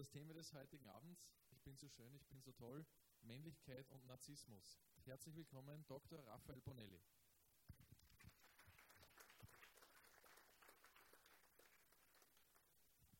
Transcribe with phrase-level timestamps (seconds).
[0.00, 2.86] Das Thema des heutigen Abends, ich bin so schön, ich bin so toll,
[3.20, 4.80] Männlichkeit und Narzissmus.
[5.04, 6.26] Herzlich willkommen, Dr.
[6.26, 7.02] Raphael Bonelli.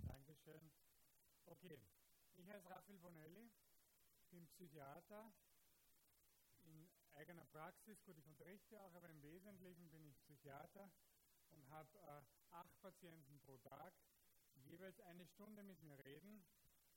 [0.07, 0.71] Dankeschön.
[1.45, 1.79] Okay,
[2.37, 3.51] ich heiße Raphael Bonelli,
[4.31, 5.35] bin Psychiater
[6.63, 8.03] in eigener Praxis.
[8.05, 10.91] Gut, ich unterrichte auch, aber im Wesentlichen bin ich Psychiater
[11.51, 12.23] und habe äh,
[12.53, 13.93] acht Patienten pro Tag,
[14.55, 16.43] jeweils eine Stunde mit mir reden.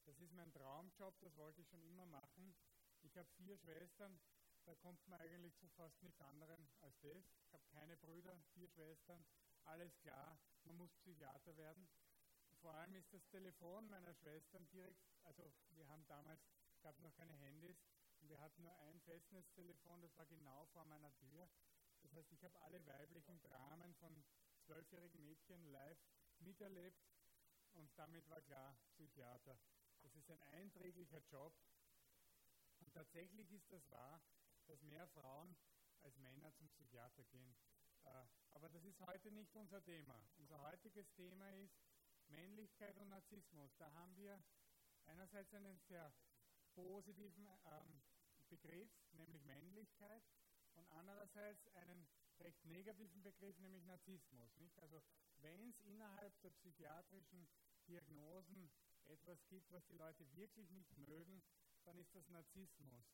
[0.06, 2.56] Das ist mein Traumjob, das wollte ich schon immer machen.
[3.02, 4.20] Ich habe vier Schwestern,
[4.66, 7.24] da kommt man eigentlich zu fast nichts anderem als das.
[7.46, 9.26] Ich habe keine Brüder, vier Schwestern,
[9.66, 11.88] alles klar, man muss Psychiater werden.
[12.62, 16.42] Vor allem ist das Telefon meiner Schwestern direkt, also wir haben damals,
[16.82, 17.78] gab noch keine Handys,
[18.20, 21.50] und wir hatten nur ein Festnetztelefon, das war genau vor meiner Tür.
[22.02, 24.24] Das heißt, ich habe alle weiblichen Dramen von
[24.66, 26.00] zwölfjährigen Mädchen live
[26.40, 27.04] miterlebt
[27.74, 29.58] und damit war klar, Psychiater.
[30.04, 31.54] Das ist ein einträglicher Job.
[32.80, 34.22] Und tatsächlich ist das wahr,
[34.68, 35.56] dass mehr Frauen
[36.02, 37.56] als Männer zum Psychiater gehen.
[38.04, 40.28] Äh, aber das ist heute nicht unser Thema.
[40.36, 41.80] Unser heutiges Thema ist
[42.28, 43.74] Männlichkeit und Narzissmus.
[43.78, 44.44] Da haben wir
[45.06, 46.14] einerseits einen sehr
[46.74, 48.02] positiven ähm,
[48.50, 50.24] Begriff, nämlich Männlichkeit,
[50.76, 52.08] und andererseits einen
[52.40, 54.52] recht negativen Begriff, nämlich Narzissmus.
[54.78, 55.02] Also
[55.38, 57.48] wenn es innerhalb der psychiatrischen
[57.88, 58.72] Diagnosen
[59.08, 61.42] etwas gibt, was die Leute wirklich nicht mögen,
[61.86, 63.06] dann ist das Narzissmus.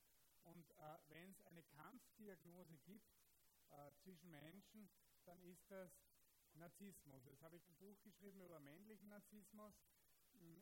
[0.44, 3.12] Und äh, wenn es eine Kampfdiagnose gibt
[3.70, 4.90] äh, zwischen Menschen,
[5.26, 5.92] dann ist das
[6.54, 7.26] Narzissmus.
[7.26, 9.74] Jetzt habe ich ein Buch geschrieben über männlichen Narzissmus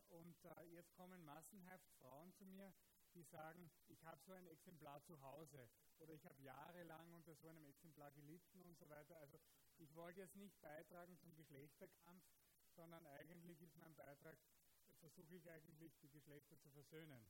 [0.09, 2.73] und äh, jetzt kommen massenhaft Frauen zu mir,
[3.13, 7.47] die sagen, ich habe so ein Exemplar zu Hause oder ich habe jahrelang unter so
[7.49, 9.17] einem Exemplar gelitten und so weiter.
[9.17, 9.39] Also
[9.77, 12.23] ich wollte jetzt nicht beitragen zum Geschlechterkampf,
[12.75, 14.37] sondern eigentlich ist mein Beitrag,
[14.99, 17.25] versuche ich eigentlich die Geschlechter zu versöhnen.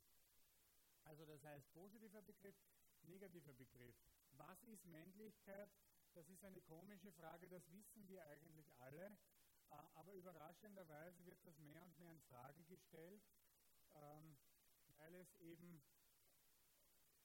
[1.04, 2.56] Also das heißt positiver Begriff,
[3.04, 3.96] negativer Begriff.
[4.32, 5.70] Was ist Männlichkeit?
[6.14, 9.06] Das ist eine komische Frage, das wissen wir eigentlich alle,
[9.70, 13.22] äh, aber überraschenderweise wird das mehr und mehr in Frage gestellt,
[13.94, 14.38] ähm,
[14.98, 15.82] weil es eben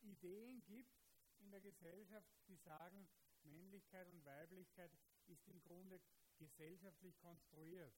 [0.03, 0.93] Ideen gibt
[1.39, 3.09] in der Gesellschaft, die sagen,
[3.45, 4.93] Männlichkeit und Weiblichkeit
[5.27, 6.01] ist im Grunde
[6.39, 7.95] gesellschaftlich konstruiert.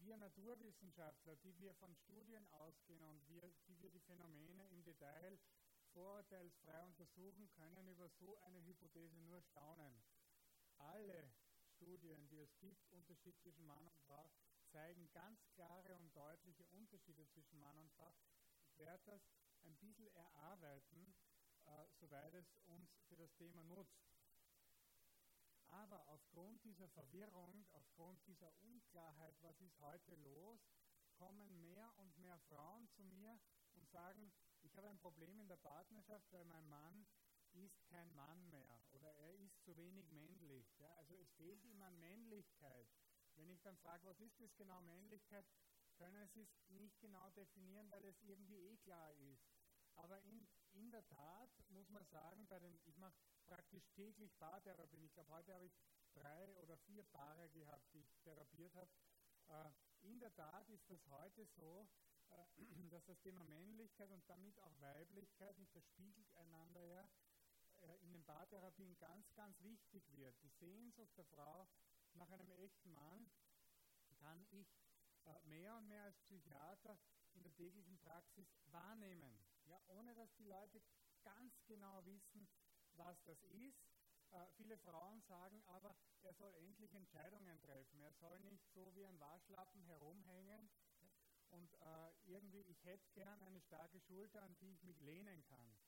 [0.00, 5.38] Wir Naturwissenschaftler, die wir von Studien ausgehen und wir, die wir die Phänomene im Detail
[5.92, 10.02] vorurteilsfrei untersuchen, können über so eine Hypothese nur staunen.
[10.78, 11.32] Alle
[11.76, 14.30] Studien, die es gibt, Unterschied zwischen Mann und Frau,
[14.70, 18.14] zeigen ganz klare und deutliche Unterschiede zwischen Mann und Frau.
[18.70, 19.22] Ich werde das
[19.64, 21.14] ein bisschen erarbeiten,
[21.64, 24.07] äh, soweit es uns für das Thema nutzt.
[25.68, 30.60] Aber aufgrund dieser Verwirrung, aufgrund dieser Unklarheit, was ist heute los,
[31.14, 33.38] kommen mehr und mehr Frauen zu mir
[33.74, 37.06] und sagen, ich habe ein Problem in der Partnerschaft, weil mein Mann
[37.52, 40.66] ist kein Mann mehr oder er ist zu wenig männlich.
[40.78, 40.92] Ja?
[40.96, 42.88] Also es fehlt ihm an Männlichkeit.
[43.34, 45.46] Wenn ich dann frage, was ist das genau Männlichkeit,
[45.96, 49.48] können sie es nicht genau definieren, weil es irgendwie eh klar ist.
[49.96, 50.46] Aber in,
[50.78, 53.16] in der Tat muss man sagen, bei den, ich mache
[53.46, 55.04] praktisch täglich Paartherapie.
[55.04, 55.76] Ich glaube, heute habe ich
[56.14, 58.90] drei oder vier Paare gehabt, die ich therapiert habe.
[59.48, 61.88] Äh, in der Tat ist das heute so,
[62.30, 62.44] äh,
[62.90, 67.08] dass das Thema Männlichkeit und damit auch Weiblichkeit, nicht das spiegelt einander ja,
[67.82, 70.40] äh, in den Paartherapien ganz, ganz wichtig wird.
[70.42, 71.68] Die Sehnsucht der Frau
[72.14, 73.30] nach einem echten Mann
[74.20, 74.66] kann ich
[75.44, 76.98] mehr und mehr als Psychiater
[77.34, 80.80] in der täglichen Praxis wahrnehmen, ja, ohne dass die Leute
[81.22, 82.48] ganz genau wissen,
[82.94, 83.78] was das ist.
[84.30, 88.00] Äh, viele Frauen sagen aber, er soll endlich Entscheidungen treffen.
[88.00, 90.68] Er soll nicht so wie ein Waschlappen herumhängen.
[91.50, 95.78] Und äh, irgendwie, ich hätte gern eine starke Schulter, an die ich mich lehnen kann.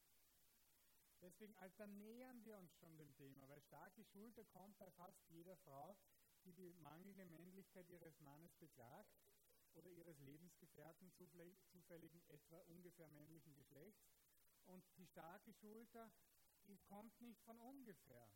[1.20, 1.54] Deswegen
[1.98, 5.98] nähern wir uns schon dem Thema, weil starke Schulter kommt bei fast jeder Frau,
[6.44, 9.14] die die mangelnde Männlichkeit ihres Mannes beklagt
[9.74, 14.10] oder ihres Lebensgefährten zufälligen etwa ungefähr männlichen Geschlechts.
[14.66, 16.10] Und die starke Schulter
[16.70, 18.30] die kommt nicht von ungefähr.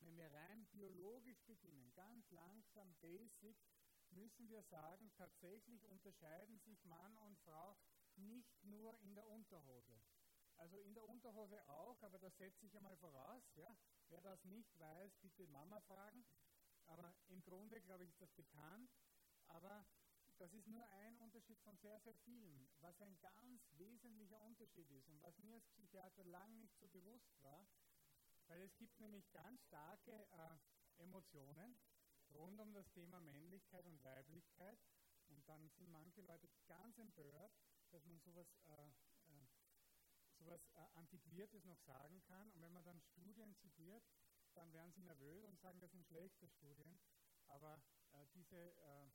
[0.00, 3.56] Wenn wir rein biologisch beginnen, ganz langsam, basic,
[4.10, 7.76] müssen wir sagen, tatsächlich unterscheiden sich Mann und Frau
[8.16, 10.00] nicht nur in der Unterhose.
[10.56, 13.44] Also in der Unterhose auch, aber das setze ich einmal voraus.
[13.54, 13.76] Ja.
[14.08, 16.24] Wer das nicht weiß, bitte Mama fragen.
[16.86, 18.90] Aber im Grunde, glaube ich, ist das bekannt.
[19.46, 19.86] Aber
[20.40, 22.66] das ist nur ein Unterschied von sehr, sehr vielen.
[22.80, 27.40] Was ein ganz wesentlicher Unterschied ist und was mir als Psychiater lange nicht so bewusst
[27.42, 27.66] war,
[28.48, 31.76] weil es gibt nämlich ganz starke äh, Emotionen
[32.32, 34.78] rund um das Thema Männlichkeit und Weiblichkeit,
[35.30, 37.52] Und dann sind manche Leute ganz empört,
[37.90, 38.88] dass man sowas, äh,
[39.28, 39.46] äh,
[40.38, 42.50] sowas äh, Antiquiertes noch sagen kann.
[42.52, 44.02] Und wenn man dann Studien zitiert,
[44.54, 46.98] dann werden sie nervös und sagen, das sind schlechte Studien.
[47.46, 47.80] Aber
[48.12, 49.10] äh, diese, äh,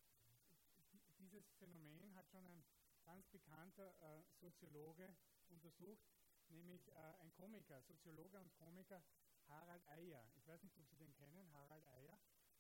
[1.36, 2.64] dieses Phänomen hat schon ein
[3.04, 5.14] ganz bekannter äh, Soziologe
[5.50, 6.08] untersucht,
[6.48, 9.04] nämlich äh, ein Komiker, Soziologe und Komiker
[9.50, 10.26] Harald Eyer.
[10.36, 12.18] Ich weiß nicht, ob Sie den kennen, Harald Eyer,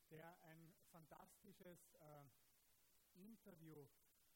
[0.09, 2.25] der ein fantastisches äh,
[3.13, 3.87] Interview,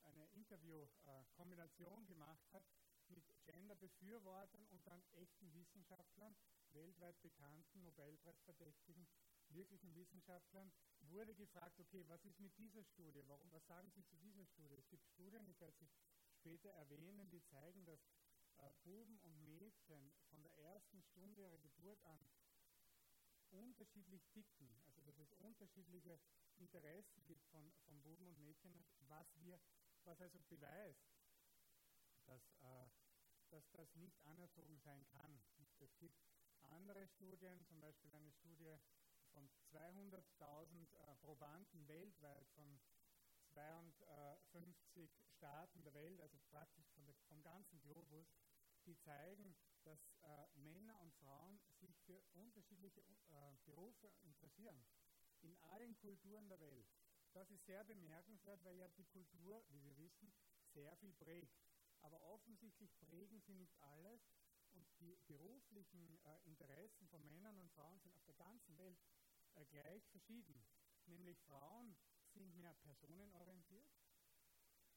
[0.03, 2.63] eine Interviewkombination gemacht hat
[3.09, 6.35] mit Gender-Befürwortern und dann echten Wissenschaftlern,
[6.69, 9.05] weltweit bekannten, Nobelpreisverdächtigen,
[9.49, 10.71] wirklichen Wissenschaftlern,
[11.11, 13.21] wurde gefragt, okay, was ist mit dieser Studie?
[13.27, 14.75] Warum, was sagen Sie zu dieser Studie?
[14.75, 15.89] Es gibt Studien, ich werde sie
[16.31, 17.99] später erwähnen, die zeigen, dass
[18.57, 22.19] äh, Buben und Mädchen von der ersten Stunde ihrer Geburt an
[23.51, 26.19] unterschiedlich ticken, also dass es unterschiedliche
[26.57, 28.73] Interessen gibt von, von Buben und Mädchen,
[29.07, 29.59] was wir,
[30.03, 31.09] was also beweist,
[32.25, 32.87] dass, äh,
[33.49, 35.41] dass das nicht anerzogen sein kann.
[35.79, 36.19] Es gibt
[36.61, 38.75] andere Studien, zum Beispiel eine Studie
[39.33, 42.79] von 200.000 äh, Probanden weltweit von
[43.53, 48.27] 52 Staaten der Welt, also praktisch der, vom ganzen Globus,
[48.85, 54.85] die zeigen, dass äh, Männer und Frauen sich für unterschiedliche äh, Berufe interessieren.
[55.41, 56.87] In allen Kulturen der Welt.
[57.33, 60.33] Das ist sehr bemerkenswert, weil ja die Kultur, wie wir wissen,
[60.73, 61.55] sehr viel prägt.
[62.01, 64.21] Aber offensichtlich prägen sie nicht alles
[64.79, 68.99] und die beruflichen äh, Interessen von Männern und Frauen sind auf der ganzen Welt
[69.55, 70.63] äh, gleich verschieden.
[71.05, 71.97] Nämlich Frauen
[72.33, 73.91] sind mehr personenorientiert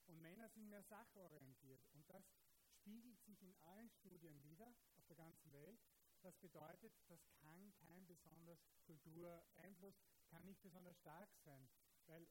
[0.07, 1.85] und Männer sind mehr sachorientiert.
[1.95, 2.25] Und das
[2.71, 5.81] spiegelt sich in allen Studien wieder auf der ganzen Welt.
[6.21, 11.69] Das bedeutet, das kann kein besonders Kultureinfluss, kann nicht besonders stark sein,
[12.07, 12.29] weil,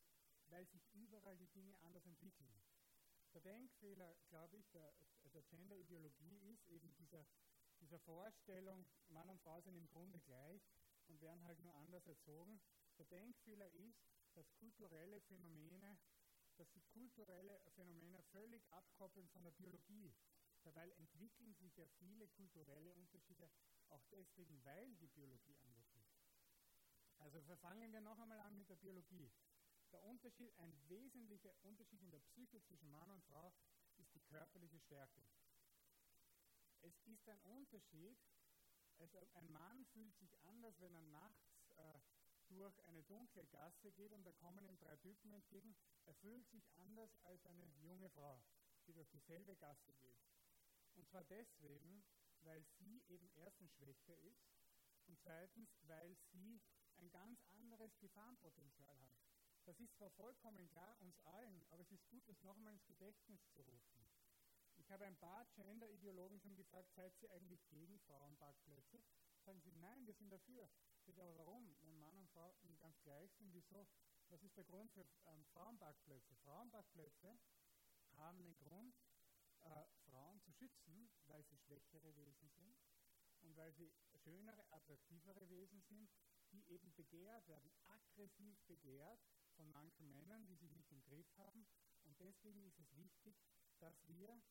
[0.48, 2.62] weil sich überall die Dinge anders entwickeln.
[3.34, 4.94] Der Denkfehler, glaube ich, der,
[5.34, 7.26] der Gender-Ideologie ist eben dieser,
[7.80, 10.62] dieser Vorstellung, Mann und Frau sind im Grunde gleich
[11.08, 12.62] und werden halt nur anders erzogen.
[12.98, 15.98] Der Denkfehler ist, dass kulturelle Phänomene,
[16.58, 20.14] dass sie kulturelle Phänomene völlig abkoppeln von der Biologie.
[20.64, 23.50] Dabei entwickeln sich ja viele kulturelle Unterschiede
[23.90, 26.22] auch deswegen, weil die Biologie anders ist.
[27.18, 29.32] Also verfangen wir noch einmal an mit der Biologie.
[29.92, 33.54] Der Unterschied, ein wesentlicher Unterschied in der Psyche zwischen Mann und Frau
[34.32, 35.22] körperliche Stärke.
[36.82, 38.18] Es ist ein Unterschied,
[38.98, 42.00] also ein Mann fühlt sich anders, wenn er nachts äh,
[42.48, 45.76] durch eine dunkle Gasse geht und da kommen ihm drei Typen entgegen.
[46.06, 48.42] Er fühlt sich anders als eine junge Frau,
[48.88, 50.24] die durch dieselbe Gasse geht.
[50.96, 52.04] Und zwar deswegen,
[52.42, 54.50] weil sie eben erstens schwächer ist
[55.08, 56.62] und zweitens, weil sie
[56.98, 59.18] ein ganz anderes Gefahrenpotenzial hat.
[59.66, 62.88] Das ist zwar vollkommen klar uns allen, aber es ist gut, das noch einmal ins
[62.88, 64.11] Gedächtnis zu rufen.
[64.92, 69.02] Ich habe ein paar Gender-Ideologen schon gefragt, seid ihr eigentlich gegen Frauenparkplätze?
[69.46, 70.70] Sagen sie, nein, wir sind dafür.
[71.06, 71.74] Ich aber warum?
[71.80, 73.88] Wenn Mann und Frau ganz gleich sind, wieso?
[74.28, 76.36] Was ist der Grund für ähm, Frauenparkplätze?
[76.44, 77.40] Frauenparkplätze
[78.18, 78.94] haben den Grund,
[79.62, 82.78] äh, Frauen zu schützen, weil sie schwächere Wesen sind
[83.44, 86.12] und weil sie schönere, attraktivere Wesen sind,
[86.52, 89.22] die eben begehrt werden, aggressiv begehrt
[89.56, 91.66] von manchen Männern, die sich nicht im Griff haben.
[92.04, 93.38] Und deswegen ist es wichtig,
[93.80, 94.42] dass wir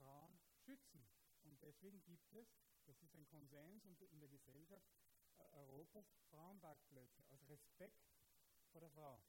[0.00, 1.06] Frauen schützen.
[1.42, 2.48] Und deswegen gibt es,
[2.86, 4.88] das ist ein Konsens in der Gesellschaft
[5.38, 8.00] äh, Europas, Frauenparkplätze aus Respekt
[8.72, 9.22] vor der Frau.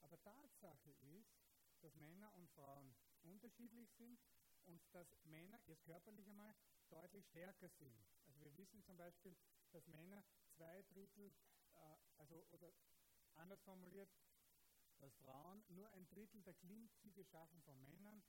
[0.00, 1.32] Aber Tatsache ist,
[1.80, 4.20] dass Männer und Frauen unterschiedlich sind
[4.64, 6.54] und dass Männer jetzt körperlich einmal
[6.88, 8.06] deutlich stärker sind.
[8.26, 9.36] Also wir wissen zum Beispiel,
[9.72, 10.24] dass Männer
[10.56, 11.32] zwei Drittel,
[11.74, 12.72] äh, also oder
[13.34, 14.10] anders formuliert,
[15.00, 18.22] dass Frauen nur ein Drittel der Klimmzüge schaffen von Männern,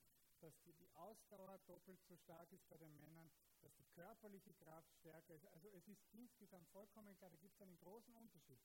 [0.44, 3.32] dass die, die Ausdauer doppelt so stark ist bei den Männern,
[3.62, 5.46] dass die körperliche Kraft stärker ist.
[5.48, 8.60] Also es ist insgesamt vollkommen klar, da gibt es einen großen Unterschied.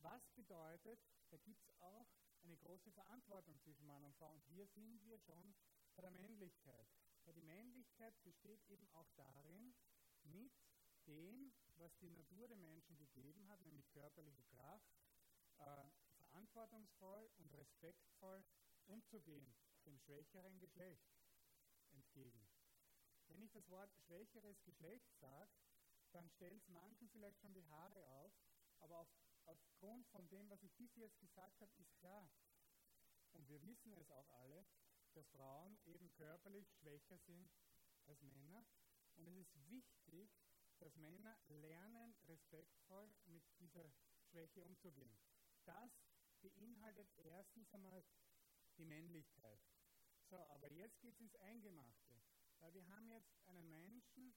[0.00, 2.06] Was bedeutet, da gibt es auch
[2.42, 4.30] eine große Verantwortung zwischen Mann und Frau.
[4.30, 5.54] Und hier sind wir schon
[5.94, 6.86] bei der Männlichkeit.
[7.24, 9.74] Weil die Männlichkeit besteht eben auch darin,
[10.24, 10.52] mit
[11.06, 14.86] dem, was die Natur dem Menschen gegeben hat, nämlich körperliche Kraft,
[15.58, 18.44] äh, verantwortungsvoll und respektvoll
[18.86, 19.56] umzugehen,
[19.86, 21.16] dem schwächeren Geschlecht
[21.90, 22.48] entgegen.
[23.28, 25.50] Wenn ich das Wort schwächeres Geschlecht sage,
[26.12, 28.32] dann stellt es manchen vielleicht schon die Haare auf,
[28.80, 29.08] aber auf,
[29.46, 32.30] aufgrund von dem, was ich bis jetzt gesagt habe, ist klar,
[33.32, 34.66] und wir wissen es auch alle,
[35.12, 37.50] dass Frauen eben körperlich schwächer sind
[38.06, 38.64] als Männer.
[39.16, 40.30] Und es ist wichtig,
[40.78, 43.90] dass Männer lernen, respektvoll mit dieser
[44.30, 45.18] Schwäche umzugehen.
[45.64, 45.90] Das
[46.40, 48.04] beinhaltet erstens einmal
[48.78, 49.60] die Männlichkeit.
[50.28, 52.20] So, aber jetzt geht es ins Eingemachte.
[52.60, 54.34] Weil wir haben jetzt einen Menschen,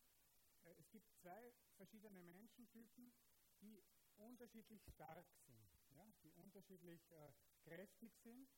[0.63, 3.13] äh, es gibt zwei verschiedene Menschentypen,
[3.61, 3.83] die
[4.17, 8.49] unterschiedlich stark sind, ja, die unterschiedlich äh, kräftig sind.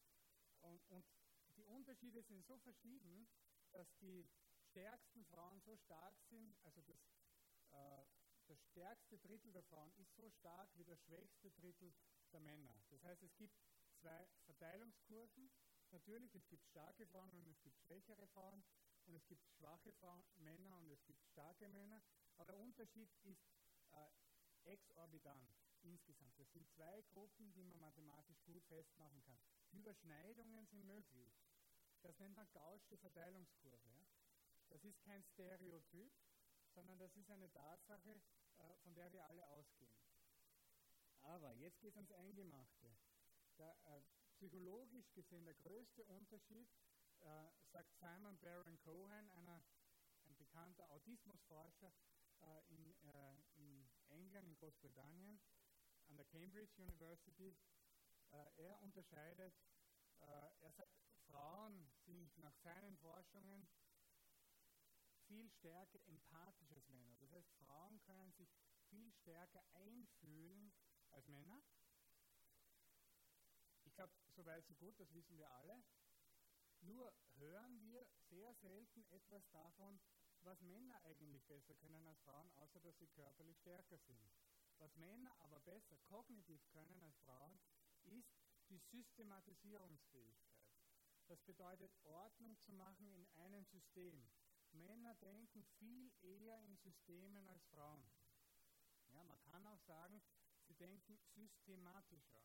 [0.62, 1.06] Und, und
[1.56, 3.28] die Unterschiede sind so verschieden,
[3.72, 4.28] dass die
[4.72, 6.98] stärksten Frauen so stark sind, also das,
[7.72, 8.06] äh,
[8.48, 11.94] das stärkste Drittel der Frauen ist so stark wie das schwächste Drittel
[12.34, 12.84] der Männer.
[12.90, 13.56] Das heißt, es gibt
[14.02, 15.52] zwei Verteilungskurven.
[15.92, 18.64] Natürlich, es gibt starke Frauen und es gibt schwächere Frauen
[19.06, 22.02] und es gibt schwache Frauen, Männer und es gibt starke Männer.
[22.38, 23.46] Aber der Unterschied ist
[23.92, 24.10] äh,
[24.72, 25.50] exorbitant
[25.82, 26.40] insgesamt.
[26.40, 29.40] Das sind zwei Gruppen, die man mathematisch gut festmachen kann.
[29.72, 31.34] Überschneidungen sind möglich.
[32.02, 33.90] Das nennt man Gaußsche Verteilungskurve.
[33.90, 34.08] Ja?
[34.70, 36.14] Das ist kein Stereotyp,
[36.74, 38.22] sondern das ist eine Tatsache,
[38.58, 40.00] äh, von der wir alle ausgehen.
[41.22, 42.96] Aber jetzt geht es ans Eingemachte.
[43.58, 44.02] Der, äh,
[44.42, 46.68] psychologisch gesehen der größte Unterschied,
[47.20, 49.62] äh, sagt Simon Baron Cohen, einer,
[50.26, 51.94] ein bekannter Autismusforscher
[52.42, 55.40] äh, in, äh, in, England, in Großbritannien,
[56.08, 57.56] an der Cambridge University.
[58.32, 59.54] Äh, er unterscheidet,
[60.22, 60.92] äh, er sagt,
[61.28, 63.68] Frauen sind nach seinen Forschungen
[65.28, 67.16] viel stärker empathisch als Männer.
[67.20, 68.50] Das heißt, Frauen können sich
[68.90, 70.74] viel stärker einfühlen
[71.12, 71.62] als Männer.
[74.02, 75.80] Glaube, so weit, so gut, das wissen wir alle.
[76.80, 80.02] Nur hören wir sehr selten etwas davon,
[80.40, 84.34] was Männer eigentlich besser können als Frauen, außer dass sie körperlich stärker sind.
[84.80, 87.60] Was Männer aber besser kognitiv können als Frauen,
[88.06, 88.34] ist
[88.70, 90.66] die Systematisierungsfähigkeit.
[91.28, 94.28] Das bedeutet, Ordnung zu machen in einem System.
[94.72, 98.12] Männer denken viel eher in Systemen als Frauen.
[99.10, 100.24] Ja, man kann auch sagen,
[100.66, 102.42] sie denken systematischer.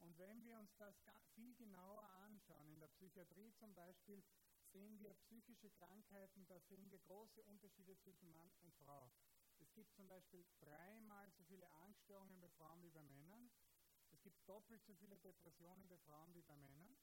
[0.00, 0.94] Und wenn wir uns das
[1.34, 4.22] viel genauer anschauen, in der Psychiatrie zum Beispiel,
[4.72, 9.10] sehen wir psychische Krankheiten, da sehen wir große Unterschiede zwischen Mann und Frau.
[9.58, 13.50] Es gibt zum Beispiel dreimal so viele Angststörungen bei Frauen wie bei Männern.
[14.10, 16.96] Es gibt doppelt so viele Depressionen bei Frauen wie bei Männern.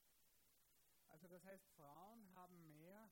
[1.07, 3.11] Also das heißt, Frauen haben mehr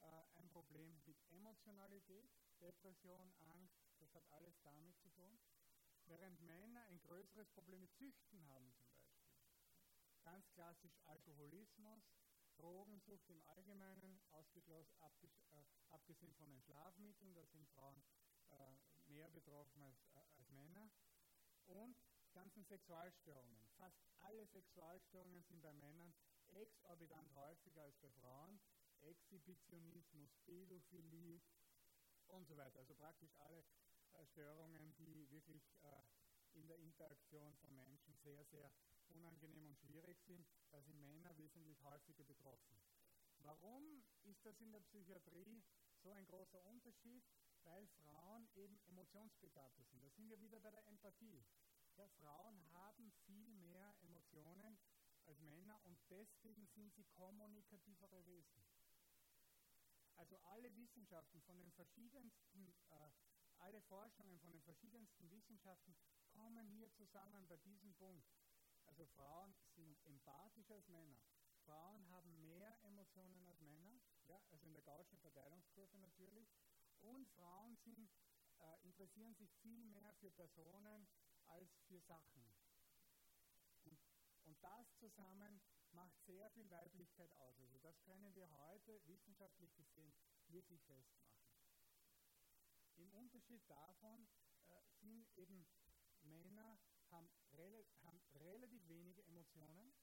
[0.00, 5.38] äh, ein Problem mit Emotionalität, Depression, Angst, das hat alles damit zu tun.
[6.06, 8.72] Während Männer ein größeres Problem mit Süchten haben.
[10.24, 12.02] Ganz klassisch Alkoholismus,
[12.56, 18.02] Drogensucht im Allgemeinen, äh, abgesehen von den Schlafmitteln, da sind Frauen
[18.48, 18.72] äh,
[19.06, 20.90] mehr betroffen als, äh, als Männer.
[21.66, 21.96] Und
[22.32, 23.68] ganzen Sexualstörungen.
[23.76, 26.14] Fast alle Sexualstörungen sind bei Männern
[26.52, 28.60] exorbitant häufiger als bei Frauen.
[29.02, 31.40] Exhibitionismus, Pädophilie
[32.28, 32.78] und so weiter.
[32.78, 33.62] Also praktisch alle
[34.12, 35.62] äh, Störungen, die wirklich
[36.54, 38.70] in der Interaktion von Menschen sehr, sehr
[39.14, 40.46] unangenehm und schwierig sind.
[40.70, 42.78] Da sind Männer wesentlich häufiger betroffen.
[43.38, 45.62] Warum ist das in der Psychiatrie
[46.02, 47.24] so ein großer Unterschied?
[47.62, 50.02] Weil Frauen eben emotionsbegabter sind.
[50.02, 51.44] Da sind wir wieder bei der Empathie.
[51.96, 54.78] Ja, Frauen haben viel mehr Emotionen
[55.24, 58.64] als Männer und deswegen sind sie kommunikativere Wesen.
[60.16, 63.10] Also alle Wissenschaften von den verschiedensten, äh,
[63.58, 65.96] alle Forschungen von den verschiedensten Wissenschaften
[66.28, 68.26] kommen hier zusammen bei diesem Punkt.
[68.94, 71.18] Also Frauen sind empathischer als Männer.
[71.64, 76.48] Frauen haben mehr Emotionen als Männer, ja, also in der Gaußschen Verteilungskurve natürlich.
[77.00, 78.08] Und Frauen sind,
[78.60, 81.08] äh, interessieren sich viel mehr für Personen
[81.48, 82.54] als für Sachen.
[83.82, 83.98] Und,
[84.44, 85.60] und das zusammen
[85.90, 87.58] macht sehr viel Weiblichkeit aus.
[87.58, 90.14] Also das können wir heute wissenschaftlich gesehen
[90.46, 91.42] wirklich festmachen.
[92.94, 94.28] Im Unterschied davon
[94.68, 95.66] äh, sind eben
[96.22, 96.78] Männer
[97.10, 97.30] haben,
[98.44, 99.94] relativ wenige Emotionen.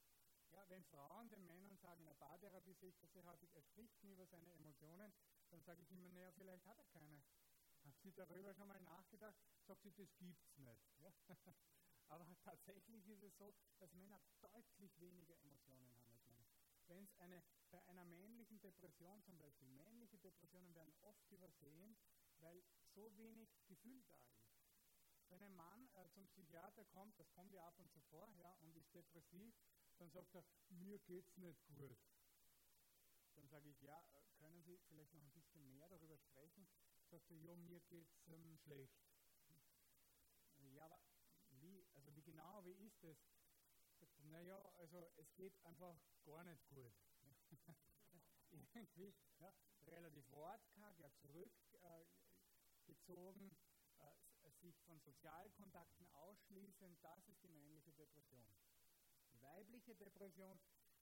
[0.52, 3.62] Ja, wenn Frauen den Männern sagen, in der Paartherapie sehe ich das sehr häufig, er
[3.62, 5.14] spricht nie über seine Emotionen,
[5.50, 7.24] dann sage ich immer, naja, vielleicht hat er keine.
[7.84, 9.40] Haben Sie darüber schon mal nachgedacht?
[9.66, 11.00] Sagt sie, das gibt's nicht.
[11.00, 11.12] Ja?
[12.10, 16.46] Aber tatsächlich ist es so, dass Männer deutlich weniger Emotionen haben als Männer.
[16.88, 21.96] Wenn es eine, bei einer männlichen Depression zum Beispiel, männliche Depressionen werden oft übersehen,
[22.40, 22.62] weil
[22.94, 24.41] so wenig Gefühl da ist.
[25.32, 28.52] Wenn ein Mann äh, zum Psychiater kommt, das kommt ja ab und zu vor, ja,
[28.56, 29.56] und ist depressiv,
[29.98, 31.98] dann sagt er, mir geht's nicht gut.
[33.36, 36.68] Dann sage ich, ja, äh, können Sie vielleicht noch ein bisschen mehr darüber sprechen?
[37.10, 38.94] Sagt er, ja, mir geht's ähm, schlecht.
[40.58, 41.00] Ja, aber
[41.62, 43.18] wie, also wie genau, wie ist das?
[44.00, 46.94] Sagt er, naja, also es geht einfach gar nicht gut.
[48.52, 49.54] Irgendwie, ja,
[49.88, 51.92] relativ wortkarg, ja, zurückgezogen,
[53.52, 53.56] äh,
[54.62, 58.56] sich von Sozialkontakten ausschließen, das ist die männliche Depression.
[59.34, 60.60] Die weibliche Depression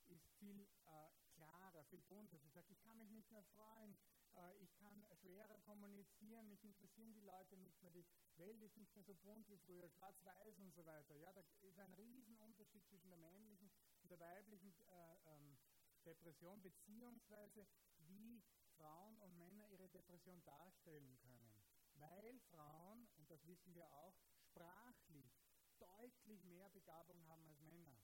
[0.08, 2.40] ist viel äh, klarer, viel bunter.
[2.40, 3.98] Sie sagt, ich kann mich nicht mehr freuen,
[4.36, 8.06] äh, ich kann schwerer kommunizieren, mich interessieren die Leute nicht mehr, die
[8.38, 11.16] Welt ist nicht mehr so bunt wie früher, schwarz-weiß und so weiter.
[11.16, 13.70] Ja, da ist ein Riesenunterschied zwischen der männlichen
[14.02, 15.58] und der weiblichen äh, ähm,
[16.06, 18.42] Depression, beziehungsweise wie
[18.78, 21.64] Frauen und Männer ihre Depression darstellen können.
[21.96, 24.18] Weil Frauen, das wissen wir auch,
[24.50, 25.32] sprachlich
[25.78, 27.98] deutlich mehr Begabung haben als Männer.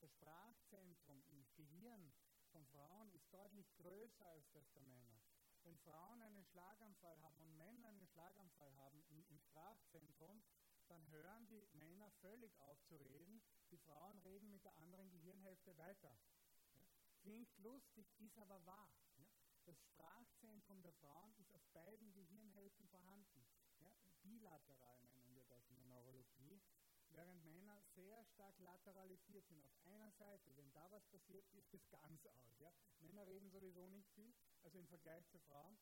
[0.00, 2.12] Das Sprachzentrum im Gehirn
[2.50, 5.20] von Frauen ist deutlich größer als das der Männer.
[5.62, 10.42] Wenn Frauen einen Schlaganfall haben und Männer einen Schlaganfall haben im, im Sprachzentrum,
[10.88, 15.76] dann hören die Männer völlig auf zu reden, die Frauen reden mit der anderen Gehirnhälfte
[15.76, 16.18] weiter.
[16.74, 16.86] Ja?
[17.20, 18.90] Klingt lustig, ist aber wahr.
[19.16, 19.28] Ja?
[19.66, 23.46] Das Sprachzentrum der Frauen ist auf beiden Gehirnhälften vorhanden.
[24.30, 26.60] Bilateral nennen wir das in der Neurologie
[27.10, 30.56] während Männer sehr stark lateralisiert sind auf einer Seite.
[30.56, 32.58] Wenn da was passiert, ist es ganz aus.
[32.58, 32.72] Ja?
[33.00, 34.32] Männer reden sowieso nicht viel,
[34.62, 35.76] also im Vergleich zur Frau.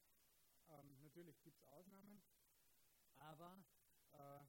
[0.69, 2.23] Ähm, natürlich gibt es Ausnahmen,
[3.17, 3.65] aber,
[4.13, 4.41] äh,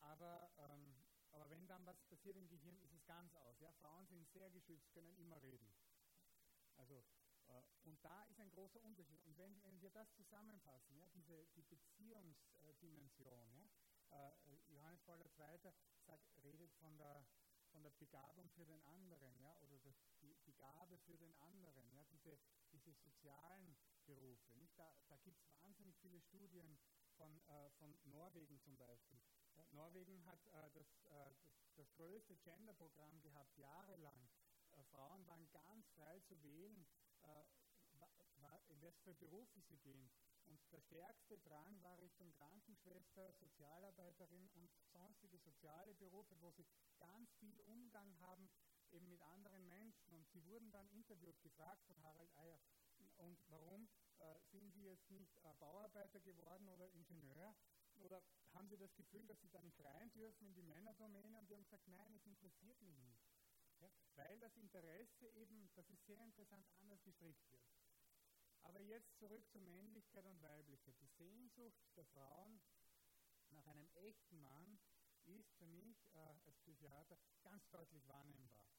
[0.00, 0.94] aber, ähm,
[1.30, 3.58] aber wenn dann was passiert im Gehirn, ist es ganz aus.
[3.60, 3.72] Ja?
[3.74, 5.74] Frauen sind sehr geschützt, können immer reden.
[6.76, 7.04] Also,
[7.84, 9.24] und da ist ein großer Unterschied.
[9.24, 13.70] Und wenn, wenn wir das zusammenfassen, ja, diese, die Beziehungsdimension, ja,
[14.10, 14.30] äh,
[14.68, 15.72] Johannes Paul II.
[16.06, 17.24] Sagt, redet von der,
[17.70, 21.90] von der Begabung für den anderen, ja, oder das, die, die Gabe für den anderen,
[21.92, 22.38] ja, diese,
[22.72, 23.76] diese sozialen
[24.06, 24.52] Berufe.
[24.56, 24.76] Nicht?
[24.78, 26.78] Da, da gibt es wahnsinnig viele Studien
[27.16, 29.20] von, äh, von Norwegen zum Beispiel.
[29.54, 34.28] Ja, Norwegen hat äh, das, äh, das, das, größte Genderprogramm gehabt, jahrelang.
[34.72, 36.86] Äh, Frauen waren ganz frei zu wählen,
[37.22, 37.44] äh,
[38.68, 40.10] in was für Berufe sie gehen.
[40.46, 46.66] Und der stärkste Drang war Richtung Krankenschwester, Sozialarbeiterin und sonstige soziale Berufe, wo sie
[46.98, 48.48] ganz viel Umgang haben
[48.90, 50.12] eben mit anderen Menschen.
[50.12, 52.60] Und sie wurden dann interviewt, gefragt von Harald Eier,
[53.16, 57.54] und warum äh, sind Sie jetzt nicht äh, Bauarbeiter geworden oder Ingenieur?
[57.96, 61.38] Oder haben Sie das Gefühl, dass Sie da nicht rein dürfen in die Männerdomäne?
[61.38, 63.20] Und die haben gesagt, nein, es interessiert mich nicht.
[63.80, 63.90] Ja?
[64.14, 67.62] Weil das Interesse eben, das ist sehr interessant, anders gestrickt wird.
[68.62, 70.94] Aber jetzt zurück zur Männlichkeit und Weiblichkeit.
[71.00, 72.60] Die Sehnsucht der Frauen
[73.50, 74.78] nach einem echten Mann
[75.24, 78.70] ist für mich äh, als Psychiater ganz deutlich wahrnehmbar.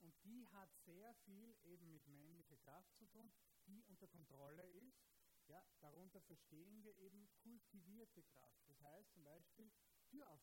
[0.00, 3.30] Und die hat sehr viel eben mit männlicher Kraft zu tun,
[3.66, 5.02] die unter Kontrolle ist.
[5.46, 8.68] Ja, darunter verstehen wir eben kultivierte Kraft.
[8.68, 9.70] Das heißt zum Beispiel
[10.06, 10.40] Tür.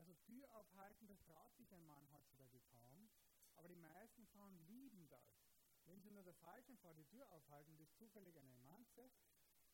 [0.00, 3.10] Also Tür aufhalten, das traut sich ein Mann heutzutage kaum,
[3.54, 5.44] aber die meisten Frauen lieben das.
[5.84, 9.10] Wenn Sie nur der falschen Frau die Tür aufhalten, die ist zufällig eine Manze,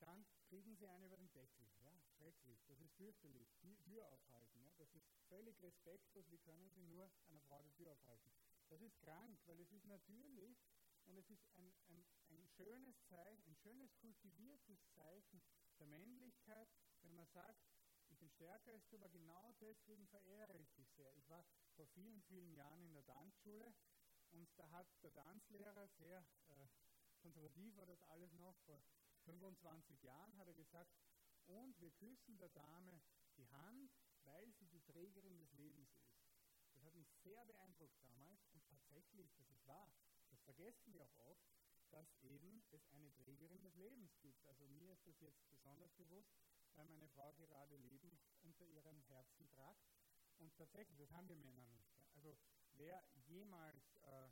[0.00, 1.70] dann kriegen Sie eine über den Deckel.
[1.78, 3.54] Ja, schrecklich, das ist fürchterlich.
[3.84, 6.28] Tür aufhalten, ja, das ist völlig respektlos.
[6.28, 8.32] Wie können Sie nur einer Frau die Tür aufhalten?
[8.68, 10.58] Das ist krank, weil es ist natürlich
[11.04, 15.40] und es ist ein, ein, ein schönes Zeichen, ein schönes kultiviertes Zeichen
[15.78, 16.68] der Männlichkeit,
[17.02, 17.62] wenn man sagt,
[18.26, 21.14] bin stärker du, aber genau deswegen verehre ich dich sehr.
[21.14, 21.44] Ich war
[21.76, 23.72] vor vielen, vielen Jahren in der Tanzschule
[24.32, 26.66] und da hat der Tanzlehrer sehr äh,
[27.20, 28.82] konservativ war das alles noch, vor
[29.26, 30.90] 25 Jahren hat er gesagt,
[31.46, 33.00] und wir küssen der Dame
[33.36, 33.92] die Hand,
[34.24, 36.18] weil sie die Trägerin des Lebens ist.
[36.74, 39.92] Das hat mich sehr beeindruckt damals und tatsächlich, das ist wahr,
[40.30, 41.46] das vergessen wir auch oft,
[41.90, 44.44] dass eben es eine Trägerin des Lebens gibt.
[44.46, 46.34] Also mir ist das jetzt besonders bewusst,
[46.76, 49.84] weil meine Frau gerade Leben unter ihrem Herzen tragt.
[50.38, 51.90] Und tatsächlich, das haben wir Männer nicht.
[52.14, 52.36] Also
[52.74, 54.28] wer jemals äh,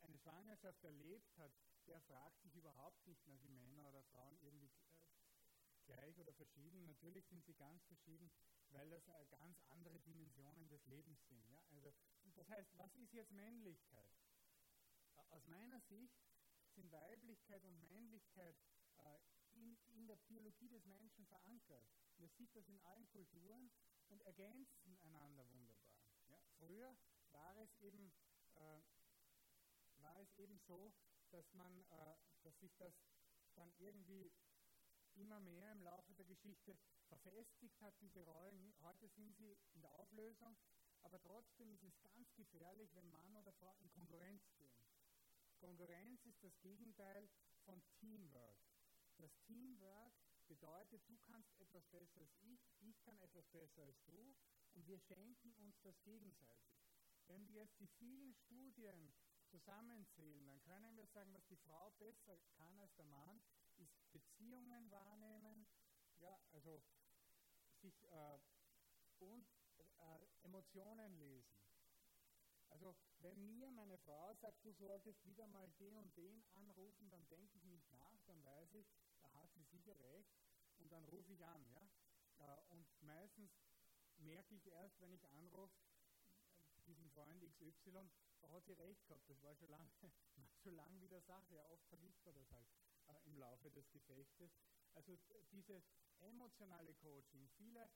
[0.00, 1.52] eine Schwangerschaft erlebt hat,
[1.86, 5.04] der fragt sich überhaupt nicht mehr, wie Männer oder Frauen irgendwie äh,
[5.86, 6.86] gleich oder verschieden.
[6.86, 8.30] Natürlich sind sie ganz verschieden,
[8.70, 11.46] weil das äh, ganz andere Dimensionen des Lebens sind.
[11.48, 11.60] Ja?
[11.70, 11.92] Also,
[12.34, 14.10] das heißt, was ist jetzt Männlichkeit?
[15.30, 16.18] Aus meiner Sicht
[16.74, 18.56] sind Weiblichkeit und Männlichkeit
[18.98, 19.18] äh,
[19.54, 21.86] in, in, der Biologie des Menschen verankert.
[22.16, 23.70] Man sieht das in allen Kulturen
[24.08, 25.98] und ergänzen einander wunderbar.
[26.28, 26.38] Ja?
[26.58, 26.96] Früher
[27.32, 28.12] war es eben,
[28.54, 28.80] äh,
[29.96, 30.92] war es eben so,
[31.30, 32.94] dass man, äh, dass sich das
[33.54, 34.32] dann irgendwie
[35.14, 36.76] immer mehr im Laufe der Geschichte
[37.08, 38.74] verfestigt hat, diese Rollen.
[38.82, 40.56] Heute sind sie in der Auflösung,
[41.02, 44.74] aber trotzdem ist es ganz gefährlich, wenn Mann oder Frau in Konkurrenz gehen.
[45.58, 47.28] Konkurrenz ist das Gegenteil
[47.64, 48.58] von Teamwork.
[49.24, 50.12] Das Teamwork
[50.48, 54.36] bedeutet, du kannst etwas besser als ich, ich kann etwas besser als du
[54.74, 56.84] und wir schenken uns das gegenseitig.
[57.26, 59.14] Wenn wir jetzt die vielen Studien
[59.46, 63.40] zusammenzählen, dann können wir sagen, was die Frau besser kann als der Mann,
[63.76, 65.66] ist Beziehungen wahrnehmen,
[66.18, 66.82] ja, also
[67.80, 68.38] sich äh,
[69.20, 71.64] und äh, Emotionen lesen.
[72.68, 77.26] Also wenn mir meine Frau sagt, du solltest wieder mal den und den anrufen, dann
[77.28, 78.86] denke ich nicht nach, dann weiß ich,
[79.74, 80.24] sicher
[80.78, 81.64] und dann rufe ich an.
[81.70, 81.88] Ja?
[82.38, 83.50] Äh, und meistens
[84.18, 85.74] merke ich erst, wenn ich anrufe,
[86.86, 88.10] diesen Freund XY,
[88.40, 89.90] da hat sie recht gehabt, das war schon lange
[90.62, 92.68] schon lang wieder Sache, ja, oft vergisst man das halt
[93.08, 94.50] äh, im Laufe des Gefechtes.
[94.92, 95.18] Also
[95.50, 95.82] dieses
[96.20, 97.88] emotionale Coaching, viele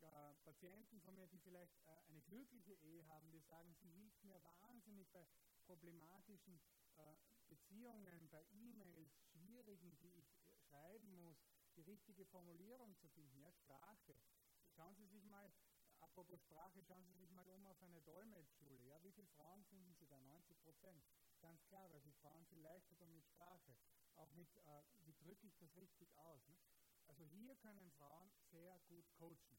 [0.00, 4.22] äh, Patienten von mir, die vielleicht äh, eine glückliche Ehe haben, die sagen, sie hilft
[4.24, 5.26] mir wahnsinnig bei
[5.66, 6.60] problematischen
[6.96, 7.16] äh,
[7.48, 10.25] Beziehungen, bei E-Mails, schwierigen, die ich
[10.76, 11.38] schreiben muss,
[11.76, 14.14] die richtige Formulierung zu finden, ja, Sprache.
[14.74, 15.50] Schauen Sie sich mal
[16.00, 18.84] apropos Sprache, schauen Sie sich mal um auf eine Dolmetschschule.
[18.84, 20.20] Ja, wie viele Frauen finden Sie da?
[20.20, 21.02] 90 Prozent.
[21.40, 23.76] Ganz klar, weil sich Frauen viel leichter tun mit Sprache.
[24.16, 26.46] Auch mit, äh, wie drücke ich das richtig aus.
[26.48, 26.58] Ne?
[27.06, 29.58] Also hier können Frauen sehr gut coachen.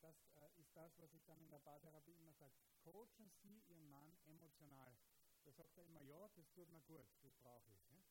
[0.00, 2.54] Das äh, ist das, was ich dann in der Paartherapie immer sage.
[2.82, 4.96] Coachen Sie Ihren Mann emotional.
[5.44, 7.88] Da sagt er immer, ja, das tut mir gut, das brauche ich.
[7.90, 8.04] Ne?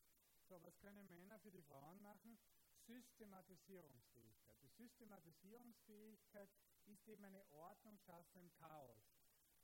[0.50, 2.36] So, was können Männer für die Frauen machen?
[2.84, 4.60] Systematisierungsfähigkeit.
[4.62, 6.50] Die Systematisierungsfähigkeit
[6.86, 9.00] ist eben eine Ordnung schaffen im Chaos.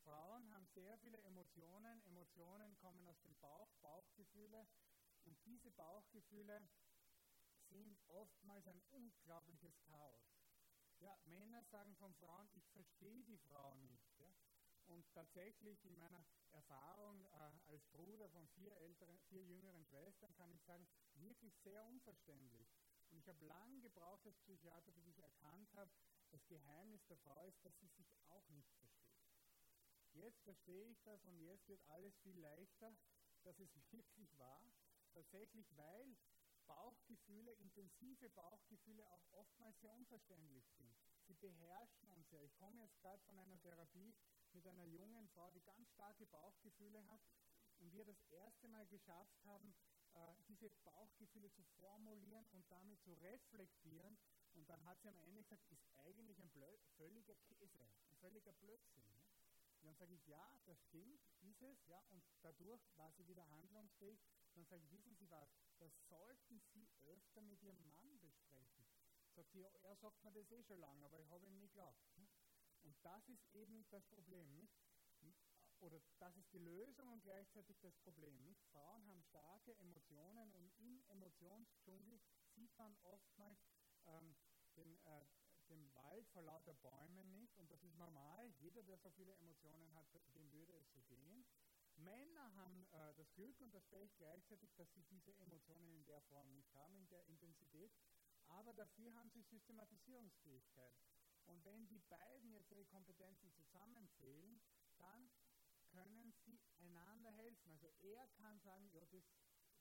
[0.05, 2.01] Frauen haben sehr viele Emotionen.
[2.05, 4.65] Emotionen kommen aus dem Bauch, Bauchgefühle.
[5.25, 6.63] Und diese Bauchgefühle
[7.69, 10.23] sind oftmals ein unglaubliches Chaos.
[11.01, 14.21] Ja, Männer sagen von Frauen, ich verstehe die Frau nicht.
[14.21, 14.33] Ja?
[14.87, 20.53] Und tatsächlich in meiner Erfahrung äh, als Bruder von vier, älteren, vier jüngeren Schwestern kann
[20.53, 22.69] ich sagen, wirklich sehr unverständlich.
[23.11, 25.91] Und ich habe lange gebraucht als Psychiater, bis ich erkannt habe,
[26.31, 29.17] das Geheimnis der Frau ist, dass sie sich auch nicht versteht.
[30.13, 32.97] Jetzt verstehe ich das und jetzt wird alles viel leichter,
[33.43, 34.63] dass es wirklich war.
[35.13, 36.17] Tatsächlich, weil
[36.67, 40.97] Bauchgefühle, intensive Bauchgefühle auch oftmals sehr unverständlich sind.
[41.27, 42.41] Sie beherrschen uns ja.
[42.43, 44.15] Ich komme jetzt gerade von einer Therapie
[44.57, 47.21] mit einer jungen Frau, die ganz starke Bauchgefühle hat
[47.79, 49.75] und wir das erste Mal geschafft haben,
[50.15, 54.17] äh, diese Bauchgefühle zu formulieren und damit zu reflektieren.
[54.55, 58.55] Und dann hat sie am Ende gesagt, ist eigentlich ein Blö völliger Käse, ein völliger
[58.55, 59.05] Blödsinn.
[59.13, 59.23] Ne?
[59.81, 63.49] Und dann sage ich, ja, das stimmt, ist es, ja, und dadurch war sie wieder
[63.51, 64.19] handlungsfähig.
[64.55, 68.87] Dann sage ich, wissen Sie was, das sollten Sie öfter mit Ihrem Mann besprechen.
[69.35, 72.01] Sagt sie, er sagt mir das eh schon lange, aber ich habe ihm nie geglaubt.
[72.17, 72.27] Ne?
[72.87, 74.49] Und das ist eben das Problem.
[74.55, 74.73] Nicht?
[75.81, 78.37] oder das ist die Lösung und gleichzeitig das Problem.
[78.43, 78.63] Nicht?
[78.73, 82.21] Frauen haben starke Emotionen und im Emotionsdschungel
[82.55, 83.59] sieht man oftmals
[84.07, 84.35] ähm,
[84.77, 85.27] den, äh,
[85.69, 88.49] den Wald vor lauter Bäumen nicht und das ist normal.
[88.59, 91.45] Jeder, der so viele Emotionen hat, dem würde es so gehen.
[91.97, 96.21] Männer haben äh, das Glück und das Pech gleichzeitig, dass sie diese Emotionen in der
[96.23, 97.93] Form nicht haben, in der Intensität,
[98.49, 100.95] aber dafür haben sie Systematisierungsfähigkeit.
[101.47, 104.61] Und wenn die beiden jetzt ihre Kompetenzen zusammenzählen,
[104.99, 105.31] dann
[105.91, 107.71] können sie einander helfen.
[107.71, 109.25] Also er kann sagen, ja, das,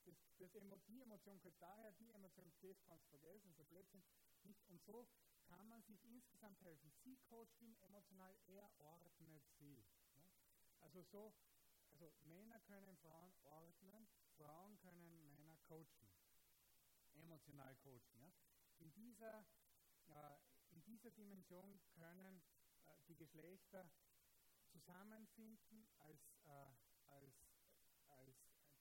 [0.05, 4.03] das, das die Emotion kommt daher, die Emotion, das kannst du vergessen, so Blödsinn.
[4.43, 4.63] Nicht?
[4.67, 5.07] Und so
[5.43, 6.91] kann man sich insgesamt helfen.
[7.03, 9.83] Sie coacht ihn emotional, er ordnet sie.
[10.17, 10.29] Ja?
[10.79, 11.33] Also so,
[11.91, 16.11] also Männer können Frauen ordnen, Frauen können Männer coachen,
[17.13, 18.19] emotional coachen.
[18.19, 18.31] Ja?
[18.79, 19.45] In, dieser,
[20.07, 20.37] äh,
[20.85, 22.41] dieser Dimension können
[22.85, 23.89] äh, die Geschlechter
[24.71, 26.73] zusammenfinden als, äh,
[27.07, 27.33] als,
[28.07, 28.35] als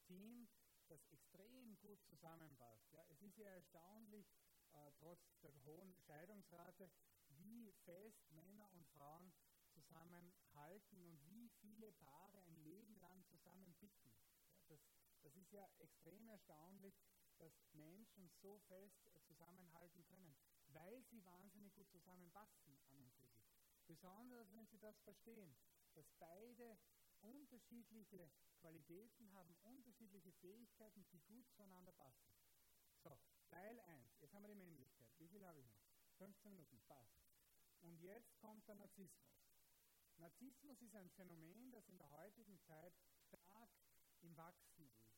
[0.07, 0.49] Team,
[0.88, 2.93] das extrem gut zusammenpasst.
[2.93, 4.27] Ja, es ist ja erstaunlich,
[4.73, 6.90] äh, trotz der hohen Scheidungsrate,
[7.29, 9.33] wie fest Männer und Frauen
[9.73, 14.12] zusammenhalten und wie viele Paare ein Leben lang zusammenbitten.
[14.55, 14.81] Ja, das,
[15.23, 16.95] das ist ja extrem erstaunlich,
[17.38, 20.37] dass Menschen so fest äh, zusammenhalten können,
[20.75, 23.49] weil sie wahnsinnig gut zusammenpassen an und für sich.
[23.87, 25.57] Besonders wenn sie das verstehen
[25.95, 26.77] dass beide
[27.21, 32.29] unterschiedliche Qualitäten haben, unterschiedliche Fähigkeiten, die gut zueinander passen.
[33.03, 34.21] So, Teil 1.
[34.21, 35.13] Jetzt haben wir die Männlichkeit.
[35.19, 35.79] Wie viel habe ich noch?
[36.19, 37.23] 15 Minuten, passt.
[37.81, 39.45] Und jetzt kommt der Narzissmus.
[40.17, 42.95] Narzissmus ist ein Phänomen, das in der heutigen Zeit
[43.27, 43.71] stark
[44.21, 45.15] im Wachsen ist.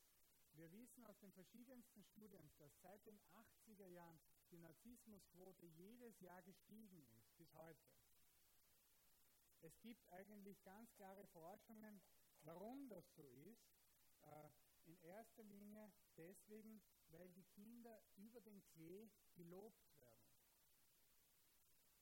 [0.52, 4.18] Wir wissen aus den verschiedensten Studien, dass seit den 80er Jahren
[4.50, 7.86] die Narzissmusquote jedes Jahr gestiegen ist, bis heute.
[9.62, 12.00] Es gibt eigentlich ganz klare Forschungen,
[12.42, 13.66] warum das so ist.
[14.22, 14.50] Äh,
[14.86, 20.26] in erster Linie deswegen, weil die Kinder über den Klee gelobt werden.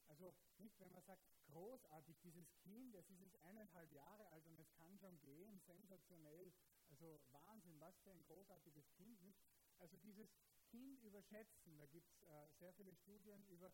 [0.06, 4.58] Also nicht, wenn man sagt, großartig, dieses Kind, es ist jetzt eineinhalb Jahre alt und
[4.58, 6.52] es kann schon gehen, sensationell,
[6.88, 9.20] also Wahnsinn, was für ein großartiges Kind.
[9.22, 9.40] Nicht?
[9.78, 10.28] Also dieses
[10.74, 13.70] Kind überschätzen, da gibt es äh, sehr viele Studien über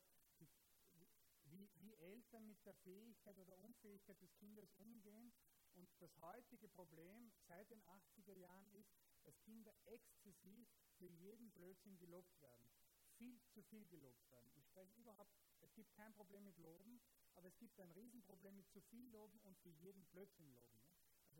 [1.44, 5.32] wie, wie Eltern mit der Fähigkeit oder Unfähigkeit des Kindes umgehen.
[5.72, 8.92] Und das heutige Problem seit den 80er Jahren ist,
[9.24, 12.68] dass Kinder exzessiv für jeden Blödsinn gelobt werden.
[13.16, 14.52] Viel zu viel gelobt werden.
[14.56, 17.00] Ich spreche überhaupt, es gibt kein Problem mit Loben,
[17.34, 20.89] aber es gibt ein Riesenproblem mit zu viel Loben und für jeden Blödsinn loben.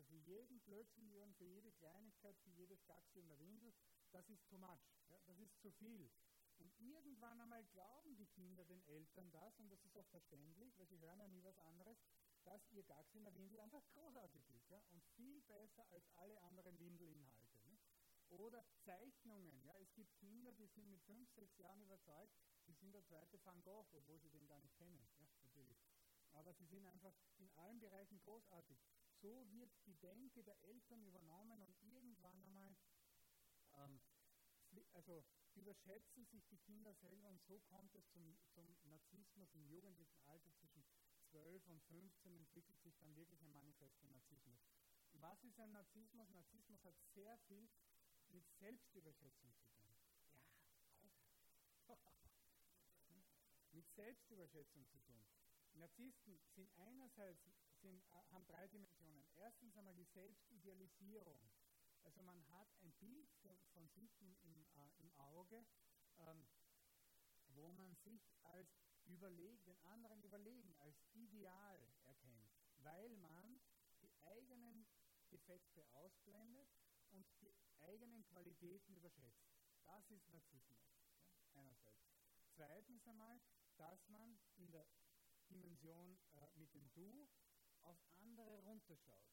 [0.00, 3.74] Also für jeden Blödsinn loben, für jede Kleinigkeit, für jedes Gaxi in der Windel,
[4.12, 4.80] das ist too much.
[5.08, 5.20] Ja?
[5.26, 6.10] Das ist zu viel.
[6.56, 10.86] Und irgendwann einmal glauben die Kinder den Eltern das, und das ist auch verständlich, weil
[10.86, 11.98] sie hören ja nie was anderes,
[12.44, 14.82] dass ihr Gags in der Windel einfach großartig ist ja?
[14.88, 17.60] und viel besser als alle anderen Windelinhalte.
[17.64, 17.78] Ne?
[18.30, 19.62] Oder Zeichnungen.
[19.64, 19.76] Ja?
[19.80, 23.62] Es gibt Kinder, die sind mit fünf, sechs Jahren überzeugt, sie sind der zweite Van
[23.62, 25.06] Gogh, obwohl sie den gar nicht kennen.
[25.18, 25.28] Ja?
[25.42, 25.78] Natürlich.
[26.32, 28.78] Aber sie sind einfach in allen Bereichen großartig.
[29.22, 32.76] So wird die Denke der Eltern übernommen und irgendwann einmal
[33.74, 34.00] ähm,
[34.92, 40.20] also überschätzen sich die Kinder selber und so kommt es zum, zum Narzissmus im jugendlichen
[40.22, 40.84] Alter zwischen
[41.30, 44.60] 12 und 15 entwickelt sich dann wirklich ein manifester Narzissmus.
[45.12, 46.30] Was ist ein Narzissmus?
[46.30, 47.68] Narzissmus hat sehr viel
[48.28, 49.96] mit Selbstüberschätzung zu tun.
[51.88, 51.98] Ja,
[53.72, 55.26] mit Selbstüberschätzung zu tun.
[55.74, 57.44] Narzissten sind einerseits
[57.80, 59.26] sind, äh, haben drei Dimensionen.
[59.36, 61.50] Erstens einmal die Selbstidealisierung.
[62.02, 65.64] Also man hat ein Bild von, sich im, im, äh, im Auge,
[66.18, 66.46] ähm,
[67.48, 68.68] wo man sich als
[69.06, 73.60] überlegen, den anderen überlegen, als ideal erkennt, weil man
[74.02, 74.86] die eigenen
[75.30, 76.68] Defekte ausblendet
[77.10, 79.44] und die eigenen Qualitäten überschätzt.
[79.84, 81.04] Das ist Narzissmus, ja,
[81.54, 82.08] einerseits.
[82.54, 83.40] Zweitens einmal,
[83.76, 84.86] dass man in der
[85.50, 87.28] Dimension äh, mit dem Du
[87.84, 89.26] auf andere runterschaut.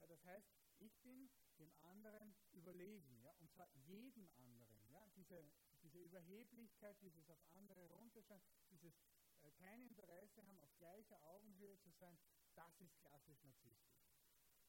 [0.00, 0.48] Ja, das heißt,
[0.78, 4.86] ich bin dem anderen überlegen, ja, und zwar jedem anderen.
[4.88, 5.44] Ja, diese,
[5.82, 8.94] diese Überheblichkeit, dieses auf andere runterschauen, dieses
[9.42, 12.18] äh, kein Interesse haben, auf gleicher Augenhöhe zu sein,
[12.54, 14.08] das ist klassisch narzisstisch.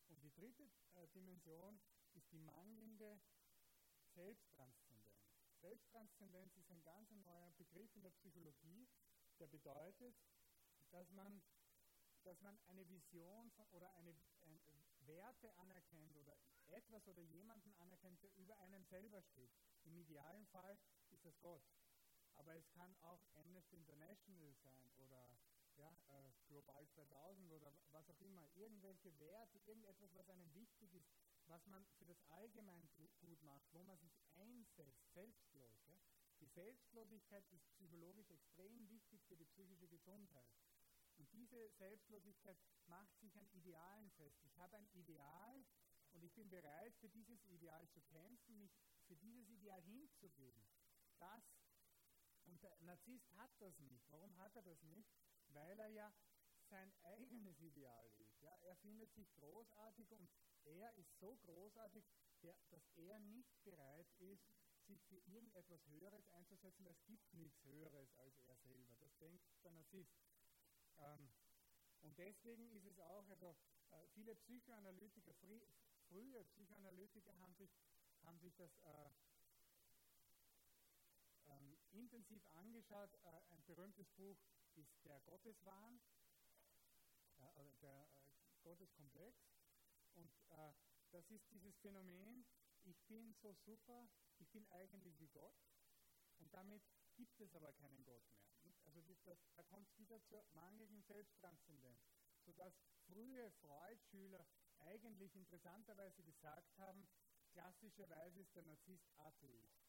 [0.07, 1.79] Und die dritte äh, Dimension
[2.13, 3.19] ist die mangelnde
[4.15, 5.29] Selbsttranszendenz.
[5.61, 8.87] Selbsttranszendenz ist ein ganz neuer Begriff in der Psychologie,
[9.39, 10.15] der bedeutet,
[10.91, 11.41] dass man,
[12.29, 14.59] dass man eine Vision von, oder eine, eine
[15.07, 16.37] Werte anerkennt oder
[16.67, 19.51] etwas oder jemanden anerkennt, der über einem selber steht.
[19.83, 20.77] Im idealen Fall
[21.09, 21.63] ist das Gott.
[22.35, 25.35] Aber es kann auch Amnesty International sein oder
[25.75, 28.47] ja, äh, Global 2000 oder was auch immer.
[28.53, 31.09] Irgendwelche Werte, irgendetwas, was einem wichtig ist,
[31.47, 32.87] was man für das Allgemein
[33.17, 35.81] gut macht, wo man sich einsetzt, selbstlos.
[35.87, 35.99] Ja.
[36.41, 40.47] Die Selbstlosigkeit ist psychologisch extrem wichtig für die psychische Gesundheit.
[41.19, 44.41] Und diese Selbstlosigkeit macht sich an Idealen fest.
[44.43, 45.65] Ich habe ein Ideal
[46.13, 48.71] und ich bin bereit, für dieses Ideal zu kämpfen, mich
[49.05, 50.65] für dieses Ideal hinzugeben.
[51.19, 51.43] Das,
[52.45, 54.09] und der Narzisst hat das nicht.
[54.09, 55.11] Warum hat er das nicht?
[55.49, 56.13] Weil er ja
[56.69, 58.39] sein eigenes Ideal ist.
[58.41, 58.55] Ja?
[58.61, 60.29] Er findet sich großartig und
[60.63, 62.05] er ist so großartig,
[62.69, 64.49] dass er nicht bereit ist,
[64.87, 66.87] sich für irgendetwas Höheres einzusetzen.
[66.87, 68.95] Es gibt nichts Höheres als er selber.
[68.99, 70.15] Das denkt der Narzisst.
[70.99, 71.29] Ähm,
[72.01, 73.55] und deswegen ist es auch, also
[73.91, 75.59] äh, viele Psychoanalytiker, frü
[76.07, 77.69] frühe Psychoanalytiker haben sich,
[78.23, 79.09] haben sich das äh,
[81.47, 83.13] ähm, intensiv angeschaut.
[83.23, 84.37] Äh, ein berühmtes Buch
[84.75, 85.99] ist Der Gotteswahn,
[87.39, 88.07] äh, oder der
[88.63, 89.37] Gotteskomplex.
[90.15, 90.31] Und
[91.11, 92.45] das ist dieses Phänomen,
[92.83, 94.09] ich bin so super,
[94.39, 95.55] ich bin eigentlich wie Gott.
[96.39, 96.81] Und damit
[97.15, 98.58] gibt es aber keinen Gott mehr.
[99.19, 101.99] Also das, das, da kommt es wieder zur mangelnden Selbsttranszendenz,
[102.45, 102.73] sodass
[103.05, 104.45] frühe Freud-Schüler
[104.79, 107.07] eigentlich interessanterweise gesagt haben,
[107.51, 109.83] klassischerweise ist der Narzisst Atheist,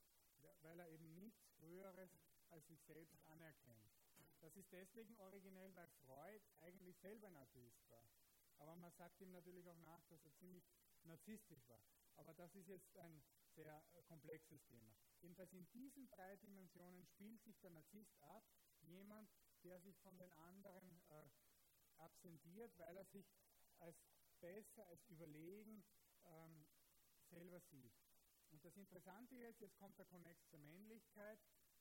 [0.62, 2.10] weil er eben nichts Früheres
[2.48, 3.92] als sich selbst anerkennt.
[4.40, 8.08] Das ist deswegen originell, weil Freud eigentlich selber Atheist war.
[8.56, 10.64] Aber man sagt ihm natürlich auch nach, dass er ziemlich
[11.04, 11.82] narzisstisch war.
[12.16, 13.22] Aber das ist jetzt ein
[13.54, 14.94] sehr äh, komplexes Thema.
[15.20, 18.44] Jedenfalls in diesen drei Dimensionen spielt sich der Narzisst ab,
[18.90, 19.30] jemand,
[19.62, 21.28] der sich von den anderen äh,
[21.98, 23.26] absentiert, weil er sich
[23.78, 23.96] als
[24.40, 25.84] besser, als überlegen
[26.24, 26.66] ähm,
[27.28, 27.94] selber sieht.
[28.50, 31.38] Und das Interessante jetzt, jetzt kommt der Konnex zur Männlichkeit,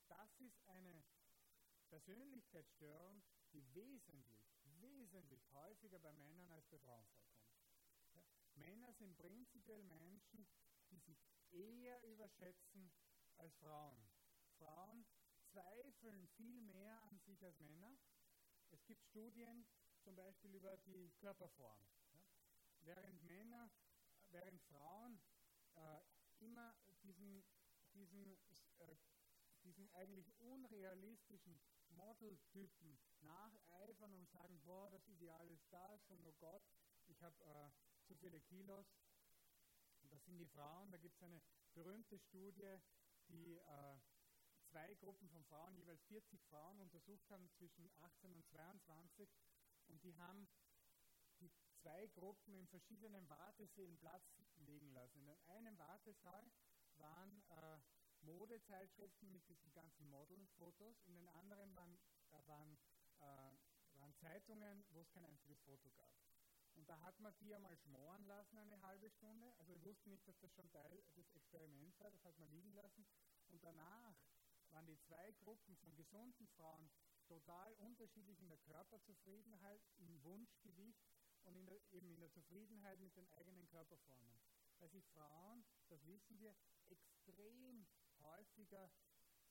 [0.08, 1.04] das ist eine
[1.90, 4.46] Persönlichkeitsstörung, die wesentlich,
[4.80, 7.50] wesentlich häufiger bei Männern als bei Frauen vorkommt.
[8.14, 8.24] Ja?
[8.56, 10.48] Männer sind prinzipiell Menschen,
[10.92, 11.18] die sich
[11.52, 12.92] eher überschätzen
[13.38, 14.08] als Frauen.
[14.58, 15.06] Frauen
[15.52, 17.98] zweifeln viel mehr an sich als Männer.
[18.72, 19.66] Es gibt Studien
[20.04, 21.80] zum Beispiel über die Körperform.
[22.14, 22.22] Ja?
[22.82, 23.72] Während Männer,
[24.30, 25.20] während Frauen
[25.76, 26.02] äh,
[26.40, 27.44] immer diesen,
[27.94, 28.38] diesen,
[28.78, 28.96] äh,
[29.64, 31.60] diesen eigentlich unrealistischen
[31.90, 36.64] Modeltypen nacheifern und sagen, boah, das Ideal ist das und oh Gott,
[37.08, 37.70] ich habe äh,
[38.06, 38.88] zu viele Kilos.
[40.02, 40.92] Und das sind die Frauen.
[40.92, 41.42] Da gibt es eine
[41.74, 42.78] berühmte Studie,
[43.28, 43.98] die äh,
[44.70, 49.30] zwei Gruppen von Frauen, jeweils 40 Frauen, untersucht haben zwischen 18 und 22.
[49.88, 50.48] Und die haben
[51.40, 51.52] die
[51.82, 54.24] zwei Gruppen in verschiedenen Wartesälen Platz
[54.58, 55.22] legen lassen.
[55.22, 56.52] In einem Wartesaal
[56.98, 57.80] waren äh,
[58.22, 61.98] Modezeitschriften mit diesen ganzen Modelfotos, in den anderen waren,
[62.32, 62.78] äh, waren,
[63.20, 63.52] äh,
[63.98, 66.16] waren Zeitungen, wo es kein einziges Foto gab.
[66.76, 69.54] Und da hat man die einmal schmoren lassen, eine halbe Stunde.
[69.58, 72.72] Also wir wussten nicht, dass das schon Teil des Experiments war, das hat man liegen
[72.74, 73.06] lassen.
[73.48, 74.16] Und danach
[74.72, 76.90] waren die zwei Gruppen von gesunden Frauen
[77.28, 81.06] total unterschiedlich in der Körperzufriedenheit, im Wunschgewicht
[81.44, 84.40] und in der, eben in der Zufriedenheit mit den eigenen Körperformen.
[84.80, 86.56] Weil sich Frauen, das wissen wir,
[86.90, 87.86] extrem
[88.22, 88.92] häufiger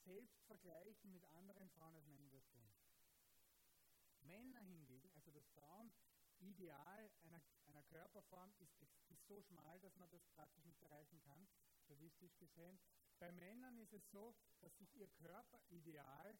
[0.05, 2.73] selbst vergleichen mit anderen Frauen, als Männer das tun.
[4.21, 8.75] Männer hingegen, also das Frauenideal einer, einer Körperform ist,
[9.09, 11.47] ist so schmal, dass man das praktisch nicht erreichen kann,
[11.85, 12.79] statistisch gesehen.
[13.19, 16.39] Bei Männern ist es so, dass sich ihr Körperideal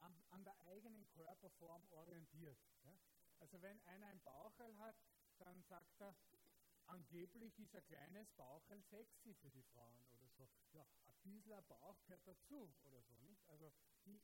[0.00, 2.58] an, an der eigenen Körperform orientiert.
[2.82, 2.98] Ja?
[3.38, 4.96] Also wenn einer ein Bauchel hat,
[5.38, 6.16] dann sagt er,
[6.86, 10.48] angeblich ist ein kleines Bauchel sexy für die Frauen oder so.
[10.72, 13.46] Ja, ein bisschen Bauch gehört dazu oder so, nicht?
[13.48, 13.72] Also
[14.04, 14.20] die,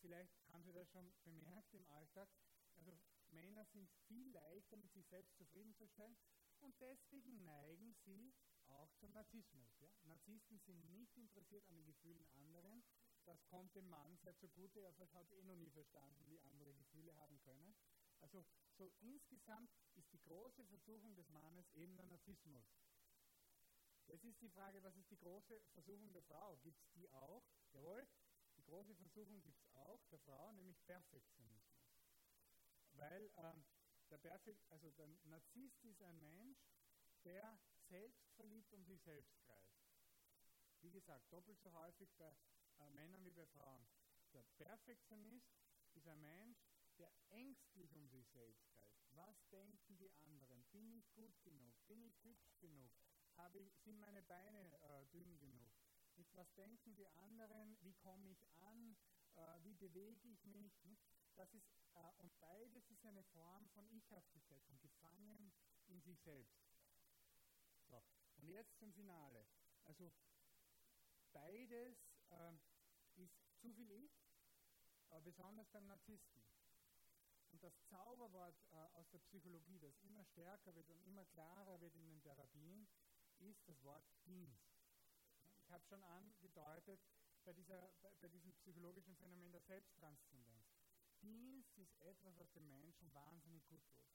[0.00, 2.28] vielleicht haben Sie das schon bemerkt im Alltag,
[2.76, 2.98] also
[3.30, 6.16] Männer sind viel leichter mit sich selbst zufriedenzustellen
[6.60, 8.32] und deswegen neigen sie
[8.72, 9.68] auch zum Narzissmus.
[9.80, 9.90] Ja?
[10.04, 12.82] Narzissten sind nicht interessiert an den Gefühlen anderen.
[13.24, 14.80] Das kommt dem Mann sehr zugute.
[14.80, 17.74] Er hat eh noch nie verstanden, wie andere Gefühle haben können.
[18.20, 18.44] Also
[18.76, 22.64] so insgesamt ist die große Versuchung des Mannes eben der Narzissmus.
[24.06, 26.56] Jetzt ist die Frage, was ist die große Versuchung der Frau?
[26.58, 27.44] Gibt es die auch?
[27.72, 28.06] Jawohl,
[28.56, 31.82] die große Versuchung gibt es auch der Frau, nämlich Perfektionismus.
[32.92, 33.64] Weil ähm,
[34.10, 36.58] der, Perfekt, also der Narzisst ist ein Mensch,
[37.24, 37.58] der
[37.92, 39.84] selbstverliebt um sich selbst kreist.
[40.80, 42.34] Wie gesagt, doppelt so häufig bei
[42.78, 43.86] äh, Männern wie bei Frauen.
[44.32, 45.52] Der Perfektionist
[45.92, 46.58] ist ein Mensch,
[46.98, 49.04] der ängstlich um sich selbst kreist.
[49.14, 50.64] Was denken die anderen?
[50.72, 51.74] Bin ich gut genug?
[51.86, 52.90] Bin ich hübsch genug?
[53.54, 55.72] Ich, sind meine Beine äh, dünn genug?
[56.16, 57.76] Nicht, was denken die anderen?
[57.82, 58.96] Wie komme ich an?
[59.34, 60.72] Äh, wie bewege ich mich?
[61.34, 65.52] Das ist, äh, und beides ist eine Form von Ichhaftigkeit, von Gefangen
[65.88, 66.61] in sich selbst.
[67.92, 68.02] So.
[68.36, 69.46] Und jetzt zum Finale.
[69.84, 70.10] Also
[71.32, 71.98] beides
[72.30, 72.56] äh,
[73.22, 74.12] ist zu viel Ich,
[75.10, 76.42] aber besonders beim Narzissten.
[77.50, 81.94] Und das Zauberwort äh, aus der Psychologie, das immer stärker wird und immer klarer wird
[81.94, 82.88] in den Therapien,
[83.40, 84.72] ist das Wort Dienst.
[85.60, 87.00] Ich habe schon angedeutet
[87.44, 90.66] bei, dieser, bei, bei diesem psychologischen Phänomen der Selbsttranszendenz.
[91.20, 94.08] Dienst ist etwas, was dem Menschen wahnsinnig gut tut.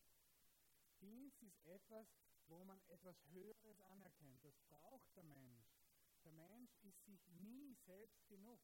[1.00, 2.08] Dienst ist etwas,
[2.48, 4.44] wo man etwas Höheres anerkennt.
[4.44, 5.78] Das braucht der Mensch.
[6.24, 8.62] Der Mensch ist sich nie selbst genug.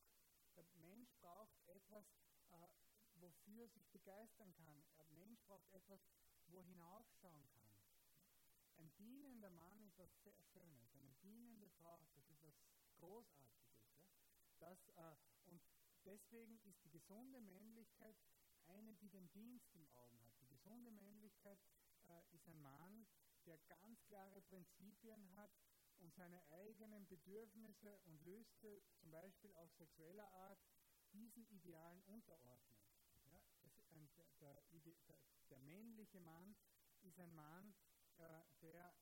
[0.56, 2.06] Der Mensch braucht etwas,
[2.52, 2.67] äh,
[3.15, 4.84] wofür er sich begeistern kann.
[4.98, 6.02] Der Mensch braucht etwas,
[6.48, 7.74] wo er hinaufschauen kann.
[8.78, 10.93] Ein dienender Mann ist was sehr Schönes.
[10.96, 12.56] Eine dienende Frau, das ist was
[13.00, 13.86] Großartiges.
[13.86, 14.04] Ja?
[14.60, 15.15] Das, äh,
[15.46, 15.62] und
[16.06, 18.15] deswegen ist die gesunde Männlichkeit
[18.65, 20.34] eine, die den Dienst im Augen hat.
[20.39, 21.60] Die gesunde Männlichkeit
[22.08, 23.06] äh, ist ein Mann,
[23.45, 25.51] der ganz klare Prinzipien hat
[25.99, 30.60] und seine eigenen Bedürfnisse und Lüste, zum Beispiel auch sexueller Art,
[31.13, 32.79] diesen Idealen unterordnet.
[33.25, 33.41] Ja,
[33.91, 34.62] ein, der,
[35.08, 36.56] der, der, männliche Mann
[37.01, 37.73] ist ein Mann,
[38.17, 38.93] äh, der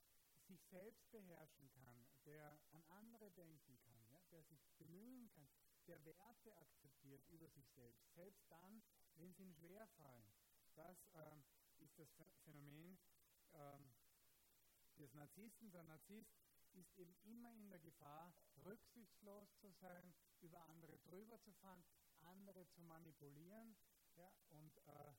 [0.47, 5.47] sich selbst beherrschen kann, der an andere denken kann, ja, der sich bemühen kann,
[5.87, 8.83] der Werte akzeptiert über sich selbst, selbst dann,
[9.15, 10.33] wenn sie ihm schwerfallen.
[10.75, 11.43] Das ähm,
[11.79, 12.09] ist das
[12.43, 12.99] Phänomen
[13.53, 13.93] ähm,
[15.01, 15.71] des Narzissten.
[15.71, 16.31] Der Narzisst
[16.73, 18.33] ist eben immer in der Gefahr,
[18.63, 21.83] rücksichtslos zu sein, über andere drüber zu fahren,
[22.21, 23.75] andere zu manipulieren
[24.15, 25.13] ja, und, äh,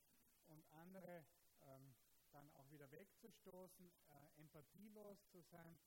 [0.47, 1.25] und andere
[1.61, 1.93] ähm,
[2.31, 5.77] dann auch wieder wegzustoßen, äh, empathielos zu sein.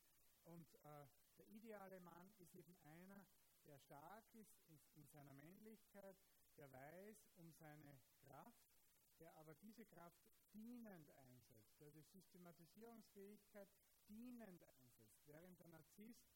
[0.44, 1.06] Und äh,
[1.38, 3.26] der ideale Mann ist eben einer,
[3.66, 6.16] der stark ist in, in seiner Männlichkeit,
[6.56, 8.76] der weiß um seine Kraft,
[9.18, 10.20] der aber diese Kraft
[10.52, 11.35] dienend einsetzt,
[11.80, 13.68] der die Systematisierungsfähigkeit
[14.08, 16.30] dienend einsetzt, während der Narzisst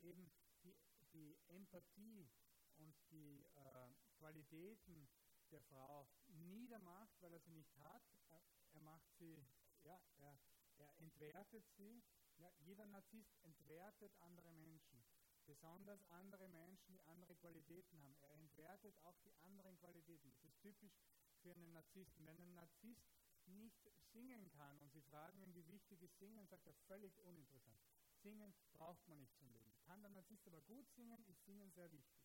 [0.00, 0.30] eben
[0.62, 0.76] die,
[1.12, 2.28] die Empathie
[2.76, 5.08] und die äh, Qualitäten
[5.50, 8.02] der Frau niedermacht, weil er sie nicht hat.
[8.28, 9.44] Er, er macht sie,
[9.82, 10.38] ja, er,
[10.76, 12.02] er entwertet sie.
[12.38, 15.04] Ja, jeder Narzisst entwertet andere Menschen,
[15.44, 18.16] besonders andere Menschen, die andere Qualitäten haben.
[18.22, 20.30] Er entwertet auch die anderen Qualitäten.
[20.30, 20.98] Das ist typisch
[21.42, 22.26] für einen Narzissten.
[22.26, 26.66] Wenn ein Narzisst nicht singen kann und Sie fragen ihn, wie wichtig ist Singen, sagt
[26.66, 27.80] er völlig uninteressant.
[28.22, 29.72] Singen braucht man nicht zum Leben.
[29.82, 32.22] Kann der Narzisst aber gut singen, ist Singen sehr wichtig.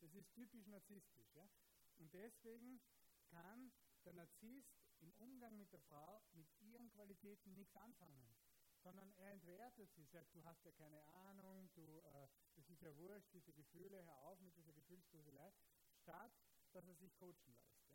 [0.00, 1.34] Das ist typisch narzisstisch.
[1.34, 1.48] Ja?
[1.98, 2.80] Und deswegen
[3.30, 3.72] kann
[4.04, 8.34] der Narzisst im Umgang mit der Frau mit ihren Qualitäten nichts anfangen,
[8.82, 12.96] sondern er entwertet sie, sagt, du hast ja keine Ahnung, du, äh, das ist ja
[12.96, 15.52] wurscht, diese Gefühle, hör auf mit dieser Gefühlsduselei,
[16.02, 16.32] statt
[16.72, 17.85] dass er sich coachen lässt.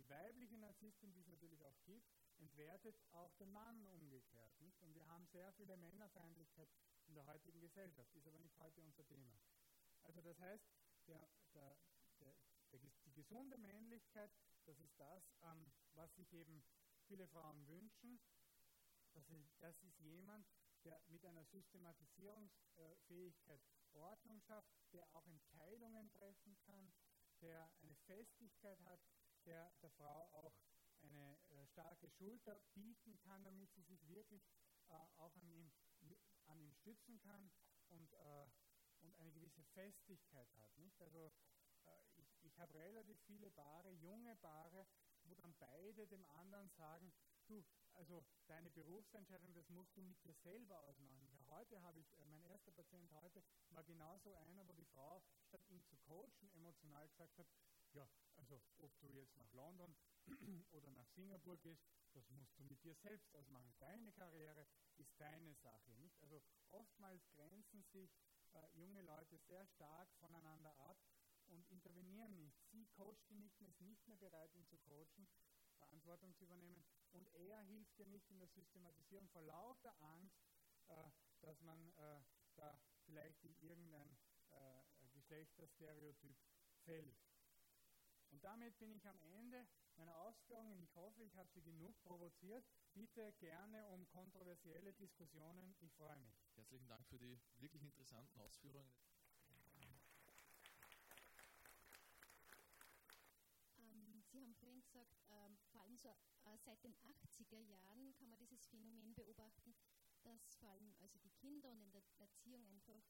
[0.00, 4.58] Die weibliche Narzisstin, die es natürlich auch gibt, entwertet auch den Mann umgekehrt.
[4.60, 4.80] Nicht?
[4.80, 6.70] Und wir haben sehr viele Männerfeindlichkeit
[7.06, 9.38] in der heutigen Gesellschaft, ist aber nicht heute unser Thema.
[10.04, 10.64] Also das heißt,
[11.06, 11.76] der, der,
[12.18, 12.34] der,
[13.04, 14.32] die gesunde Männlichkeit,
[14.64, 16.64] das ist das, ähm, was sich eben
[17.04, 18.18] viele Frauen wünschen.
[19.12, 20.48] Das ist, das ist jemand,
[20.84, 23.60] der mit einer Systematisierungsfähigkeit
[23.92, 26.90] Ordnung schafft, der auch Entscheidungen treffen kann,
[27.42, 29.00] der eine Festigkeit hat,
[29.46, 30.54] der der Frau auch
[31.02, 34.42] eine äh, starke Schulter bieten kann, damit sie sich wirklich
[34.88, 35.72] äh, auch an ihm,
[36.46, 37.50] an ihm stützen kann
[37.88, 38.46] und, äh,
[39.00, 40.76] und eine gewisse Festigkeit hat.
[40.78, 41.00] Nicht?
[41.00, 41.32] Also
[41.84, 44.86] äh, ich, ich habe relativ viele Paare, junge Paare,
[45.24, 47.12] wo dann beide dem anderen sagen,
[47.46, 47.64] du,
[47.94, 51.28] also deine Berufsentscheidung, das musst du mit dir selber ausmachen.
[51.32, 55.22] Ja, heute habe ich, äh, mein erster Patient heute war genauso einer, wo die Frau,
[55.48, 57.46] statt ihn zu coachen, emotional gesagt hat,
[57.92, 59.96] ja, also ob du jetzt nach London
[60.72, 61.82] oder nach Singapur gehst,
[62.12, 63.72] das musst du mit dir selbst ausmachen.
[63.78, 64.66] Deine Karriere
[64.96, 65.92] ist deine Sache.
[65.94, 66.20] Nicht?
[66.22, 68.10] Also oftmals grenzen sich
[68.52, 70.98] äh, junge Leute sehr stark voneinander ab
[71.46, 72.60] und intervenieren nicht.
[72.70, 75.28] Sie coacht ihn nicht ist nicht mehr bereit, ihn zu coachen,
[75.78, 76.84] Verantwortung zu übernehmen.
[77.12, 80.40] Und er hilft ihr nicht in der Systematisierung vor lauter Angst,
[80.88, 81.10] äh,
[81.40, 82.20] dass man äh,
[82.56, 84.16] da vielleicht in irgendein
[84.50, 86.36] äh, Geschlechterstereotyp
[86.84, 87.29] fällt.
[88.30, 89.66] Und damit bin ich am Ende
[89.96, 90.80] meiner Ausführungen.
[90.82, 92.64] Ich hoffe, ich habe Sie genug provoziert.
[92.94, 95.74] Bitte gerne um kontroversielle Diskussionen.
[95.80, 96.34] Ich freue mich.
[96.54, 98.92] Herzlichen Dank für die wirklich interessanten Ausführungen.
[103.78, 108.28] Ähm, Sie haben vorhin gesagt, ähm, vor allem so äh, seit den 80er Jahren kann
[108.28, 109.74] man dieses Phänomen beobachten,
[110.22, 113.02] dass vor allem also die Kinder und in der Erziehung einfach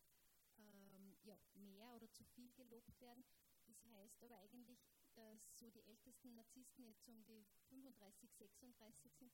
[0.56, 3.24] ähm, ja, mehr oder zu viel gelobt werden.
[3.66, 4.80] Das heißt aber eigentlich,
[5.20, 9.32] dass so die ältesten Narzissten jetzt um die 35, 36 sind.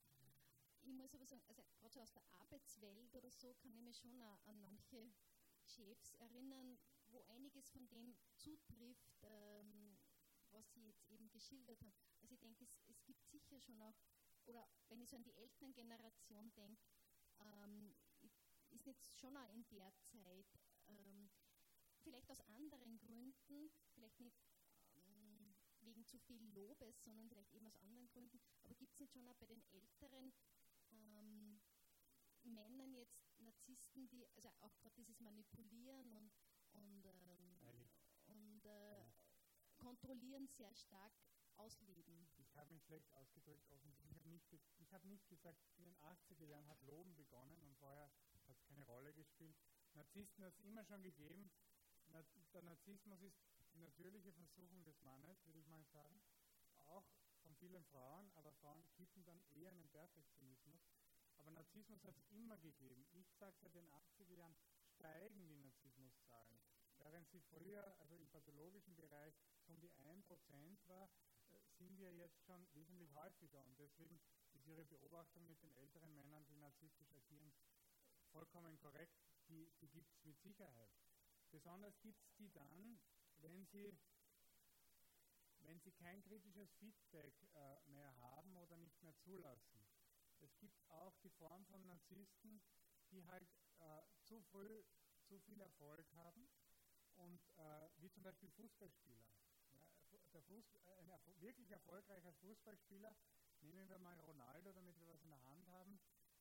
[0.82, 4.20] Ich muss aber sagen, also gerade aus der Arbeitswelt oder so kann ich mich schon
[4.20, 5.12] an manche
[5.64, 6.78] Chefs erinnern,
[7.09, 9.99] wo einiges von dem zutrifft, ähm,
[10.51, 11.95] was Sie jetzt eben geschildert haben.
[12.20, 13.97] Also ich denke, es, es gibt sicher schon auch,
[14.47, 16.82] oder wenn ich so an die Elterngeneration denke,
[17.41, 17.95] ähm,
[18.70, 20.47] ist jetzt schon auch in der Zeit,
[20.89, 21.30] ähm,
[22.03, 24.39] vielleicht aus anderen Gründen, vielleicht nicht
[25.97, 28.38] wegen zu viel Lobes, sondern vielleicht eben aus anderen Gründen.
[28.64, 30.32] Aber gibt es nicht schon auch bei den älteren
[30.92, 31.61] ähm,
[32.42, 36.32] Männern jetzt Narzissten, die, also auch gerade dieses Manipulieren und,
[36.72, 37.88] und, ähm,
[38.26, 39.07] und äh,
[39.78, 41.12] kontrollieren sehr stark
[41.57, 42.28] ausleben?
[42.36, 44.05] Ich habe mich schlecht ausgedrückt, offensichtlich.
[44.05, 44.47] Ich habe nicht,
[44.90, 48.11] hab nicht gesagt, in den 80er Jahren hat Loben begonnen und vorher
[48.47, 49.57] hat es keine Rolle gespielt.
[49.94, 51.51] Narzissten hat es immer schon gegeben.
[52.53, 53.40] Der Narzissmus ist
[53.81, 56.20] natürliche Versuchung des Mannes, würde ich mal sagen,
[56.87, 57.07] auch
[57.43, 60.81] von vielen Frauen, aber Frauen kippen dann eher in den Perfektionismus.
[61.39, 63.07] Aber Narzissmus hat es immer gegeben.
[63.12, 64.57] Ich sage, seit den 80er Jahren
[64.95, 66.61] steigen die Narzissmuszahlen.
[66.99, 69.35] Während sie früher, also im pathologischen Bereich,
[69.66, 71.11] so um die 1% war,
[71.51, 73.64] äh, sind wir jetzt schon wesentlich häufiger.
[73.66, 74.18] Und deswegen
[74.53, 77.53] ist Ihre Beobachtung mit den älteren Männern, die narzisstisch agieren,
[78.33, 79.20] vollkommen korrekt.
[79.49, 80.91] Die, die gibt es mit Sicherheit.
[81.51, 82.99] Besonders gibt es die dann,
[83.43, 83.97] wenn Sie,
[85.61, 89.87] wenn Sie kein kritisches Feedback äh, mehr haben oder nicht mehr zulassen.
[90.41, 92.61] Es gibt auch die Form von Narzissten,
[93.11, 93.49] die halt
[93.80, 94.82] äh, zu früh
[95.24, 96.49] zu viel Erfolg haben
[97.16, 99.26] und äh, wie zum Beispiel Fußballspieler.
[99.72, 99.82] Ja,
[100.32, 103.14] der Fuß, äh, ein erfol wirklich erfolgreicher Fußballspieler,
[103.61, 105.99] nehmen wir mal Ronaldo, damit wir was in der Hand haben,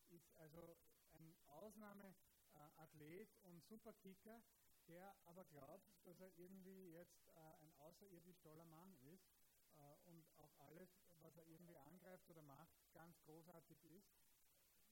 [0.10, 0.78] ist also
[1.14, 4.42] ein Ausnahmeathlet und Superkicker,
[4.88, 9.30] der aber glaubt, dass er irgendwie jetzt äh, ein außerirdisch toller Mann ist
[9.76, 10.90] äh, und auch alles,
[11.22, 14.14] was er irgendwie angreift oder macht, ganz großartig ist,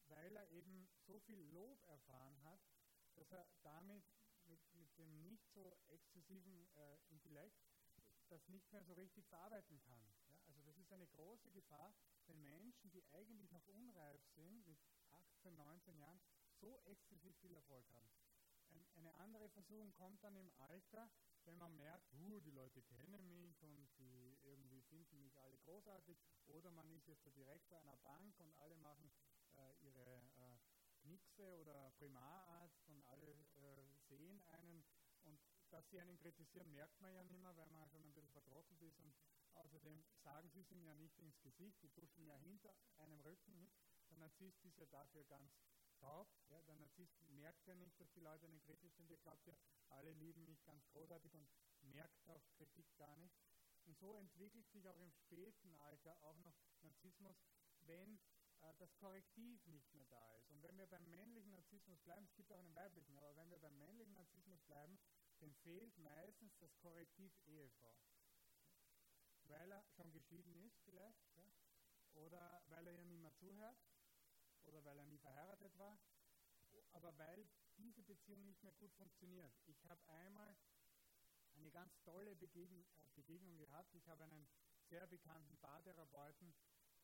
[0.08, 2.62] weil er eben so viel Lob erfahren hat,
[3.16, 4.04] dass er damit
[4.46, 7.64] mit, mit dem nicht so exzessiven äh, Intellekt
[8.30, 10.04] das nicht mehr so richtig verarbeiten kann.
[10.28, 10.39] Ja?
[10.48, 11.94] Also das ist eine große Gefahr,
[12.26, 14.80] wenn Menschen, die eigentlich noch unreif sind, mit
[15.12, 16.20] 18, 19 Jahren,
[16.60, 18.10] so exzessiv viel Erfolg haben.
[18.96, 21.10] Ein, eine andere Versuchung kommt dann im Alter,
[21.46, 26.18] wenn man merkt, uh, die Leute kennen mich und die irgendwie finden mich alle großartig,
[26.48, 29.12] oder man ist jetzt der Direktor einer Bank und alle machen
[29.56, 30.58] äh, ihre äh,
[31.02, 34.86] Knickse oder Primararzt und alle äh, sehen einen.
[35.24, 35.39] Und
[35.70, 38.82] dass sie einen kritisieren, merkt man ja nicht mehr, weil man schon ein bisschen vertrottelt
[38.82, 39.00] ist.
[39.00, 39.16] Und
[39.54, 43.70] außerdem sagen sie es ihm ja nicht ins Gesicht, die tuschen ja hinter einem Rücken.
[44.10, 45.52] Der Narzisst ist ja dafür ganz
[46.04, 46.28] taub.
[46.49, 49.10] Ja, der Narzisst merkt ja nicht, dass die Leute einen kritisch sind.
[49.10, 49.58] Er glaubt ja,
[49.89, 51.47] alle lieben mich ganz großartig und
[51.82, 53.36] merkt auch Kritik gar nicht.
[53.86, 57.36] Und so entwickelt sich auch im späten Alter auch noch Narzissmus,
[57.82, 58.20] wenn
[58.62, 60.49] äh, das Korrektiv nicht mehr da ist.
[60.51, 63.60] Und wenn wir beim männlichen Narzissmus bleiben, es gibt auch einen weiblichen, aber wenn wir
[63.60, 64.97] beim männlichen Narzissmus bleiben,
[65.41, 67.97] dem fehlt meistens das Korrektiv Ehefrau.
[69.43, 71.51] Weil er schon geschieden ist vielleicht, ja?
[72.14, 73.78] oder weil er ihr nicht mehr zuhört,
[74.66, 75.97] oder weil er nie verheiratet war,
[76.93, 77.47] aber weil
[77.78, 79.53] diese Beziehung nicht mehr gut funktioniert.
[79.66, 80.55] Ich habe einmal
[81.55, 83.93] eine ganz tolle Begegnung, äh, Begegnung gehabt.
[83.95, 84.47] Ich habe einen
[84.89, 86.53] sehr bekannten Paartherapeuten,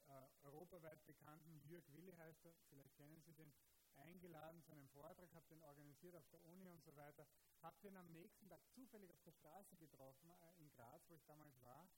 [0.08, 3.54] äh, europaweit bekannten, Jürg Willi heißt er, vielleicht kennen Sie den,
[3.96, 7.28] eingeladen zu einem Vortrag, habe den organisiert auf der Uni und so weiter,
[7.62, 11.26] habe den am nächsten Tag zufällig auf der Straße getroffen, äh, in Graz, wo ich
[11.26, 11.90] damals war.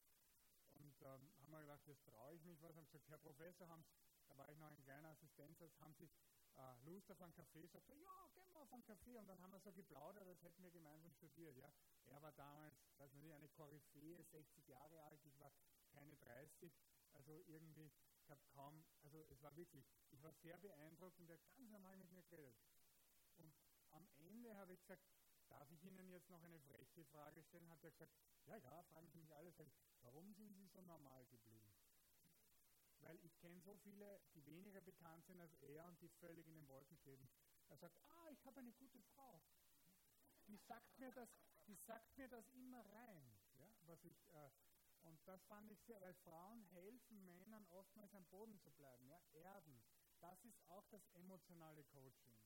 [0.74, 2.76] Und ähm, haben wir gedacht, jetzt traue ich mich was.
[2.76, 3.86] Haben gesagt, Herr Professor, haben,
[4.32, 6.10] da war ich noch ein kleiner Assistenzarzt, haben Sie
[6.56, 7.68] äh, Lust auf einen Kaffee?
[7.68, 9.18] Sagt er, ja, gehen wir auf einen Kaffee.
[9.18, 11.58] Und dann haben wir so geplaudert, als hätten wir gemeinsam studiert.
[11.58, 11.70] Ja.
[12.06, 15.52] Er war damals, weiß nicht, eine Koryphäe, 60 Jahre alt, ich war
[15.90, 16.72] keine 30.
[17.12, 21.36] Also irgendwie, ich habe kaum, also es war wirklich, ich war sehr beeindruckt und er
[21.36, 22.56] hat ganz normal mit mir geredet.
[23.36, 23.54] Und
[23.90, 25.04] am Ende habe ich gesagt,
[25.50, 27.70] darf ich Ihnen jetzt noch eine freche Frage stellen?
[27.70, 28.14] Hat er gesagt,
[28.46, 29.56] ja, ja, fragen Sie mich alles.
[30.02, 31.71] Warum sind Sie so normal geblieben?
[33.02, 36.54] Weil ich kenne so viele, die weniger bekannt sind als er und die völlig in
[36.54, 37.30] den Wolken schweben.
[37.68, 39.42] Er sagt, ah, ich habe eine gute Frau.
[40.48, 41.30] Die sagt mir das,
[41.68, 44.50] die sagt mir das immer rein, ja, was ich, äh,
[45.04, 49.22] und das fand ich sehr, weil Frauen helfen Männern oftmals am Boden zu bleiben, ja,
[49.34, 49.82] erden.
[50.20, 52.41] Das ist auch das emotionale Coaching.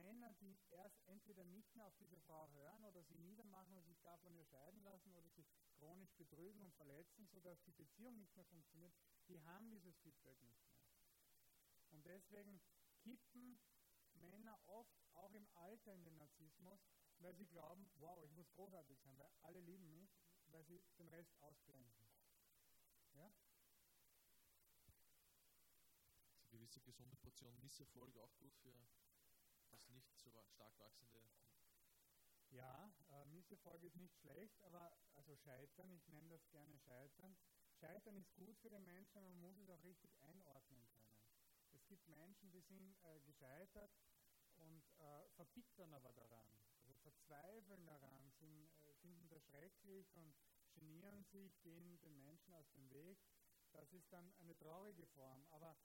[0.00, 4.00] Männer, die erst entweder nicht mehr auf diese Frau hören oder sie niedermachen und sich
[4.00, 4.46] davon ihr
[4.82, 5.44] lassen oder sie
[5.78, 8.94] chronisch betrügen und verletzen, sodass die Beziehung nicht mehr funktioniert,
[9.28, 10.78] die haben dieses Feedback nicht mehr.
[11.90, 12.60] Und deswegen
[13.00, 13.58] kippen
[14.14, 16.80] Männer oft auch im Alter in den Narzissmus,
[17.18, 20.10] weil sie glauben, wow, ich muss großartig sein, weil alle lieben mich,
[20.46, 22.06] weil sie den Rest ausblenden.
[23.14, 23.32] Ja?
[26.38, 28.72] Eine gewisse gesunde Portion Misserfolg auch gut für
[29.72, 31.22] das nicht so stark wachsende?
[32.50, 37.36] Ja, äh, Misserfolg ist nicht schlecht, aber also Scheitern, ich nenne das gerne Scheitern.
[37.80, 41.18] Scheitern ist gut für den Menschen, man muss es auch richtig einordnen können.
[41.72, 43.90] Es gibt Menschen, die sind äh, gescheitert
[44.56, 50.34] und äh, verbittern aber daran, also verzweifeln daran, sind, äh, finden das schrecklich und
[50.74, 53.18] genieren sich, gehen den Menschen aus dem Weg.
[53.72, 55.46] Das ist dann eine traurige Form.
[55.50, 55.76] Aber,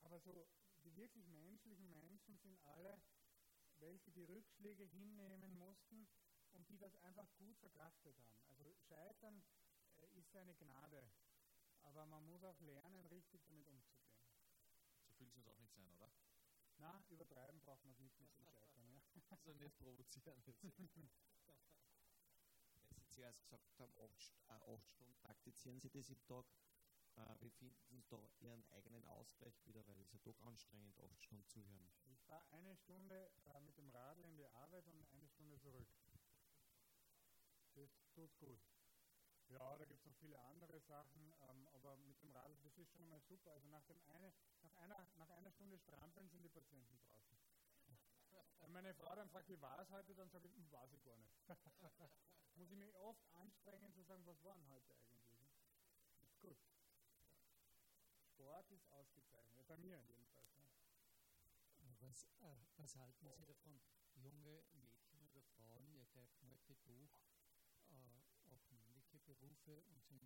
[0.00, 0.48] aber so
[0.86, 2.98] die wirklich menschlichen Menschen sind alle
[3.80, 6.08] welche die Rückschläge hinnehmen mussten
[6.52, 8.46] und die das einfach gut verkraftet haben.
[8.48, 9.42] Also Scheitern
[9.96, 11.10] äh, ist eine Gnade,
[11.82, 14.16] aber man muss auch lernen, richtig damit umzugehen.
[15.18, 16.10] So soll es auch nicht sein, oder?
[16.78, 18.88] Na, übertreiben braucht man es nicht mit dem Scheitern.
[18.88, 19.00] Ja.
[19.30, 20.62] Also nicht provozieren jetzt.
[22.96, 26.46] Sie zuerst gesagt haben, acht, äh, acht Stunden praktizieren Sie das im Tag.
[27.16, 31.22] Äh, wie finden Sie da Ihren eigenen Ausgleich wieder, weil es ja doch anstrengend, acht
[31.22, 31.90] Stunden zu hören?
[32.06, 35.88] Ich fahre eine Stunde äh, mit dem Radl in die Arbeit und eine Stunde zurück.
[37.74, 38.60] Das tut gut.
[39.48, 42.92] Ja, da gibt es noch viele andere Sachen, ähm, aber mit dem Radl, das ist
[42.92, 43.52] schon mal super.
[43.52, 47.38] Also nach, dem eine, nach, einer, nach einer Stunde Strampeln sind die Patienten draußen.
[48.58, 51.02] Wenn meine Frau dann fragt, wie war es heute, dann sage ich, hm, weiß ich
[51.04, 51.32] gar nicht.
[52.56, 55.50] Muss ich mich oft anstrengen zu sagen, was war denn heute eigentlich?
[56.22, 56.58] Ist gut.
[58.46, 60.56] Sport ist ausgezeichnet, bei mir jedenfalls.
[60.60, 61.90] Ja.
[61.98, 63.80] Was, äh, was, halten Sie davon,
[64.14, 67.10] junge Mädchen oder Frauen ergreifen heute durch
[67.90, 70.22] äh, auch männliche Berufe und sind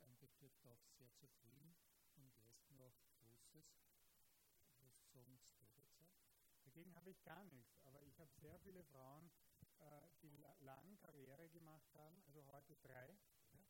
[0.00, 1.76] eigentlich dort auch sehr zufrieden
[2.16, 3.78] und leisten auch Großes?
[4.80, 6.08] Was sagen Sie dazu?
[6.64, 9.30] Dagegen habe ich gar nichts, aber ich habe sehr viele Frauen,
[9.78, 13.16] äh, die lange Karriere gemacht haben, also heute drei,
[13.52, 13.64] ja,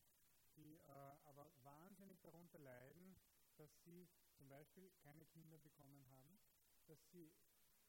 [0.57, 3.12] die äh, aber wahnsinnig darunter leiden,
[3.63, 6.41] dass sie zum Beispiel keine Kinder bekommen haben,
[6.87, 7.33] dass sie